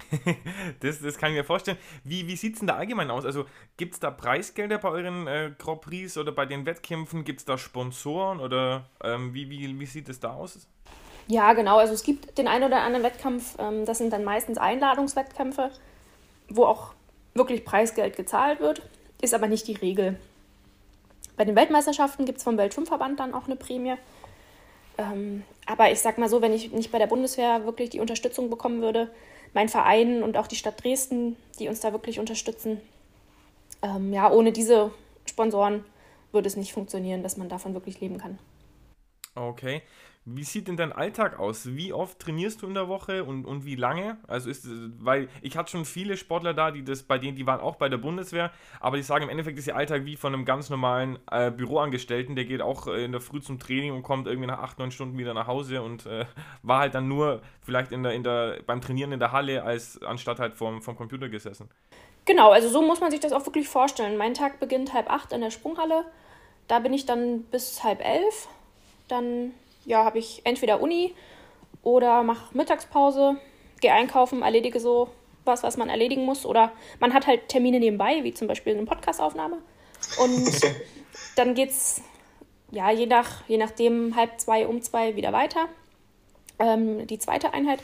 das, 0.79 1.01
das 1.01 1.17
kann 1.17 1.31
ich 1.31 1.37
mir 1.37 1.43
vorstellen. 1.43 1.77
Wie, 2.03 2.27
wie 2.27 2.35
sieht 2.35 2.53
es 2.53 2.59
denn 2.59 2.67
da 2.67 2.75
allgemein 2.75 3.11
aus? 3.11 3.25
Also 3.25 3.45
gibt 3.77 3.93
es 3.93 3.99
da 3.99 4.11
Preisgelder 4.11 4.77
bei 4.77 4.89
euren 4.89 5.27
äh, 5.27 5.51
Grand 5.57 5.81
Prix 5.81 6.17
oder 6.17 6.31
bei 6.31 6.45
den 6.45 6.65
Wettkämpfen? 6.65 7.23
Gibt 7.23 7.39
es 7.39 7.45
da 7.45 7.57
Sponsoren 7.57 8.39
oder 8.39 8.85
ähm, 9.03 9.33
wie, 9.33 9.49
wie, 9.49 9.79
wie 9.79 9.85
sieht 9.85 10.09
es 10.09 10.19
da 10.19 10.33
aus? 10.33 10.67
Ja, 11.27 11.53
genau. 11.53 11.77
Also 11.77 11.93
es 11.93 12.03
gibt 12.03 12.37
den 12.37 12.47
einen 12.47 12.65
oder 12.65 12.81
anderen 12.81 13.03
Wettkampf, 13.03 13.55
ähm, 13.59 13.85
das 13.85 13.99
sind 13.99 14.11
dann 14.11 14.23
meistens 14.23 14.57
Einladungswettkämpfe, 14.57 15.71
wo 16.55 16.65
auch 16.65 16.93
wirklich 17.33 17.65
Preisgeld 17.65 18.15
gezahlt 18.15 18.59
wird, 18.59 18.81
ist 19.21 19.33
aber 19.33 19.47
nicht 19.47 19.67
die 19.67 19.75
Regel. 19.75 20.19
Bei 21.37 21.45
den 21.45 21.55
Weltmeisterschaften 21.55 22.25
gibt 22.25 22.39
es 22.39 22.43
vom 22.43 22.57
Weltschwimmverband 22.57 23.19
dann 23.19 23.33
auch 23.33 23.45
eine 23.45 23.55
Prämie. 23.55 23.95
Ähm, 24.97 25.43
aber 25.65 25.91
ich 25.91 25.99
sag 25.99 26.17
mal 26.17 26.29
so, 26.29 26.41
wenn 26.41 26.53
ich 26.53 26.71
nicht 26.71 26.91
bei 26.91 26.99
der 26.99 27.07
Bundeswehr 27.07 27.65
wirklich 27.65 27.89
die 27.89 27.99
Unterstützung 27.99 28.49
bekommen 28.49 28.81
würde, 28.81 29.09
mein 29.53 29.69
Verein 29.69 30.23
und 30.23 30.37
auch 30.37 30.47
die 30.47 30.55
Stadt 30.55 30.83
Dresden, 30.83 31.35
die 31.59 31.67
uns 31.67 31.79
da 31.79 31.91
wirklich 31.91 32.19
unterstützen, 32.19 32.81
ähm, 33.81 34.13
ja, 34.13 34.31
ohne 34.31 34.51
diese 34.51 34.91
Sponsoren 35.25 35.83
würde 36.31 36.47
es 36.47 36.55
nicht 36.55 36.73
funktionieren, 36.73 37.23
dass 37.23 37.37
man 37.37 37.49
davon 37.49 37.73
wirklich 37.73 37.99
leben 37.99 38.17
kann. 38.17 38.37
Okay. 39.35 39.81
Wie 40.23 40.43
sieht 40.43 40.67
denn 40.67 40.77
dein 40.77 40.91
Alltag 40.91 41.39
aus? 41.39 41.75
Wie 41.75 41.93
oft 41.93 42.19
trainierst 42.19 42.61
du 42.61 42.67
in 42.67 42.75
der 42.75 42.87
Woche 42.87 43.23
und, 43.23 43.43
und 43.43 43.65
wie 43.65 43.75
lange? 43.75 44.17
Also 44.27 44.51
ist 44.51 44.67
weil 44.99 45.29
ich 45.41 45.57
hatte 45.57 45.71
schon 45.71 45.83
viele 45.83 46.15
Sportler 46.15 46.53
da, 46.53 46.69
die 46.69 46.83
das 46.83 47.01
bei 47.01 47.17
denen, 47.17 47.35
die 47.35 47.47
waren 47.47 47.59
auch 47.59 47.77
bei 47.77 47.89
der 47.89 47.97
Bundeswehr, 47.97 48.51
aber 48.79 48.97
die 48.97 49.03
sagen 49.03 49.23
im 49.23 49.29
Endeffekt 49.29 49.57
ist 49.57 49.65
ihr 49.65 49.75
Alltag 49.75 50.05
wie 50.05 50.15
von 50.15 50.33
einem 50.33 50.45
ganz 50.45 50.69
normalen 50.69 51.17
äh, 51.31 51.49
Büroangestellten, 51.49 52.35
der 52.35 52.45
geht 52.45 52.61
auch 52.61 52.85
äh, 52.85 53.03
in 53.03 53.11
der 53.13 53.21
Früh 53.21 53.41
zum 53.41 53.57
Training 53.57 53.93
und 53.93 54.03
kommt 54.03 54.27
irgendwie 54.27 54.47
nach 54.47 54.59
acht, 54.59 54.77
neun 54.77 54.91
Stunden 54.91 55.17
wieder 55.17 55.33
nach 55.33 55.47
Hause 55.47 55.81
und 55.81 56.05
äh, 56.05 56.25
war 56.61 56.81
halt 56.81 56.93
dann 56.93 57.07
nur 57.07 57.41
vielleicht 57.61 57.91
in 57.91 58.03
der, 58.03 58.13
in 58.13 58.23
der, 58.23 58.59
beim 58.63 58.79
Trainieren 58.79 59.13
in 59.13 59.19
der 59.19 59.31
Halle, 59.31 59.63
als 59.63 60.03
anstatt 60.03 60.39
halt 60.39 60.53
vom, 60.53 60.83
vom 60.83 60.95
Computer 60.95 61.29
gesessen. 61.29 61.67
Genau, 62.25 62.51
also 62.51 62.69
so 62.69 62.83
muss 62.83 63.01
man 63.01 63.09
sich 63.09 63.19
das 63.19 63.33
auch 63.33 63.47
wirklich 63.47 63.67
vorstellen. 63.67 64.17
Mein 64.17 64.35
Tag 64.35 64.59
beginnt 64.59 64.93
halb 64.93 65.09
acht 65.09 65.33
in 65.33 65.41
der 65.41 65.49
Sprunghalle. 65.49 66.05
Da 66.67 66.77
bin 66.77 66.93
ich 66.93 67.07
dann 67.07 67.41
bis 67.45 67.83
halb 67.83 68.05
elf. 68.05 68.47
Dann 69.07 69.53
ja, 69.85 70.03
habe 70.03 70.19
ich 70.19 70.41
entweder 70.43 70.81
Uni 70.81 71.13
oder 71.83 72.23
mache 72.23 72.55
Mittagspause, 72.55 73.37
gehe 73.79 73.93
einkaufen, 73.93 74.41
erledige 74.41 74.79
so 74.79 75.09
was, 75.45 75.63
was 75.63 75.77
man 75.77 75.89
erledigen 75.89 76.25
muss. 76.25 76.45
Oder 76.45 76.71
man 76.99 77.13
hat 77.13 77.27
halt 77.27 77.49
Termine 77.49 77.79
nebenbei, 77.79 78.23
wie 78.23 78.33
zum 78.33 78.47
Beispiel 78.47 78.75
eine 78.75 78.85
Podcastaufnahme. 78.85 79.57
Und 80.19 80.61
dann 81.35 81.53
geht's 81.53 82.01
ja 82.71 82.91
je 82.91 83.05
nach, 83.05 83.47
je 83.47 83.57
nachdem 83.57 84.15
halb 84.15 84.39
zwei, 84.39 84.67
um 84.67 84.81
zwei 84.81 85.15
wieder 85.15 85.33
weiter. 85.33 85.67
Ähm, 86.59 87.07
die 87.07 87.19
zweite 87.19 87.53
Einheit, 87.53 87.83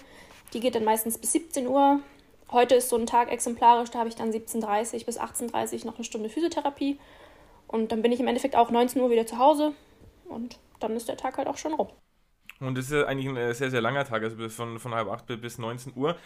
die 0.54 0.60
geht 0.60 0.76
dann 0.76 0.84
meistens 0.84 1.18
bis 1.18 1.32
17 1.34 1.68
Uhr. 1.68 2.00
Heute 2.52 2.76
ist 2.76 2.90
so 2.90 2.96
ein 2.96 3.06
Tag 3.06 3.32
exemplarisch, 3.32 3.90
da 3.90 4.00
habe 4.00 4.10
ich 4.10 4.16
dann 4.16 4.32
17.30 4.32 5.06
bis 5.06 5.20
18.30 5.20 5.86
noch 5.86 5.96
eine 5.96 6.06
Stunde 6.06 6.30
Physiotherapie. 6.30 6.98
Und 7.68 7.92
dann 7.92 8.02
bin 8.02 8.14
ich 8.14 8.22
im 8.22 8.28
Endeffekt 8.28 8.56
auch 8.56 8.72
19 8.72 9.02
Uhr 9.02 9.10
wieder 9.10 9.26
zu 9.26 9.38
Hause. 9.38 9.74
Und 10.30 10.58
dann 10.80 10.96
ist 10.96 11.08
der 11.08 11.18
Tag 11.18 11.38
halt 11.38 11.48
auch 11.48 11.58
schon 11.58 11.74
rum. 11.74 11.90
Und 12.60 12.78
das 12.78 12.86
ist 12.86 12.92
ja 12.92 13.06
eigentlich 13.06 13.28
ein 13.28 13.38
äh, 13.38 13.54
sehr, 13.54 13.70
sehr 13.70 13.82
langer 13.82 14.06
Tag, 14.06 14.24
also 14.24 14.50
von, 14.50 14.80
von 14.80 14.94
halb 14.94 15.10
acht 15.10 15.28
bis 15.28 15.58
19 15.58 15.94
Uhr. 15.96 16.18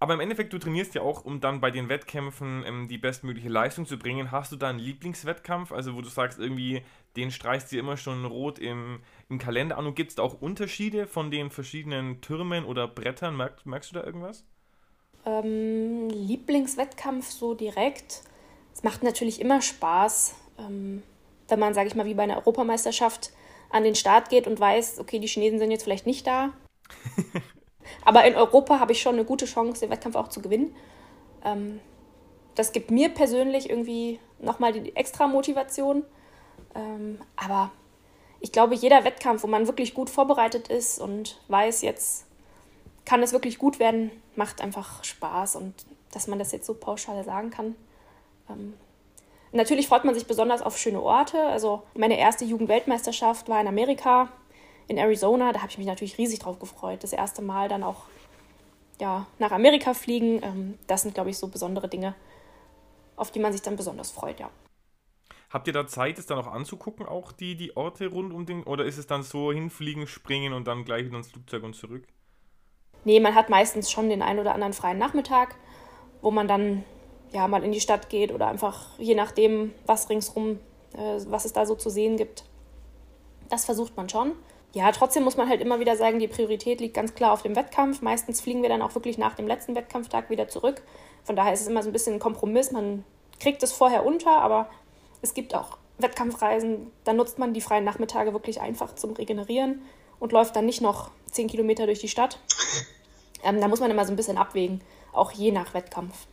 Aber 0.00 0.14
im 0.14 0.20
Endeffekt, 0.20 0.52
du 0.52 0.58
trainierst 0.58 0.94
ja 0.94 1.02
auch, 1.02 1.24
um 1.24 1.40
dann 1.40 1.60
bei 1.60 1.70
den 1.70 1.88
Wettkämpfen 1.88 2.64
ähm, 2.66 2.88
die 2.88 2.98
bestmögliche 2.98 3.48
Leistung 3.48 3.86
zu 3.86 3.98
bringen. 3.98 4.30
Hast 4.30 4.52
du 4.52 4.56
da 4.56 4.68
einen 4.68 4.78
Lieblingswettkampf, 4.78 5.72
also 5.72 5.94
wo 5.94 6.02
du 6.02 6.08
sagst, 6.08 6.38
irgendwie, 6.38 6.82
den 7.16 7.30
streichst 7.30 7.72
du 7.72 7.78
immer 7.78 7.96
schon 7.96 8.24
rot 8.24 8.58
im, 8.58 9.00
im 9.28 9.38
Kalender 9.38 9.78
an? 9.78 9.86
Und 9.86 9.94
gibt 9.94 10.10
es 10.10 10.16
da 10.16 10.22
auch 10.22 10.40
Unterschiede 10.40 11.06
von 11.06 11.30
den 11.30 11.50
verschiedenen 11.50 12.20
Türmen 12.20 12.64
oder 12.64 12.88
Brettern? 12.88 13.36
Merkst, 13.36 13.66
merkst 13.66 13.90
du 13.92 13.94
da 13.94 14.04
irgendwas? 14.04 14.44
Ähm, 15.26 16.10
Lieblingswettkampf 16.10 17.30
so 17.30 17.54
direkt. 17.54 18.22
Es 18.74 18.82
macht 18.82 19.02
natürlich 19.02 19.40
immer 19.40 19.62
Spaß, 19.62 20.34
ähm, 20.58 21.02
wenn 21.48 21.58
man, 21.58 21.72
sage 21.72 21.88
ich 21.88 21.94
mal, 21.94 22.04
wie 22.04 22.14
bei 22.14 22.24
einer 22.24 22.36
Europameisterschaft 22.36 23.32
an 23.74 23.82
den 23.82 23.96
Start 23.96 24.28
geht 24.28 24.46
und 24.46 24.60
weiß, 24.60 25.00
okay, 25.00 25.18
die 25.18 25.26
Chinesen 25.26 25.58
sind 25.58 25.72
jetzt 25.72 25.82
vielleicht 25.82 26.06
nicht 26.06 26.24
da. 26.28 26.52
Aber 28.04 28.24
in 28.24 28.36
Europa 28.36 28.78
habe 28.78 28.92
ich 28.92 29.02
schon 29.02 29.14
eine 29.14 29.24
gute 29.24 29.46
Chance, 29.46 29.80
den 29.80 29.90
Wettkampf 29.90 30.14
auch 30.14 30.28
zu 30.28 30.40
gewinnen. 30.40 30.76
Ähm, 31.44 31.80
das 32.54 32.70
gibt 32.70 32.92
mir 32.92 33.08
persönlich 33.08 33.68
irgendwie 33.68 34.20
nochmal 34.38 34.72
die 34.72 34.94
extra 34.94 35.26
Motivation. 35.26 36.04
Ähm, 36.76 37.18
aber 37.34 37.72
ich 38.38 38.52
glaube, 38.52 38.76
jeder 38.76 39.02
Wettkampf, 39.02 39.42
wo 39.42 39.48
man 39.48 39.66
wirklich 39.66 39.92
gut 39.92 40.08
vorbereitet 40.08 40.68
ist 40.68 41.00
und 41.00 41.40
weiß, 41.48 41.82
jetzt 41.82 42.26
kann 43.04 43.24
es 43.24 43.32
wirklich 43.32 43.58
gut 43.58 43.80
werden, 43.80 44.12
macht 44.36 44.60
einfach 44.60 45.02
Spaß. 45.02 45.56
Und 45.56 45.74
dass 46.12 46.28
man 46.28 46.38
das 46.38 46.52
jetzt 46.52 46.66
so 46.66 46.74
pauschal 46.74 47.24
sagen 47.24 47.50
kann, 47.50 47.74
ähm, 48.48 48.74
Natürlich 49.54 49.86
freut 49.86 50.04
man 50.04 50.16
sich 50.16 50.26
besonders 50.26 50.62
auf 50.62 50.76
schöne 50.76 51.00
Orte. 51.00 51.40
Also 51.46 51.84
meine 51.94 52.18
erste 52.18 52.44
Jugendweltmeisterschaft 52.44 53.48
war 53.48 53.60
in 53.60 53.68
Amerika, 53.68 54.28
in 54.88 54.98
Arizona. 54.98 55.52
Da 55.52 55.60
habe 55.60 55.70
ich 55.70 55.78
mich 55.78 55.86
natürlich 55.86 56.18
riesig 56.18 56.40
drauf 56.40 56.58
gefreut. 56.58 57.04
Das 57.04 57.12
erste 57.12 57.40
Mal 57.40 57.68
dann 57.68 57.84
auch 57.84 58.02
ja, 59.00 59.28
nach 59.38 59.52
Amerika 59.52 59.94
fliegen. 59.94 60.42
Ähm, 60.42 60.78
das 60.88 61.02
sind, 61.02 61.14
glaube 61.14 61.30
ich, 61.30 61.38
so 61.38 61.46
besondere 61.46 61.88
Dinge, 61.88 62.16
auf 63.14 63.30
die 63.30 63.38
man 63.38 63.52
sich 63.52 63.62
dann 63.62 63.76
besonders 63.76 64.10
freut, 64.10 64.40
ja. 64.40 64.50
Habt 65.50 65.68
ihr 65.68 65.72
da 65.72 65.86
Zeit, 65.86 66.18
es 66.18 66.26
dann 66.26 66.38
auch 66.38 66.48
anzugucken, 66.48 67.06
auch 67.06 67.30
die, 67.30 67.54
die 67.54 67.76
Orte 67.76 68.08
rund 68.08 68.34
um 68.34 68.46
den, 68.46 68.64
oder 68.64 68.84
ist 68.84 68.98
es 68.98 69.06
dann 69.06 69.22
so 69.22 69.52
hinfliegen, 69.52 70.08
springen 70.08 70.52
und 70.52 70.66
dann 70.66 70.84
gleich 70.84 71.04
wieder 71.04 71.18
ins 71.18 71.30
Flugzeug 71.30 71.62
und 71.62 71.76
zurück? 71.76 72.08
Nee, 73.04 73.20
man 73.20 73.36
hat 73.36 73.50
meistens 73.50 73.88
schon 73.88 74.08
den 74.08 74.20
einen 74.20 74.40
oder 74.40 74.52
anderen 74.52 74.72
freien 74.72 74.98
Nachmittag, 74.98 75.54
wo 76.22 76.32
man 76.32 76.48
dann 76.48 76.82
ja, 77.34 77.48
mal 77.48 77.64
in 77.64 77.72
die 77.72 77.80
Stadt 77.80 78.08
geht 78.08 78.32
oder 78.32 78.46
einfach 78.46 78.98
je 78.98 79.14
nachdem, 79.14 79.72
was 79.86 80.08
ringsrum, 80.08 80.60
äh, 80.96 81.20
was 81.26 81.44
es 81.44 81.52
da 81.52 81.66
so 81.66 81.74
zu 81.74 81.90
sehen 81.90 82.16
gibt. 82.16 82.44
Das 83.50 83.64
versucht 83.64 83.96
man 83.96 84.08
schon. 84.08 84.32
Ja, 84.72 84.90
trotzdem 84.92 85.24
muss 85.24 85.36
man 85.36 85.48
halt 85.48 85.60
immer 85.60 85.78
wieder 85.80 85.96
sagen, 85.96 86.18
die 86.18 86.28
Priorität 86.28 86.80
liegt 86.80 86.94
ganz 86.94 87.14
klar 87.14 87.32
auf 87.32 87.42
dem 87.42 87.54
Wettkampf. 87.54 88.02
Meistens 88.02 88.40
fliegen 88.40 88.62
wir 88.62 88.68
dann 88.68 88.82
auch 88.82 88.94
wirklich 88.94 89.18
nach 89.18 89.34
dem 89.34 89.46
letzten 89.46 89.74
Wettkampftag 89.74 90.30
wieder 90.30 90.48
zurück. 90.48 90.82
Von 91.22 91.36
daher 91.36 91.52
ist 91.52 91.60
es 91.60 91.68
immer 91.68 91.82
so 91.82 91.90
ein 91.90 91.92
bisschen 91.92 92.14
ein 92.14 92.20
Kompromiss. 92.20 92.72
Man 92.72 93.04
kriegt 93.40 93.62
es 93.62 93.72
vorher 93.72 94.04
unter, 94.04 94.30
aber 94.30 94.68
es 95.22 95.34
gibt 95.34 95.54
auch 95.54 95.78
Wettkampfreisen, 95.98 96.90
da 97.04 97.12
nutzt 97.12 97.38
man 97.38 97.54
die 97.54 97.60
freien 97.60 97.84
Nachmittage 97.84 98.32
wirklich 98.32 98.60
einfach 98.60 98.94
zum 98.94 99.12
Regenerieren 99.12 99.82
und 100.18 100.32
läuft 100.32 100.56
dann 100.56 100.66
nicht 100.66 100.80
noch 100.80 101.10
zehn 101.30 101.48
Kilometer 101.48 101.86
durch 101.86 102.00
die 102.00 102.08
Stadt. 102.08 102.38
Ähm, 103.46 103.60
da 103.60 103.68
muss 103.68 103.80
man 103.80 103.90
immer 103.90 104.06
so 104.06 104.10
ein 104.10 104.16
bisschen 104.16 104.38
abwägen, 104.38 104.80
auch 105.12 105.30
je 105.30 105.52
nach 105.52 105.74
Wettkampf. 105.74 106.26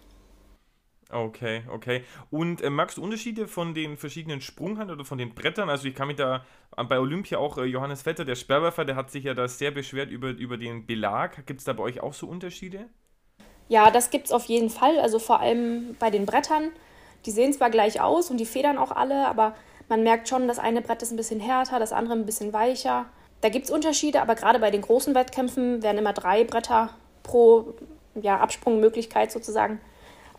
Okay, 1.11 1.63
okay. 1.69 2.03
Und 2.29 2.61
äh, 2.61 2.69
magst 2.69 2.97
du 2.97 3.03
Unterschiede 3.03 3.47
von 3.47 3.73
den 3.73 3.97
verschiedenen 3.97 4.39
Sprunghallen 4.39 4.91
oder 4.91 5.03
von 5.03 5.17
den 5.17 5.35
Brettern? 5.35 5.69
Also 5.69 5.87
ich 5.87 5.95
kann 5.95 6.07
mich 6.07 6.17
da 6.17 6.45
bei 6.75 6.99
Olympia 6.99 7.37
auch 7.37 7.57
äh, 7.57 7.65
Johannes 7.65 8.03
Vetter, 8.03 8.23
der 8.23 8.35
Sperrwerfer, 8.35 8.85
der 8.85 8.95
hat 8.95 9.11
sich 9.11 9.25
ja 9.25 9.33
da 9.33 9.47
sehr 9.47 9.71
beschwert 9.71 10.09
über, 10.09 10.29
über 10.29 10.57
den 10.57 10.85
Belag. 10.85 11.45
Gibt 11.45 11.59
es 11.59 11.65
da 11.65 11.73
bei 11.73 11.83
euch 11.83 12.01
auch 12.01 12.13
so 12.13 12.27
Unterschiede? 12.27 12.85
Ja, 13.67 13.91
das 13.91 14.09
gibt 14.09 14.27
es 14.27 14.31
auf 14.31 14.45
jeden 14.45 14.69
Fall. 14.69 14.99
Also 14.99 15.19
vor 15.19 15.41
allem 15.41 15.95
bei 15.99 16.09
den 16.09 16.25
Brettern. 16.25 16.71
Die 17.25 17.31
sehen 17.31 17.53
zwar 17.53 17.69
gleich 17.69 18.01
aus 18.01 18.31
und 18.31 18.37
die 18.37 18.45
federn 18.45 18.77
auch 18.77 18.91
alle, 18.91 19.27
aber 19.27 19.55
man 19.89 20.03
merkt 20.03 20.27
schon, 20.27 20.47
das 20.47 20.59
eine 20.59 20.81
Brett 20.81 21.03
ist 21.03 21.11
ein 21.11 21.17
bisschen 21.17 21.39
härter, 21.39 21.77
das 21.77 21.91
andere 21.91 22.15
ein 22.15 22.25
bisschen 22.25 22.53
weicher. 22.53 23.05
Da 23.41 23.49
gibt 23.49 23.65
es 23.65 23.71
Unterschiede, 23.71 24.21
aber 24.21 24.35
gerade 24.35 24.59
bei 24.59 24.71
den 24.71 24.81
großen 24.81 25.13
Wettkämpfen 25.13 25.83
werden 25.83 25.97
immer 25.97 26.13
drei 26.13 26.43
Bretter 26.45 26.89
pro 27.21 27.75
ja, 28.15 28.39
Absprungmöglichkeit 28.39 29.31
sozusagen 29.31 29.79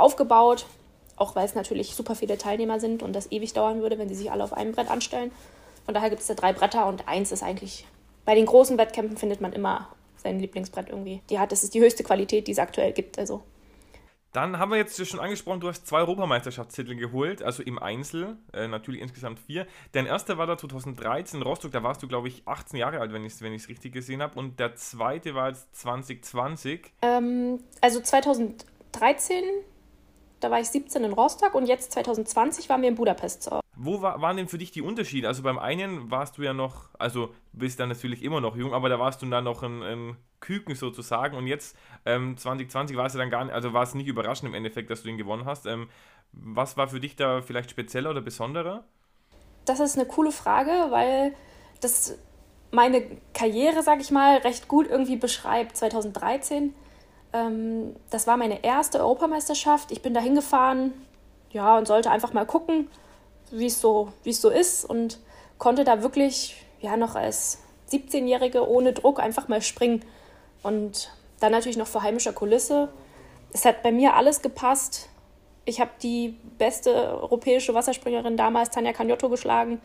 aufgebaut, 0.03 0.67
auch 1.17 1.37
weil 1.37 1.45
es 1.45 1.55
natürlich 1.55 1.95
super 1.95 2.15
viele 2.15 2.39
Teilnehmer 2.39 2.81
sind 2.81 3.03
und 3.03 3.13
das 3.15 3.31
ewig 3.31 3.53
dauern 3.53 3.81
würde, 3.81 3.99
wenn 3.99 4.09
sie 4.09 4.15
sich 4.15 4.31
alle 4.31 4.45
auf 4.45 4.53
einem 4.53 4.73
Brett 4.73 4.91
anstellen. 4.91 5.33
Von 5.85 5.95
daher 5.95 6.11
gibt 6.11 6.21
es 6.21 6.29
da 6.29 6.35
drei 6.35 6.53
Bretter 6.53 6.87
und 6.87 7.09
eins 7.09 7.33
ist 7.33 7.43
eigentlich, 7.43 7.87
bei 8.25 8.35
den 8.35 8.47
großen 8.47 8.79
Wettkämpfen 8.79 9.17
findet 9.17 9.41
man 9.41 9.53
immer 9.53 9.89
sein 10.17 10.39
Lieblingsbrett 10.39 10.89
irgendwie. 10.89 11.21
Die 11.31 11.39
hat, 11.39 11.53
das 11.53 11.65
ist 11.65 11.75
die 11.75 11.81
höchste 11.81 12.05
Qualität, 12.05 12.47
die 12.47 12.53
es 12.53 12.59
aktuell 12.59 12.93
gibt. 12.93 13.19
Also 13.19 13.43
dann 14.33 14.59
haben 14.59 14.71
wir 14.71 14.79
jetzt 14.79 15.07
schon 15.07 15.21
angesprochen, 15.21 15.61
du 15.61 15.69
hast 15.69 15.87
zwei 15.87 15.99
Europameisterschaftstitel 15.99 16.95
geholt, 16.95 17.43
also 17.43 17.63
im 17.63 17.79
Einzel, 17.79 18.39
äh, 18.55 18.67
natürlich 18.67 19.03
insgesamt 19.03 19.39
vier. 19.39 19.67
Dein 19.93 20.07
erster 20.07 20.39
war 20.39 20.47
da 20.47 20.57
2013 20.57 21.41
in 21.41 21.47
Rostock, 21.47 21.71
da 21.71 21.83
warst 21.83 22.03
du, 22.03 22.09
glaube 22.09 22.29
ich, 22.29 22.43
18 22.47 22.79
Jahre 22.79 23.01
alt, 23.01 23.13
wenn 23.13 23.27
ich 23.27 23.35
es 23.35 23.43
wenn 23.43 23.53
richtig 23.53 23.93
gesehen 23.93 24.23
habe. 24.23 24.39
Und 24.39 24.59
der 24.59 24.75
zweite 24.75 25.35
war 25.35 25.49
jetzt 25.49 25.77
2020. 25.77 26.93
Ähm, 27.03 27.61
also 27.83 28.01
2013 28.01 29.45
da 30.43 30.51
war 30.51 30.61
ich 30.61 30.69
17 30.69 31.05
in 31.05 31.13
Rostock 31.13 31.55
und 31.55 31.67
jetzt 31.67 31.93
2020 31.93 32.69
waren 32.69 32.83
wir 32.83 32.89
in 32.89 32.95
Budapest. 32.95 33.51
Wo 33.75 34.03
war, 34.03 34.21
waren 34.21 34.37
denn 34.37 34.49
für 34.49 34.59
dich 34.59 34.71
die 34.71 34.83
Unterschiede? 34.83 35.29
Also 35.29 35.43
beim 35.43 35.59
einen 35.59 36.11
warst 36.11 36.39
du 36.39 36.43
ja 36.43 36.53
noch, 36.53 36.91
also 36.99 37.29
du 37.53 37.59
bist 37.59 37.81
dann 37.81 37.89
natürlich 37.89 38.23
immer 38.23 38.41
noch 38.41 38.57
jung, 38.57 38.75
aber 38.75 38.89
da 38.89 38.99
warst 38.99 39.23
du 39.23 39.27
dann 39.27 39.45
noch 39.45 39.63
ein, 39.63 39.83
ein 39.83 40.17
Küken 40.41 40.75
sozusagen 40.75 41.37
und 41.37 41.47
jetzt 41.47 41.77
ähm, 42.05 42.37
2020 42.37 42.97
war 42.97 43.07
es 43.07 43.15
ja 43.15 43.21
dann 43.21 43.31
gar 43.31 43.45
nicht, 43.45 43.55
also 43.55 43.73
war 43.73 43.83
es 43.83 43.95
nicht 43.95 44.09
überraschend 44.09 44.49
im 44.49 44.55
Endeffekt, 44.55 44.91
dass 44.91 45.03
du 45.03 45.09
ihn 45.09 45.19
gewonnen 45.19 45.47
hast. 45.47 45.67
Ähm, 45.67 45.89
was 46.33 46.77
war 46.77 46.89
für 46.89 47.01
dich 47.01 47.17
da 47.17 47.43
vielleicht 47.43 47.71
spezieller 47.71 48.11
oder 48.11 48.21
besonderer? 48.21 48.85
das 49.65 49.81
ist 49.81 49.97
eine 49.97 50.07
coole 50.07 50.33
Frage, 50.33 50.71
weil 50.91 51.35
das 51.81 52.17
meine 52.71 53.03
Karriere, 53.35 53.83
sag 53.83 54.01
ich 54.01 54.11
mal, 54.11 54.39
recht 54.39 54.69
gut 54.69 54.89
irgendwie 54.89 55.17
beschreibt. 55.17 55.77
2013, 55.77 56.75
ähm, 57.33 57.97
das 58.11 58.27
war 58.27 58.37
meine 58.37 58.65
erste 58.65 59.01
Europameisterschaft. 59.01 59.91
Ich 59.91 60.03
bin 60.03 60.15
da 60.15 60.21
hingefahren, 60.21 60.93
ja, 61.51 61.77
und 61.79 61.87
sollte 61.87 62.11
einfach 62.11 62.33
mal 62.33 62.47
gucken, 62.47 62.89
wie 63.51 63.67
es 63.67 63.81
so, 63.81 64.13
es 64.25 64.41
so 64.41 64.51
ist 64.51 64.85
und 64.85 65.19
konnte 65.59 65.85
da 65.85 66.03
wirklich, 66.03 66.57
ja, 66.81 66.97
noch 66.97 67.15
als 67.15 67.59
17-Jährige 67.91 68.69
ohne 68.69 68.93
Druck 68.93 69.21
einfach 69.21 69.49
mal 69.49 69.63
springen. 69.63 70.05
Und 70.63 71.11
dann 71.41 71.53
natürlich 71.53 71.77
noch 71.77 71.87
vor 71.87 72.03
heimischer 72.03 72.33
Kulisse. 72.33 72.89
Es 73.53 73.65
hat 73.65 73.83
bei 73.83 73.93
mir 73.93 74.15
alles 74.15 74.43
gepasst. 74.43 75.09
Ich 75.65 75.81
habe 75.81 75.91
die 76.03 76.37
beste 76.59 77.21
europäische 77.21 77.75
Wasserspringerin 77.75 78.37
damals, 78.37 78.71
Tanja 78.71 78.93
Cagnotto, 78.93 79.29
geschlagen. 79.29 79.81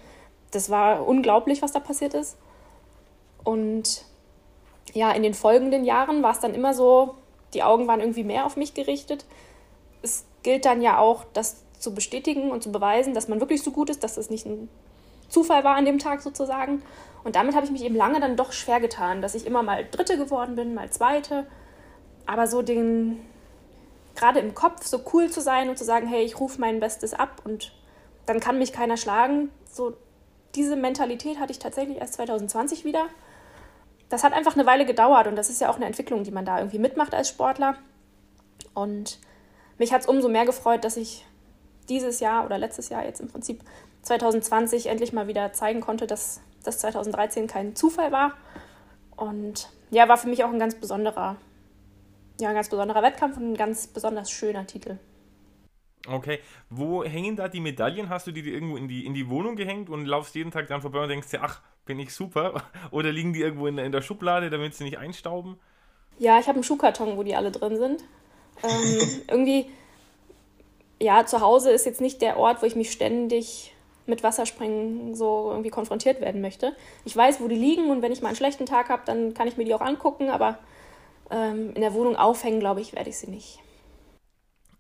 Das 0.52 0.70
war 0.70 1.06
unglaublich, 1.06 1.62
was 1.62 1.74
da 1.74 1.80
passiert 1.80 2.14
ist. 2.14 2.38
Und 3.44 4.04
ja, 4.94 5.12
in 5.12 5.24
den 5.24 5.34
folgenden 5.34 5.84
Jahren 5.84 6.24
war 6.24 6.32
es 6.32 6.40
dann 6.40 6.54
immer 6.54 6.74
so, 6.74 7.16
die 7.58 7.64
Augen 7.64 7.88
waren 7.88 8.02
irgendwie 8.02 8.24
mehr 8.24 8.46
auf 8.46 8.56
mich 8.56 8.76
gerichtet. 8.76 9.26
Es 10.04 10.26
gilt 10.44 10.66
dann 10.66 10.84
ja 10.84 11.00
auch, 11.00 11.26
das 11.34 11.64
zu 11.80 11.92
bestätigen 11.96 12.52
und 12.52 12.62
zu 12.62 12.72
beweisen, 12.72 13.16
dass 13.16 13.28
man 13.28 13.40
wirklich 13.40 13.64
so 13.64 13.72
gut 13.72 13.90
ist, 13.90 14.04
dass 14.04 14.18
es 14.18 14.30
nicht 14.30 14.46
ein 14.46 14.70
Zufall 15.28 15.64
war 15.64 15.76
an 15.76 15.86
dem 15.86 15.98
Tag 15.98 16.22
sozusagen. 16.22 16.84
Und 17.24 17.36
damit 17.36 17.56
habe 17.56 17.66
ich 17.66 17.72
mich 17.72 17.84
eben 17.84 17.96
lange 17.96 18.20
dann 18.20 18.38
doch 18.38 18.52
schwer 18.52 18.80
getan, 18.80 19.24
dass 19.24 19.34
ich 19.34 19.48
immer 19.48 19.64
mal 19.64 19.88
Dritte 19.90 20.18
geworden 20.18 20.56
bin, 20.56 20.76
mal 20.76 20.92
Zweite. 20.92 21.48
Aber 22.28 22.46
so 22.46 22.62
den, 22.62 23.26
gerade 24.16 24.40
im 24.40 24.54
Kopf 24.54 24.86
so 24.86 25.02
cool 25.14 25.32
zu 25.32 25.42
sein 25.42 25.68
und 25.68 25.80
zu 25.80 25.84
sagen, 25.84 26.06
hey, 26.06 26.24
ich 26.24 26.40
rufe 26.40 26.62
mein 26.62 26.80
Bestes 26.80 27.16
ab 27.16 27.42
und 27.44 27.74
dann 28.28 28.40
kann 28.40 28.60
mich 28.60 28.72
keiner 28.72 28.98
schlagen. 28.98 29.50
So 29.66 29.94
diese 30.54 30.76
Mentalität 30.76 31.40
hatte 31.40 31.52
ich 31.52 31.60
tatsächlich 31.60 31.98
erst 31.98 32.14
2020 32.14 32.86
wieder 32.86 33.08
das 34.10 34.24
hat 34.24 34.34
einfach 34.34 34.56
eine 34.56 34.66
Weile 34.66 34.86
gedauert 34.86 35.28
und 35.28 35.36
das 35.36 35.50
ist 35.50 35.62
ja 35.62 35.70
auch 35.70 35.76
eine 35.76 35.86
Entwicklung, 35.86 36.24
die 36.24 36.32
man 36.32 36.46
da 36.46 36.60
irgendwie 36.60 36.80
mitmacht 36.80 37.14
als 37.14 37.30
Sportler. 37.30 37.76
Und 38.74 39.20
mich 39.78 39.92
hat 39.92 40.02
es 40.02 40.08
umso 40.08 40.30
mehr 40.30 40.46
gefreut, 40.46 40.84
dass 40.84 40.98
ich 40.98 41.26
dieses 41.90 42.20
Jahr 42.20 42.46
oder 42.46 42.58
letztes 42.58 42.90
Jahr 42.90 43.04
jetzt 43.06 43.20
im 43.20 43.28
Prinzip 43.28 43.62
2020 44.04 44.88
endlich 44.88 45.14
mal 45.14 45.28
wieder 45.28 45.54
zeigen 45.54 45.82
konnte, 45.82 46.08
dass 46.08 46.42
das 46.64 46.80
2013 46.80 47.48
kein 47.48 47.76
Zufall 47.76 48.12
war. 48.12 48.34
Und 49.16 49.70
ja, 49.90 50.08
war 50.08 50.18
für 50.18 50.28
mich 50.28 50.44
auch 50.44 50.52
ein 50.52 50.60
ganz 50.60 50.76
besonderer, 50.76 51.38
ja, 52.40 52.50
ein 52.50 52.56
ganz 52.56 52.70
besonderer 52.70 53.04
Wettkampf 53.04 53.38
und 53.38 53.52
ein 53.52 53.58
ganz 53.58 53.88
besonders 53.88 54.32
schöner 54.32 54.68
Titel. 54.68 54.98
Okay, 56.10 56.40
wo 56.70 57.04
hängen 57.04 57.36
da 57.36 57.50
die 57.50 57.60
Medaillen? 57.60 58.10
Hast 58.10 58.28
du 58.28 58.32
die 58.32 58.50
irgendwo 58.50 58.78
in 58.78 58.88
die, 58.88 59.06
in 59.06 59.14
die 59.14 59.30
Wohnung 59.30 59.56
gehängt 59.58 59.90
und 59.90 60.06
laufst 60.06 60.36
jeden 60.36 60.52
Tag 60.52 60.68
dran 60.68 60.82
vorbei 60.82 61.04
und 61.04 61.10
denkst 61.10 61.30
dir, 61.30 61.44
ach, 61.44 61.62
bin 61.86 62.00
ich 62.00 62.14
super? 62.14 62.64
Oder 62.92 63.12
liegen 63.12 63.34
die 63.34 63.42
irgendwo 63.42 63.68
in, 63.68 63.78
in 63.78 63.92
der 63.92 64.02
Schublade, 64.02 64.50
damit 64.50 64.74
sie 64.74 64.86
nicht 64.86 64.98
einstauben? 64.98 65.60
Ja, 66.18 66.40
ich 66.40 66.48
habe 66.48 66.56
einen 66.56 66.64
Schuhkarton, 66.64 67.18
wo 67.18 67.24
die 67.24 67.36
alle 67.36 67.52
drin 67.52 67.78
sind. 67.78 68.04
Ähm, 68.64 69.22
irgendwie, 69.28 69.66
ja, 71.00 71.26
zu 71.26 71.42
Hause 71.42 71.72
ist 71.72 71.86
jetzt 71.86 72.02
nicht 72.02 72.22
der 72.22 72.38
Ort, 72.38 72.62
wo 72.62 72.66
ich 72.66 72.76
mich 72.76 72.92
ständig 72.92 73.74
mit 74.06 74.24
Wasserspringen 74.24 75.14
so 75.14 75.50
irgendwie 75.52 75.70
konfrontiert 75.70 76.22
werden 76.22 76.40
möchte. 76.40 76.74
Ich 77.04 77.16
weiß, 77.16 77.42
wo 77.42 77.50
die 77.50 77.56
liegen 77.56 77.92
und 77.92 78.02
wenn 78.02 78.14
ich 78.14 78.22
mal 78.22 78.30
einen 78.30 78.38
schlechten 78.38 78.66
Tag 78.66 78.88
habe, 78.88 79.02
dann 79.06 79.34
kann 79.34 79.50
ich 79.50 79.58
mir 79.58 79.66
die 79.66 79.74
auch 79.74 79.82
angucken, 79.82 80.30
aber 80.30 80.58
ähm, 81.30 81.74
in 81.76 81.82
der 81.82 81.94
Wohnung 81.94 82.16
aufhängen, 82.16 82.62
glaube 82.62 82.80
ich, 82.80 82.94
werde 82.94 83.10
ich 83.10 83.18
sie 83.18 83.30
nicht. 83.30 83.60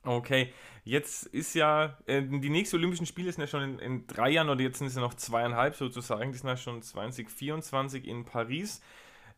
Okay, 0.05 0.53
Jetzt 0.87 1.25
ist 1.25 1.53
ja, 1.53 1.97
äh, 2.05 2.21
die 2.21 2.49
nächsten 2.49 2.77
Olympischen 2.77 3.05
Spiele 3.05 3.29
sind 3.29 3.41
ja 3.41 3.47
schon 3.47 3.61
in, 3.61 3.79
in, 3.79 4.07
drei 4.07 4.29
Jahren 4.29 4.47
oder 4.47 4.61
jetzt 4.61 4.77
sind 4.77 4.87
es 4.87 4.95
ja 4.95 5.01
noch 5.01 5.15
zweieinhalb 5.15 5.75
sozusagen. 5.75 6.31
Die 6.31 6.37
sind 6.37 6.47
ja 6.47 6.55
schon 6.55 6.81
2024 6.81 8.07
in 8.07 8.23
Paris. 8.23 8.81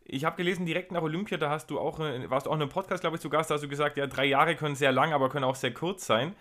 Ich 0.05 0.25
habe 0.25 0.37
gelesen, 0.37 0.67
direkt 0.67 0.91
nach 0.91 1.01
Olympia, 1.01 1.37
da 1.37 1.49
hast 1.49 1.71
du 1.71 1.79
auch, 1.79 1.99
äh, 2.01 2.29
warst 2.29 2.45
du 2.45 2.51
auch 2.51 2.55
in 2.55 2.61
einem 2.61 2.69
Podcast, 2.69 3.01
glaube 3.01 3.15
ich, 3.15 3.21
zu 3.23 3.31
Gast, 3.31 3.49
da 3.49 3.55
hast 3.55 3.63
du 3.63 3.67
gesagt, 3.67 3.97
ja, 3.97 4.05
drei 4.05 4.25
Jahre 4.25 4.55
können 4.55 4.75
sehr 4.75 4.91
lang, 4.91 5.11
aber 5.11 5.29
können 5.29 5.43
auch 5.43 5.55
sehr 5.55 5.73
kurz 5.73 6.05
sein. 6.05 6.35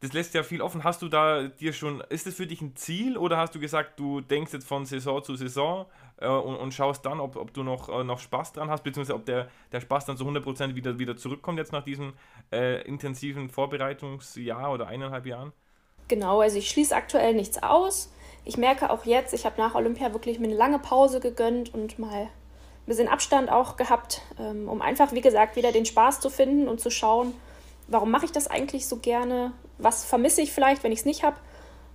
Das 0.00 0.14
lässt 0.14 0.32
ja 0.32 0.42
viel 0.42 0.62
offen. 0.62 0.82
Hast 0.82 1.02
du 1.02 1.08
da 1.08 1.48
dir 1.48 1.74
schon, 1.74 2.02
ist 2.08 2.26
das 2.26 2.34
für 2.34 2.46
dich 2.46 2.62
ein 2.62 2.74
Ziel 2.74 3.18
oder 3.18 3.36
hast 3.36 3.54
du 3.54 3.60
gesagt, 3.60 4.00
du 4.00 4.22
denkst 4.22 4.52
jetzt 4.54 4.66
von 4.66 4.86
Saison 4.86 5.22
zu 5.22 5.36
Saison 5.36 5.84
äh, 6.16 6.26
und, 6.26 6.56
und, 6.56 6.72
schaust 6.72 7.04
dann, 7.04 7.20
ob, 7.20 7.36
ob 7.36 7.52
du 7.52 7.62
noch, 7.62 7.90
äh, 7.90 8.02
noch 8.02 8.18
Spaß 8.18 8.54
dran 8.54 8.70
hast, 8.70 8.82
beziehungsweise 8.82 9.14
ob 9.14 9.26
der, 9.26 9.48
der 9.72 9.82
Spaß 9.82 10.06
dann 10.06 10.16
zu 10.16 10.24
100% 10.24 10.74
wieder, 10.74 10.98
wieder 10.98 11.18
zurückkommt 11.18 11.58
jetzt 11.58 11.72
nach 11.72 11.84
diesem 11.84 12.14
äh, 12.50 12.82
intensiven 12.88 13.50
Vorbereitungsjahr 13.50 14.72
oder 14.72 14.86
eineinhalb 14.86 15.26
Jahren? 15.26 15.52
Genau, 16.08 16.40
also 16.40 16.56
ich 16.56 16.70
schließe 16.70 16.96
aktuell 16.96 17.34
nichts 17.34 17.62
aus. 17.62 18.10
Ich 18.46 18.56
merke 18.56 18.90
auch 18.90 19.04
jetzt, 19.04 19.34
ich 19.34 19.44
habe 19.44 19.60
nach 19.60 19.74
Olympia 19.74 20.12
wirklich 20.14 20.38
mir 20.38 20.46
eine 20.46 20.56
lange 20.56 20.78
Pause 20.78 21.20
gegönnt 21.20 21.74
und 21.74 21.98
mal 21.98 22.22
ein 22.22 22.28
bisschen 22.86 23.06
Abstand 23.06 23.50
auch 23.50 23.76
gehabt, 23.76 24.22
ähm, 24.38 24.66
um 24.66 24.80
einfach, 24.80 25.12
wie 25.12 25.20
gesagt, 25.20 25.56
wieder 25.56 25.72
den 25.72 25.84
Spaß 25.84 26.20
zu 26.20 26.30
finden 26.30 26.68
und 26.68 26.80
zu 26.80 26.90
schauen, 26.90 27.34
warum 27.86 28.10
mache 28.10 28.24
ich 28.24 28.32
das 28.32 28.48
eigentlich 28.48 28.88
so 28.88 28.96
gerne, 28.96 29.52
was 29.82 30.04
vermisse 30.04 30.42
ich 30.42 30.52
vielleicht, 30.52 30.84
wenn 30.84 30.92
ich 30.92 31.00
es 31.00 31.04
nicht 31.04 31.22
habe. 31.22 31.36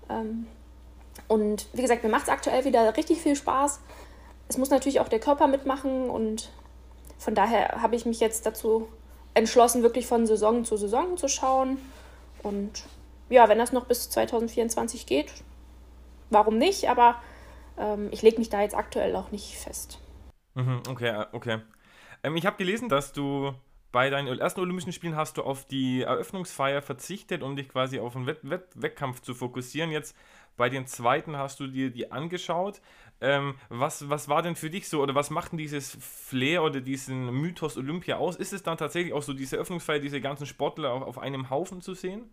Ähm, 0.10 0.48
und 1.28 1.68
wie 1.74 1.82
gesagt, 1.82 2.04
mir 2.04 2.10
macht 2.10 2.24
es 2.24 2.30
aktuell 2.30 2.66
wieder 2.66 2.96
richtig 2.98 3.22
viel 3.22 3.36
Spaß 3.36 3.80
es 4.48 4.58
muss 4.58 4.70
natürlich 4.70 5.00
auch 5.00 5.08
der 5.08 5.20
Körper 5.20 5.48
mitmachen 5.48 6.10
und 6.10 6.52
von 7.18 7.36
daher 7.36 7.82
habe 7.82 7.96
ich 7.96 8.06
mich 8.06 8.20
jetzt 8.20 8.46
dazu 8.46 8.88
entschlossen, 9.34 9.84
wirklich 9.84 10.08
von 10.08 10.28
Saison 10.28 10.66
zu 10.66 10.78
Saison 10.78 11.18
zu 11.18 11.28
schauen. 11.28 11.78
Und 12.44 12.84
ja, 13.30 13.50
wenn 13.50 13.58
das 13.58 13.72
noch 13.72 13.86
bis 13.86 14.10
2024 14.10 15.06
geht, 15.06 15.34
warum 16.30 16.58
nicht? 16.58 16.90
Aber 16.90 17.16
ähm, 17.78 18.10
ich 18.12 18.22
lege 18.22 18.38
mich 18.38 18.50
da 18.50 18.62
jetzt 18.62 18.76
aktuell 18.76 19.16
auch 19.16 19.32
nicht 19.32 19.58
fest. 19.58 20.00
Mhm, 20.54 20.84
okay, 20.90 21.26
okay. 21.32 21.60
Ähm, 22.24 22.36
ich 22.36 22.46
habe 22.46 22.58
gelesen, 22.58 22.88
dass 22.88 23.14
du 23.14 23.54
bei 23.96 24.10
deinen 24.10 24.28
ersten 24.40 24.60
Olympischen 24.60 24.92
Spielen 24.92 25.16
hast 25.16 25.38
du 25.38 25.44
auf 25.44 25.64
die 25.64 26.02
Eröffnungsfeier 26.02 26.82
verzichtet, 26.82 27.42
um 27.42 27.56
dich 27.56 27.70
quasi 27.70 27.98
auf 27.98 28.14
einen 28.18 28.28
Wett 28.28 28.40
Wett 28.42 28.66
Wettkampf 28.76 29.22
zu 29.22 29.34
fokussieren. 29.34 29.90
Jetzt 29.90 30.18
bei 30.58 30.68
den 30.68 30.86
zweiten 30.86 31.38
hast 31.38 31.62
du 31.62 31.68
dir 31.68 31.92
die 31.92 32.12
angeschaut. 32.12 32.82
Ähm, 33.22 33.56
was, 33.70 34.10
was 34.10 34.28
war 34.28 34.42
denn 34.42 34.58
für 34.58 34.70
dich 34.70 34.90
so 34.90 35.02
oder 35.02 35.16
was 35.16 35.30
macht 35.30 35.54
denn 35.54 35.60
dieses 35.60 35.98
Flair 36.02 36.64
oder 36.64 36.82
diesen 36.82 37.32
Mythos 37.32 37.78
Olympia 37.78 38.18
aus? 38.18 38.36
Ist 38.36 38.52
es 38.52 38.64
dann 38.64 38.78
tatsächlich 38.78 39.14
auch 39.14 39.24
so 39.24 39.32
diese 39.32 39.56
Öffnungsfeier, 39.56 40.00
diese 40.00 40.20
ganzen 40.20 40.46
Sportler 40.46 40.92
auf, 40.92 41.04
auf 41.04 41.18
einem 41.18 41.50
Haufen 41.50 41.80
zu 41.80 41.94
sehen? 41.94 42.30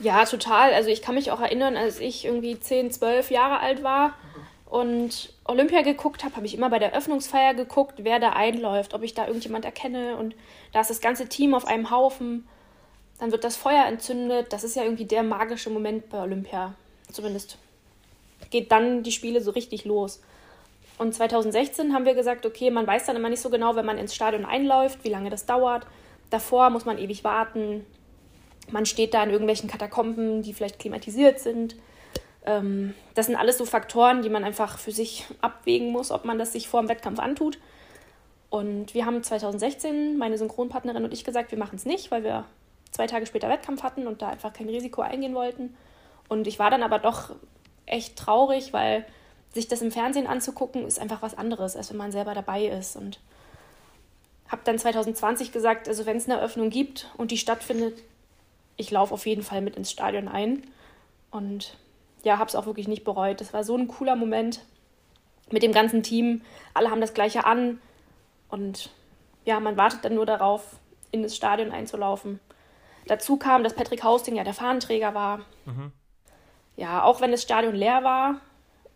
Ja, 0.00 0.24
total. 0.24 0.74
Also 0.74 0.90
ich 0.90 1.00
kann 1.00 1.14
mich 1.14 1.30
auch 1.30 1.40
erinnern, 1.40 1.76
als 1.76 2.00
ich 2.00 2.24
irgendwie 2.24 2.58
10, 2.58 2.90
12 2.90 3.30
Jahre 3.30 3.60
alt 3.60 3.84
war 3.84 4.14
und 4.66 5.32
Olympia 5.44 5.82
geguckt 5.82 6.24
habe, 6.24 6.36
habe 6.36 6.46
ich 6.46 6.54
immer 6.54 6.68
bei 6.68 6.78
der 6.78 6.94
Öffnungsfeier 6.94 7.54
geguckt, 7.54 8.00
wer 8.02 8.18
da 8.18 8.30
einläuft, 8.30 8.94
ob 8.94 9.02
ich 9.02 9.14
da 9.14 9.26
irgendjemand 9.26 9.64
erkenne 9.64 10.16
und 10.16 10.34
da 10.72 10.80
ist 10.80 10.90
das 10.90 11.00
ganze 11.00 11.28
Team 11.28 11.54
auf 11.54 11.66
einem 11.66 11.90
Haufen. 11.90 12.46
Dann 13.18 13.32
wird 13.32 13.44
das 13.44 13.56
Feuer 13.56 13.86
entzündet. 13.86 14.52
Das 14.52 14.64
ist 14.64 14.76
ja 14.76 14.82
irgendwie 14.82 15.06
der 15.06 15.22
magische 15.22 15.70
Moment 15.70 16.10
bei 16.10 16.20
Olympia. 16.20 16.74
Zumindest 17.10 17.56
geht 18.50 18.70
dann 18.70 19.02
die 19.02 19.12
Spiele 19.12 19.40
so 19.40 19.52
richtig 19.52 19.84
los. 19.84 20.20
Und 20.98 21.14
2016 21.14 21.94
haben 21.94 22.04
wir 22.04 22.14
gesagt, 22.14 22.44
okay, 22.44 22.70
man 22.70 22.86
weiß 22.86 23.06
dann 23.06 23.16
immer 23.16 23.28
nicht 23.28 23.40
so 23.40 23.50
genau, 23.50 23.76
wenn 23.76 23.86
man 23.86 23.98
ins 23.98 24.14
Stadion 24.14 24.44
einläuft, 24.44 25.04
wie 25.04 25.10
lange 25.10 25.30
das 25.30 25.46
dauert. 25.46 25.86
Davor 26.30 26.70
muss 26.70 26.84
man 26.84 26.98
ewig 26.98 27.22
warten. 27.22 27.86
Man 28.70 28.86
steht 28.86 29.14
da 29.14 29.22
in 29.22 29.30
irgendwelchen 29.30 29.68
Katakomben, 29.68 30.42
die 30.42 30.52
vielleicht 30.52 30.78
klimatisiert 30.78 31.38
sind. 31.38 31.76
Ähm, 32.46 32.94
das 33.14 33.26
sind 33.26 33.36
alles 33.36 33.58
so 33.58 33.64
Faktoren, 33.64 34.22
die 34.22 34.28
man 34.28 34.44
einfach 34.44 34.78
für 34.78 34.92
sich 34.92 35.26
abwägen 35.40 35.90
muss, 35.90 36.10
ob 36.10 36.24
man 36.24 36.38
das 36.38 36.52
sich 36.52 36.68
vor 36.68 36.80
dem 36.80 36.88
Wettkampf 36.88 37.18
antut. 37.18 37.58
Und 38.48 38.94
wir 38.94 39.04
haben 39.04 39.22
2016, 39.22 40.16
meine 40.16 40.38
Synchronpartnerin 40.38 41.04
und 41.04 41.12
ich, 41.12 41.24
gesagt, 41.24 41.50
wir 41.50 41.58
machen 41.58 41.76
es 41.76 41.84
nicht, 41.84 42.10
weil 42.10 42.22
wir 42.22 42.44
zwei 42.92 43.06
Tage 43.06 43.26
später 43.26 43.48
Wettkampf 43.48 43.82
hatten 43.82 44.06
und 44.06 44.22
da 44.22 44.28
einfach 44.28 44.52
kein 44.52 44.68
Risiko 44.68 45.02
eingehen 45.02 45.34
wollten. 45.34 45.76
Und 46.28 46.46
ich 46.46 46.58
war 46.58 46.70
dann 46.70 46.82
aber 46.82 46.98
doch 46.98 47.30
echt 47.84 48.16
traurig, 48.16 48.72
weil 48.72 49.04
sich 49.52 49.68
das 49.68 49.82
im 49.82 49.90
Fernsehen 49.90 50.26
anzugucken, 50.26 50.86
ist 50.86 50.98
einfach 50.98 51.22
was 51.22 51.36
anderes, 51.36 51.76
als 51.76 51.90
wenn 51.90 51.96
man 51.96 52.12
selber 52.12 52.34
dabei 52.34 52.66
ist. 52.66 52.96
Und 52.96 53.20
habe 54.48 54.62
dann 54.64 54.78
2020 54.78 55.52
gesagt, 55.52 55.88
also 55.88 56.06
wenn 56.06 56.16
es 56.16 56.28
eine 56.28 56.38
Eröffnung 56.38 56.70
gibt 56.70 57.10
und 57.16 57.30
die 57.30 57.38
stattfindet, 57.38 58.02
ich 58.76 58.90
laufe 58.90 59.14
auf 59.14 59.26
jeden 59.26 59.42
Fall 59.42 59.60
mit 59.60 59.76
ins 59.76 59.90
Stadion 59.90 60.28
ein. 60.28 60.62
Und 61.30 61.76
ja, 62.26 62.38
habe 62.38 62.48
es 62.48 62.54
auch 62.54 62.66
wirklich 62.66 62.88
nicht 62.88 63.04
bereut. 63.04 63.40
Das 63.40 63.54
war 63.54 63.64
so 63.64 63.76
ein 63.76 63.88
cooler 63.88 64.16
Moment 64.16 64.60
mit 65.50 65.62
dem 65.62 65.72
ganzen 65.72 66.02
Team. 66.02 66.42
Alle 66.74 66.90
haben 66.90 67.00
das 67.00 67.14
Gleiche 67.14 67.46
an. 67.46 67.80
Und 68.48 68.90
ja, 69.44 69.60
man 69.60 69.76
wartet 69.76 70.04
dann 70.04 70.14
nur 70.14 70.26
darauf, 70.26 70.76
in 71.10 71.22
das 71.22 71.34
Stadion 71.34 71.72
einzulaufen. 71.72 72.40
Dazu 73.06 73.36
kam, 73.36 73.64
dass 73.64 73.74
Patrick 73.74 74.02
Hausting 74.02 74.36
ja 74.36 74.44
der 74.44 74.54
Fahnenträger 74.54 75.14
war. 75.14 75.38
Mhm 75.64 75.92
ja, 76.76 77.02
auch 77.02 77.20
wenn 77.20 77.32
das 77.32 77.42
Stadion 77.42 77.74
leer 77.74 78.04
war 78.04 78.40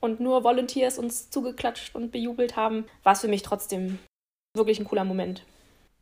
und 0.00 0.20
nur 0.20 0.44
Volunteers 0.44 0.98
uns 0.98 1.30
zugeklatscht 1.30 1.94
und 1.94 2.12
bejubelt 2.12 2.56
haben, 2.56 2.86
war 3.02 3.14
es 3.14 3.22
für 3.22 3.28
mich 3.28 3.42
trotzdem 3.42 3.98
wirklich 4.54 4.78
ein 4.78 4.84
cooler 4.84 5.04
Moment. 5.04 5.44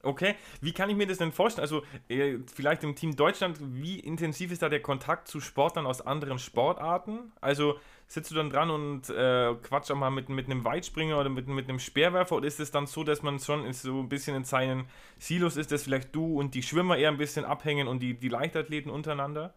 Okay, 0.02 0.36
wie 0.60 0.72
kann 0.72 0.88
ich 0.90 0.96
mir 0.96 1.06
das 1.06 1.18
denn 1.18 1.32
vorstellen? 1.32 1.64
Also 1.64 1.82
äh, 2.08 2.38
vielleicht 2.54 2.84
im 2.84 2.94
Team 2.94 3.16
Deutschland, 3.16 3.58
wie 3.60 3.98
intensiv 3.98 4.52
ist 4.52 4.62
da 4.62 4.68
der 4.68 4.80
Kontakt 4.80 5.26
zu 5.26 5.40
Sportlern 5.40 5.86
aus 5.86 6.00
anderen 6.00 6.38
Sportarten? 6.38 7.32
Also 7.40 7.78
sitzt 8.06 8.30
du 8.30 8.36
dann 8.36 8.48
dran 8.48 8.70
und 8.70 9.10
äh, 9.10 9.54
quatscht 9.62 9.90
auch 9.90 9.96
mal 9.96 10.10
mit, 10.10 10.28
mit 10.28 10.46
einem 10.46 10.64
Weitspringer 10.64 11.18
oder 11.18 11.28
mit, 11.28 11.48
mit 11.48 11.68
einem 11.68 11.80
Speerwerfer 11.80 12.36
oder 12.36 12.46
ist 12.46 12.60
es 12.60 12.70
dann 12.70 12.86
so, 12.86 13.02
dass 13.02 13.22
man 13.22 13.40
schon 13.40 13.70
so 13.72 14.00
ein 14.00 14.08
bisschen 14.08 14.36
in 14.36 14.44
seinen 14.44 14.86
Silos 15.18 15.56
ist, 15.56 15.72
dass 15.72 15.82
vielleicht 15.82 16.14
du 16.14 16.38
und 16.38 16.54
die 16.54 16.62
Schwimmer 16.62 16.96
eher 16.96 17.10
ein 17.10 17.18
bisschen 17.18 17.44
abhängen 17.44 17.88
und 17.88 17.98
die, 18.00 18.14
die 18.14 18.28
Leichtathleten 18.28 18.90
untereinander? 18.90 19.52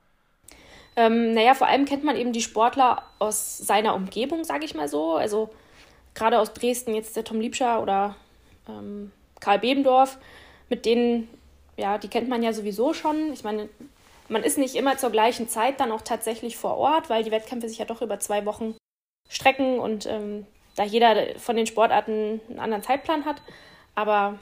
Ähm, 0.95 1.33
naja, 1.33 1.53
vor 1.53 1.67
allem 1.67 1.85
kennt 1.85 2.03
man 2.03 2.17
eben 2.17 2.33
die 2.33 2.41
Sportler 2.41 3.03
aus 3.19 3.57
seiner 3.59 3.95
Umgebung, 3.95 4.43
sage 4.43 4.65
ich 4.65 4.75
mal 4.75 4.87
so. 4.87 5.15
Also 5.15 5.49
gerade 6.13 6.39
aus 6.39 6.53
Dresden 6.53 6.93
jetzt 6.93 7.15
der 7.15 7.23
Tom 7.23 7.39
Liebscher 7.39 7.81
oder 7.81 8.15
ähm, 8.67 9.11
Karl 9.41 9.59
Bebendorf, 9.59 10.17
mit 10.69 10.85
denen, 10.85 11.27
ja, 11.75 11.97
die 11.97 12.07
kennt 12.07 12.29
man 12.29 12.41
ja 12.41 12.53
sowieso 12.53 12.93
schon. 12.93 13.33
Ich 13.33 13.43
meine, 13.43 13.67
man 14.29 14.43
ist 14.43 14.57
nicht 14.57 14.75
immer 14.75 14.97
zur 14.97 15.09
gleichen 15.09 15.49
Zeit 15.49 15.81
dann 15.81 15.91
auch 15.91 16.01
tatsächlich 16.01 16.55
vor 16.55 16.77
Ort, 16.77 17.09
weil 17.09 17.23
die 17.23 17.31
Wettkämpfe 17.31 17.67
sich 17.67 17.79
ja 17.79 17.85
doch 17.85 18.01
über 18.01 18.19
zwei 18.19 18.45
Wochen 18.45 18.75
strecken 19.29 19.79
und 19.79 20.05
ähm, 20.05 20.45
da 20.75 20.83
jeder 20.83 21.37
von 21.37 21.57
den 21.57 21.67
Sportarten 21.67 22.39
einen 22.49 22.59
anderen 22.59 22.83
Zeitplan 22.83 23.25
hat. 23.25 23.41
Aber 23.93 24.39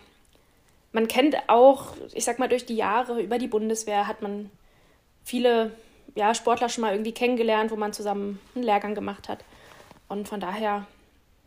man 0.91 1.07
kennt 1.07 1.35
auch, 1.47 1.93
ich 2.13 2.23
sag 2.23 2.39
mal, 2.39 2.49
durch 2.49 2.65
die 2.65 2.75
Jahre 2.75 3.21
über 3.21 3.39
die 3.39 3.47
Bundeswehr 3.47 4.07
hat 4.07 4.21
man 4.21 4.51
viele 5.23 5.71
ja, 6.15 6.33
Sportler 6.33 6.69
schon 6.69 6.81
mal 6.81 6.93
irgendwie 6.93 7.13
kennengelernt, 7.13 7.71
wo 7.71 7.75
man 7.75 7.93
zusammen 7.93 8.39
einen 8.55 8.63
Lehrgang 8.63 8.95
gemacht 8.95 9.29
hat. 9.29 9.43
Und 10.07 10.27
von 10.27 10.39
daher, 10.39 10.85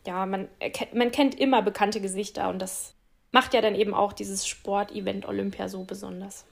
ja, 0.06 0.24
man, 0.26 0.48
man 0.92 1.10
kennt 1.10 1.38
immer 1.38 1.62
bekannte 1.62 2.00
Gesichter 2.00 2.48
und 2.48 2.60
das 2.60 2.94
macht 3.32 3.54
ja 3.54 3.60
dann 3.60 3.74
eben 3.74 3.94
auch 3.94 4.12
dieses 4.12 4.46
Sportevent 4.46 5.26
Olympia 5.26 5.68
so 5.68 5.84
besonders. 5.84 6.46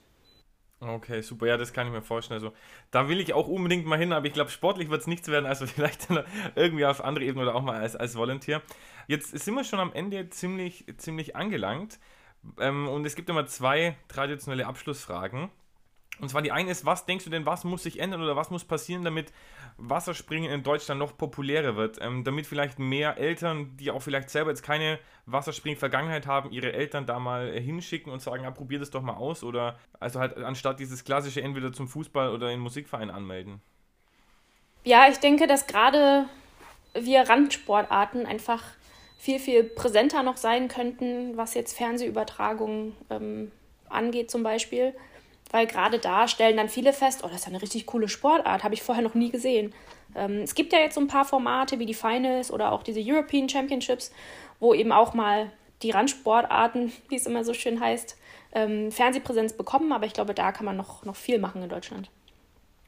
Okay, 0.83 1.21
super. 1.21 1.47
Ja, 1.47 1.59
das 1.59 1.75
kann 1.75 1.87
ich 1.87 1.93
mir 1.93 2.01
vorstellen. 2.01 2.43
Also, 2.43 2.55
da 2.91 3.09
will 3.09 3.21
ich 3.21 3.35
auch 3.35 3.49
unbedingt 3.49 3.85
mal 3.85 3.99
hin, 3.99 4.13
aber 4.15 4.27
ich 4.27 4.33
glaube, 4.33 4.51
sportlich 4.51 4.89
wird 4.89 5.03
es 5.03 5.07
nichts 5.07 5.29
werden, 5.29 5.45
also 5.45 5.67
vielleicht 5.69 6.09
irgendwie 6.55 6.87
auf 6.87 7.05
andere 7.05 7.25
Ebene 7.25 7.43
oder 7.43 7.55
auch 7.55 7.63
mal 7.63 7.81
als, 7.81 7.97
als 7.97 8.17
Volunteer. 8.17 8.63
Jetzt 9.07 9.39
sind 9.39 9.55
wir 9.55 9.65
schon 9.65 9.79
am 9.81 9.93
Ende 9.93 10.31
ziemlich, 10.31 10.87
ziemlich 10.97 11.37
angelangt. 11.37 11.99
Ähm, 12.59 12.89
und 12.89 13.05
es 13.05 13.15
gibt 13.17 13.29
immer 13.29 13.47
zwei 13.47 13.97
traditionelle 14.09 14.67
Abschlussfragen. 14.67 15.51
Und 16.21 16.29
zwar 16.29 16.43
die 16.43 16.53
eine 16.53 16.71
ist, 16.71 16.85
was 16.85 17.07
denkst 17.07 17.25
du 17.25 17.31
denn, 17.31 17.47
was 17.47 17.65
muss 17.65 17.83
sich 17.83 17.99
ändern 17.99 18.23
oder 18.23 18.37
was 18.37 18.51
muss 18.51 18.65
passieren, 18.65 19.05
damit 19.05 19.33
Wasserspringen 19.79 20.51
in 20.51 20.63
Deutschland 20.63 20.99
noch 20.99 21.17
populärer 21.17 21.77
wird? 21.77 21.99
Ähm, 22.01 22.25
damit 22.25 22.47
vielleicht 22.47 22.79
mehr 22.79 23.17
Eltern, 23.17 23.77
die 23.79 23.91
auch 23.91 24.03
vielleicht 24.03 24.31
selber 24.31 24.51
jetzt 24.51 24.63
keine 24.63 24.99
Wasserspringen-Vergangenheit 25.27 26.27
haben, 26.27 26.51
ihre 26.51 26.73
Eltern 26.73 27.07
da 27.07 27.19
mal 27.19 27.49
äh, 27.49 27.61
hinschicken 27.61 28.13
und 28.13 28.21
sagen, 28.21 28.45
ja, 28.45 28.51
probier 28.51 28.79
das 28.79 28.91
doch 28.91 29.03
mal 29.03 29.15
aus. 29.15 29.43
Oder 29.43 29.79
also 29.99 30.21
halt 30.21 30.37
anstatt 30.37 30.79
dieses 30.79 31.05
klassische 31.05 31.43
entweder 31.43 31.73
zum 31.73 31.89
Fußball 31.89 32.33
oder 32.33 32.51
in 32.51 32.61
Musikverein 32.61 33.11
anmelden. 33.11 33.61
Ja, 34.85 35.09
ich 35.09 35.19
denke, 35.19 35.47
dass 35.47 35.67
gerade 35.67 36.27
wir 36.95 37.29
Randsportarten 37.29 38.27
einfach 38.27 38.63
viel, 39.19 39.39
viel 39.39 39.65
präsenter 39.65 40.23
noch 40.23 40.37
sein 40.39 40.69
könnten, 40.69 41.37
was 41.37 41.55
jetzt 41.55 41.77
Fernsehübertragungen 41.77 42.97
ähm, 43.11 43.53
angeht 43.89 44.31
zum 44.31 44.43
Beispiel 44.43 44.95
weil 45.51 45.67
gerade 45.67 45.99
da 45.99 46.29
stellen 46.29 46.57
dann 46.57 46.69
viele 46.69 46.93
fest, 46.93 47.23
oh, 47.25 47.29
das 47.29 47.41
ist 47.41 47.47
ja 47.47 47.53
eine 47.53 47.63
richtig 47.63 47.87
coole 47.87 48.09
Sportart, 48.09 48.65
habe 48.65 48.75
ich 48.75 48.83
vorher 48.83 49.03
noch 49.03 49.15
nie 49.15 49.31
gesehen. 49.31 49.75
Ähm, 50.15 50.39
es 50.43 50.55
gibt 50.55 50.73
ja 50.73 50.79
jetzt 50.79 50.95
so 50.95 51.01
ein 51.01 51.09
paar 51.09 51.25
Formate 51.25 51.79
wie 51.79 51.87
die 51.87 51.95
Finals 51.95 52.51
oder 52.51 52.73
auch 52.73 52.83
diese 52.83 53.01
European 53.03 53.49
Championships, 53.49 54.13
wo 54.59 54.75
eben 54.75 54.93
auch 54.93 55.15
mal 55.15 55.51
die 55.83 55.91
Randsportarten, 55.91 56.93
wie 57.09 57.17
es 57.17 57.27
immer 57.27 57.45
so 57.45 57.55
schön 57.55 57.81
heißt, 57.81 58.17
ähm, 58.53 58.91
Fernsehpräsenz 58.91 59.53
bekommen, 59.53 59.93
aber 59.93 60.07
ich 60.07 60.13
glaube, 60.13 60.35
da 60.35 60.53
kann 60.53 60.67
man 60.67 60.77
noch, 60.77 61.05
noch 61.05 61.17
viel 61.17 61.39
machen 61.39 61.63
in 61.63 61.69
Deutschland. 61.69 62.11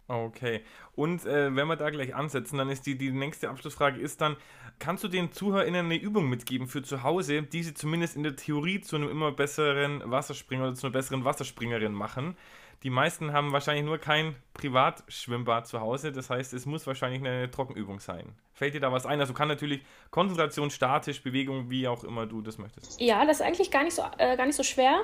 Okay. 0.08 0.62
Und 0.94 1.24
äh, 1.24 1.54
wenn 1.54 1.68
wir 1.68 1.76
da 1.76 1.88
gleich 1.90 2.14
ansetzen, 2.14 2.58
dann 2.58 2.68
ist 2.68 2.84
die, 2.84 2.98
die 2.98 3.12
nächste 3.12 3.48
Abschlussfrage 3.48 3.98
ist 3.98 4.20
dann, 4.20 4.36
kannst 4.79 5.05
du 5.05 5.09
den 5.09 5.33
ZuhörerInnen 5.33 5.87
eine 5.87 5.97
Übung 5.97 6.29
mitgeben 6.29 6.66
für 6.66 6.83
zu 6.83 7.03
Hause, 7.03 7.43
die 7.43 7.62
sie 7.62 7.75
zumindest 7.75 8.16
in 8.16 8.23
der 8.23 8.37
Theorie 8.37 8.81
zu 8.81 8.97
einem 8.97 9.11
immer 9.11 9.33
besseren 9.33 10.03
Wasserspringer 10.05 10.64
oder 10.64 10.75
zu 10.75 10.87
einer 10.87 10.93
besseren 10.93 11.25
Wasserspringerin 11.25 11.93
machen? 11.93 12.37
Die 12.83 12.91
meisten 12.91 13.33
haben 13.33 13.53
wahrscheinlich 13.53 13.85
nur 13.85 13.99
kein 13.99 14.35
Privatschwimmbad 14.55 15.68
zu 15.68 15.81
Hause, 15.81 16.11
das 16.11 16.31
heißt, 16.31 16.53
es 16.53 16.66
muss 16.66 16.85
wahrscheinlich 16.87 17.20
eine 17.20 17.49
Trockenübung 17.49 18.01
sein. 18.01 18.35
Fällt 18.55 18.75
dir 18.75 18.81
da 18.81 18.91
was 18.91 19.07
ein? 19.07 19.20
Also 19.20 19.35
kann 19.35 19.47
natürlich 19.47 19.83
Konzentration, 20.11 20.68
statisch, 20.68 21.23
Bewegung, 21.23 21.70
wie 21.70 21.87
auch 21.87 22.03
immer 22.03 22.27
du 22.27 22.43
das 22.43 22.59
möchtest. 22.59 23.01
Ja, 23.01 23.25
das 23.25 23.37
ist 23.37 23.47
eigentlich 23.47 23.70
gar 23.70 23.85
nicht 23.85 23.95
so, 23.95 24.03
äh, 24.18 24.37
gar 24.37 24.47
nicht 24.47 24.57
so 24.57 24.64
schwer. 24.64 25.03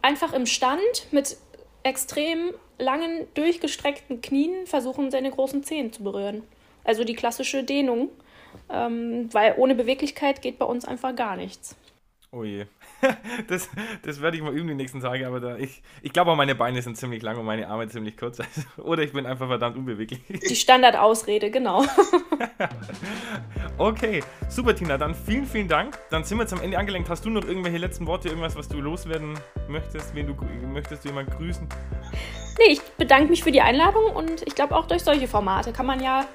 Einfach 0.00 0.32
im 0.32 0.46
Stand 0.46 0.80
mit 1.12 1.36
extrem 1.82 2.54
langen, 2.78 3.26
durchgestreckten 3.34 4.22
Knien 4.22 4.66
versuchen, 4.66 5.10
seine 5.10 5.30
großen 5.30 5.62
Zehen 5.62 5.92
zu 5.92 6.02
berühren. 6.02 6.42
Also 6.84 7.04
die 7.04 7.14
klassische 7.14 7.62
Dehnung, 7.62 8.08
ähm, 8.70 9.28
weil 9.32 9.54
ohne 9.56 9.74
Beweglichkeit 9.74 10.42
geht 10.42 10.58
bei 10.58 10.66
uns 10.66 10.84
einfach 10.84 11.14
gar 11.14 11.36
nichts. 11.36 11.76
Oh 12.30 12.44
je. 12.44 12.66
Das, 13.46 13.70
das 14.02 14.20
werde 14.20 14.36
ich 14.36 14.42
mal 14.42 14.52
üben 14.52 14.66
die 14.66 14.74
nächsten 14.74 15.00
Tage, 15.00 15.26
aber 15.26 15.38
da 15.38 15.56
ich, 15.56 15.82
ich 16.02 16.12
glaube 16.12 16.32
auch 16.32 16.36
meine 16.36 16.56
Beine 16.56 16.82
sind 16.82 16.96
ziemlich 16.96 17.22
lang 17.22 17.38
und 17.38 17.46
meine 17.46 17.68
Arme 17.68 17.88
ziemlich 17.88 18.16
kurz. 18.16 18.40
Also, 18.40 18.62
oder 18.82 19.02
ich 19.04 19.12
bin 19.12 19.24
einfach 19.24 19.46
verdammt 19.46 19.76
unbeweglich. 19.76 20.20
Die 20.28 20.56
Standardausrede, 20.56 21.50
genau. 21.50 21.84
okay, 23.78 24.22
super 24.48 24.74
Tina, 24.74 24.98
dann 24.98 25.14
vielen, 25.14 25.46
vielen 25.46 25.68
Dank. 25.68 25.96
Dann 26.10 26.24
sind 26.24 26.38
wir 26.38 26.42
jetzt 26.42 26.52
am 26.52 26.60
Ende 26.60 26.76
angelenkt. 26.76 27.08
Hast 27.08 27.24
du 27.24 27.30
noch 27.30 27.44
irgendwelche 27.44 27.78
letzten 27.78 28.06
Worte, 28.06 28.28
irgendwas, 28.28 28.56
was 28.56 28.68
du 28.68 28.80
loswerden 28.80 29.38
möchtest? 29.68 30.14
Wen 30.14 30.26
du 30.26 30.34
möchtest 30.66 31.04
du 31.04 31.08
jemanden 31.08 31.30
grüßen? 31.36 31.68
Nee, 32.58 32.72
ich 32.72 32.82
bedanke 32.98 33.30
mich 33.30 33.44
für 33.44 33.52
die 33.52 33.60
Einladung 33.60 34.04
und 34.16 34.42
ich 34.46 34.56
glaube 34.56 34.76
auch 34.76 34.86
durch 34.86 35.04
solche 35.04 35.28
Formate 35.28 35.72
kann 35.72 35.86
man 35.86 36.02
ja 36.02 36.26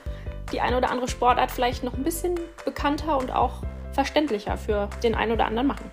die 0.51 0.61
eine 0.61 0.77
oder 0.77 0.91
andere 0.91 1.07
Sportart 1.07 1.51
vielleicht 1.51 1.83
noch 1.83 1.93
ein 1.93 2.03
bisschen 2.03 2.39
bekannter 2.65 3.17
und 3.17 3.31
auch 3.31 3.61
verständlicher 3.91 4.57
für 4.57 4.89
den 5.03 5.15
einen 5.15 5.31
oder 5.31 5.45
anderen 5.45 5.67
machen. 5.67 5.89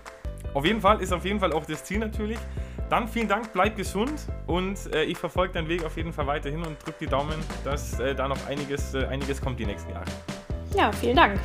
Auf 0.55 0.65
jeden 0.65 0.81
Fall 0.81 1.01
ist 1.01 1.13
auf 1.13 1.25
jeden 1.25 1.39
Fall 1.39 1.53
auch 1.53 1.65
das 1.65 1.85
Ziel 1.85 1.99
natürlich. 1.99 2.39
Dann 2.89 3.07
vielen 3.07 3.29
Dank, 3.29 3.53
bleib 3.53 3.77
gesund 3.77 4.27
und 4.49 4.93
äh, 4.93 5.05
ich 5.05 5.17
verfolge 5.17 5.55
deinen 5.55 5.69
Weg 5.69 5.85
auf 5.85 5.97
jeden 5.97 6.13
Fall 6.13 6.27
weiterhin 6.27 6.65
und 6.65 6.85
drücke 6.85 6.99
die 7.03 7.07
Daumen, 7.07 7.37
dass 7.65 8.01
äh, 8.01 8.17
da 8.17 8.27
noch 8.27 8.47
einiges, 8.49 8.95
äh, 8.95 9.07
einiges 9.07 9.41
kommt 9.41 9.61
die 9.61 9.67
nächsten 9.67 9.93
Jahre. 9.93 10.07
Ja, 10.75 10.91
vielen 10.91 11.17
Dank. 11.17 11.39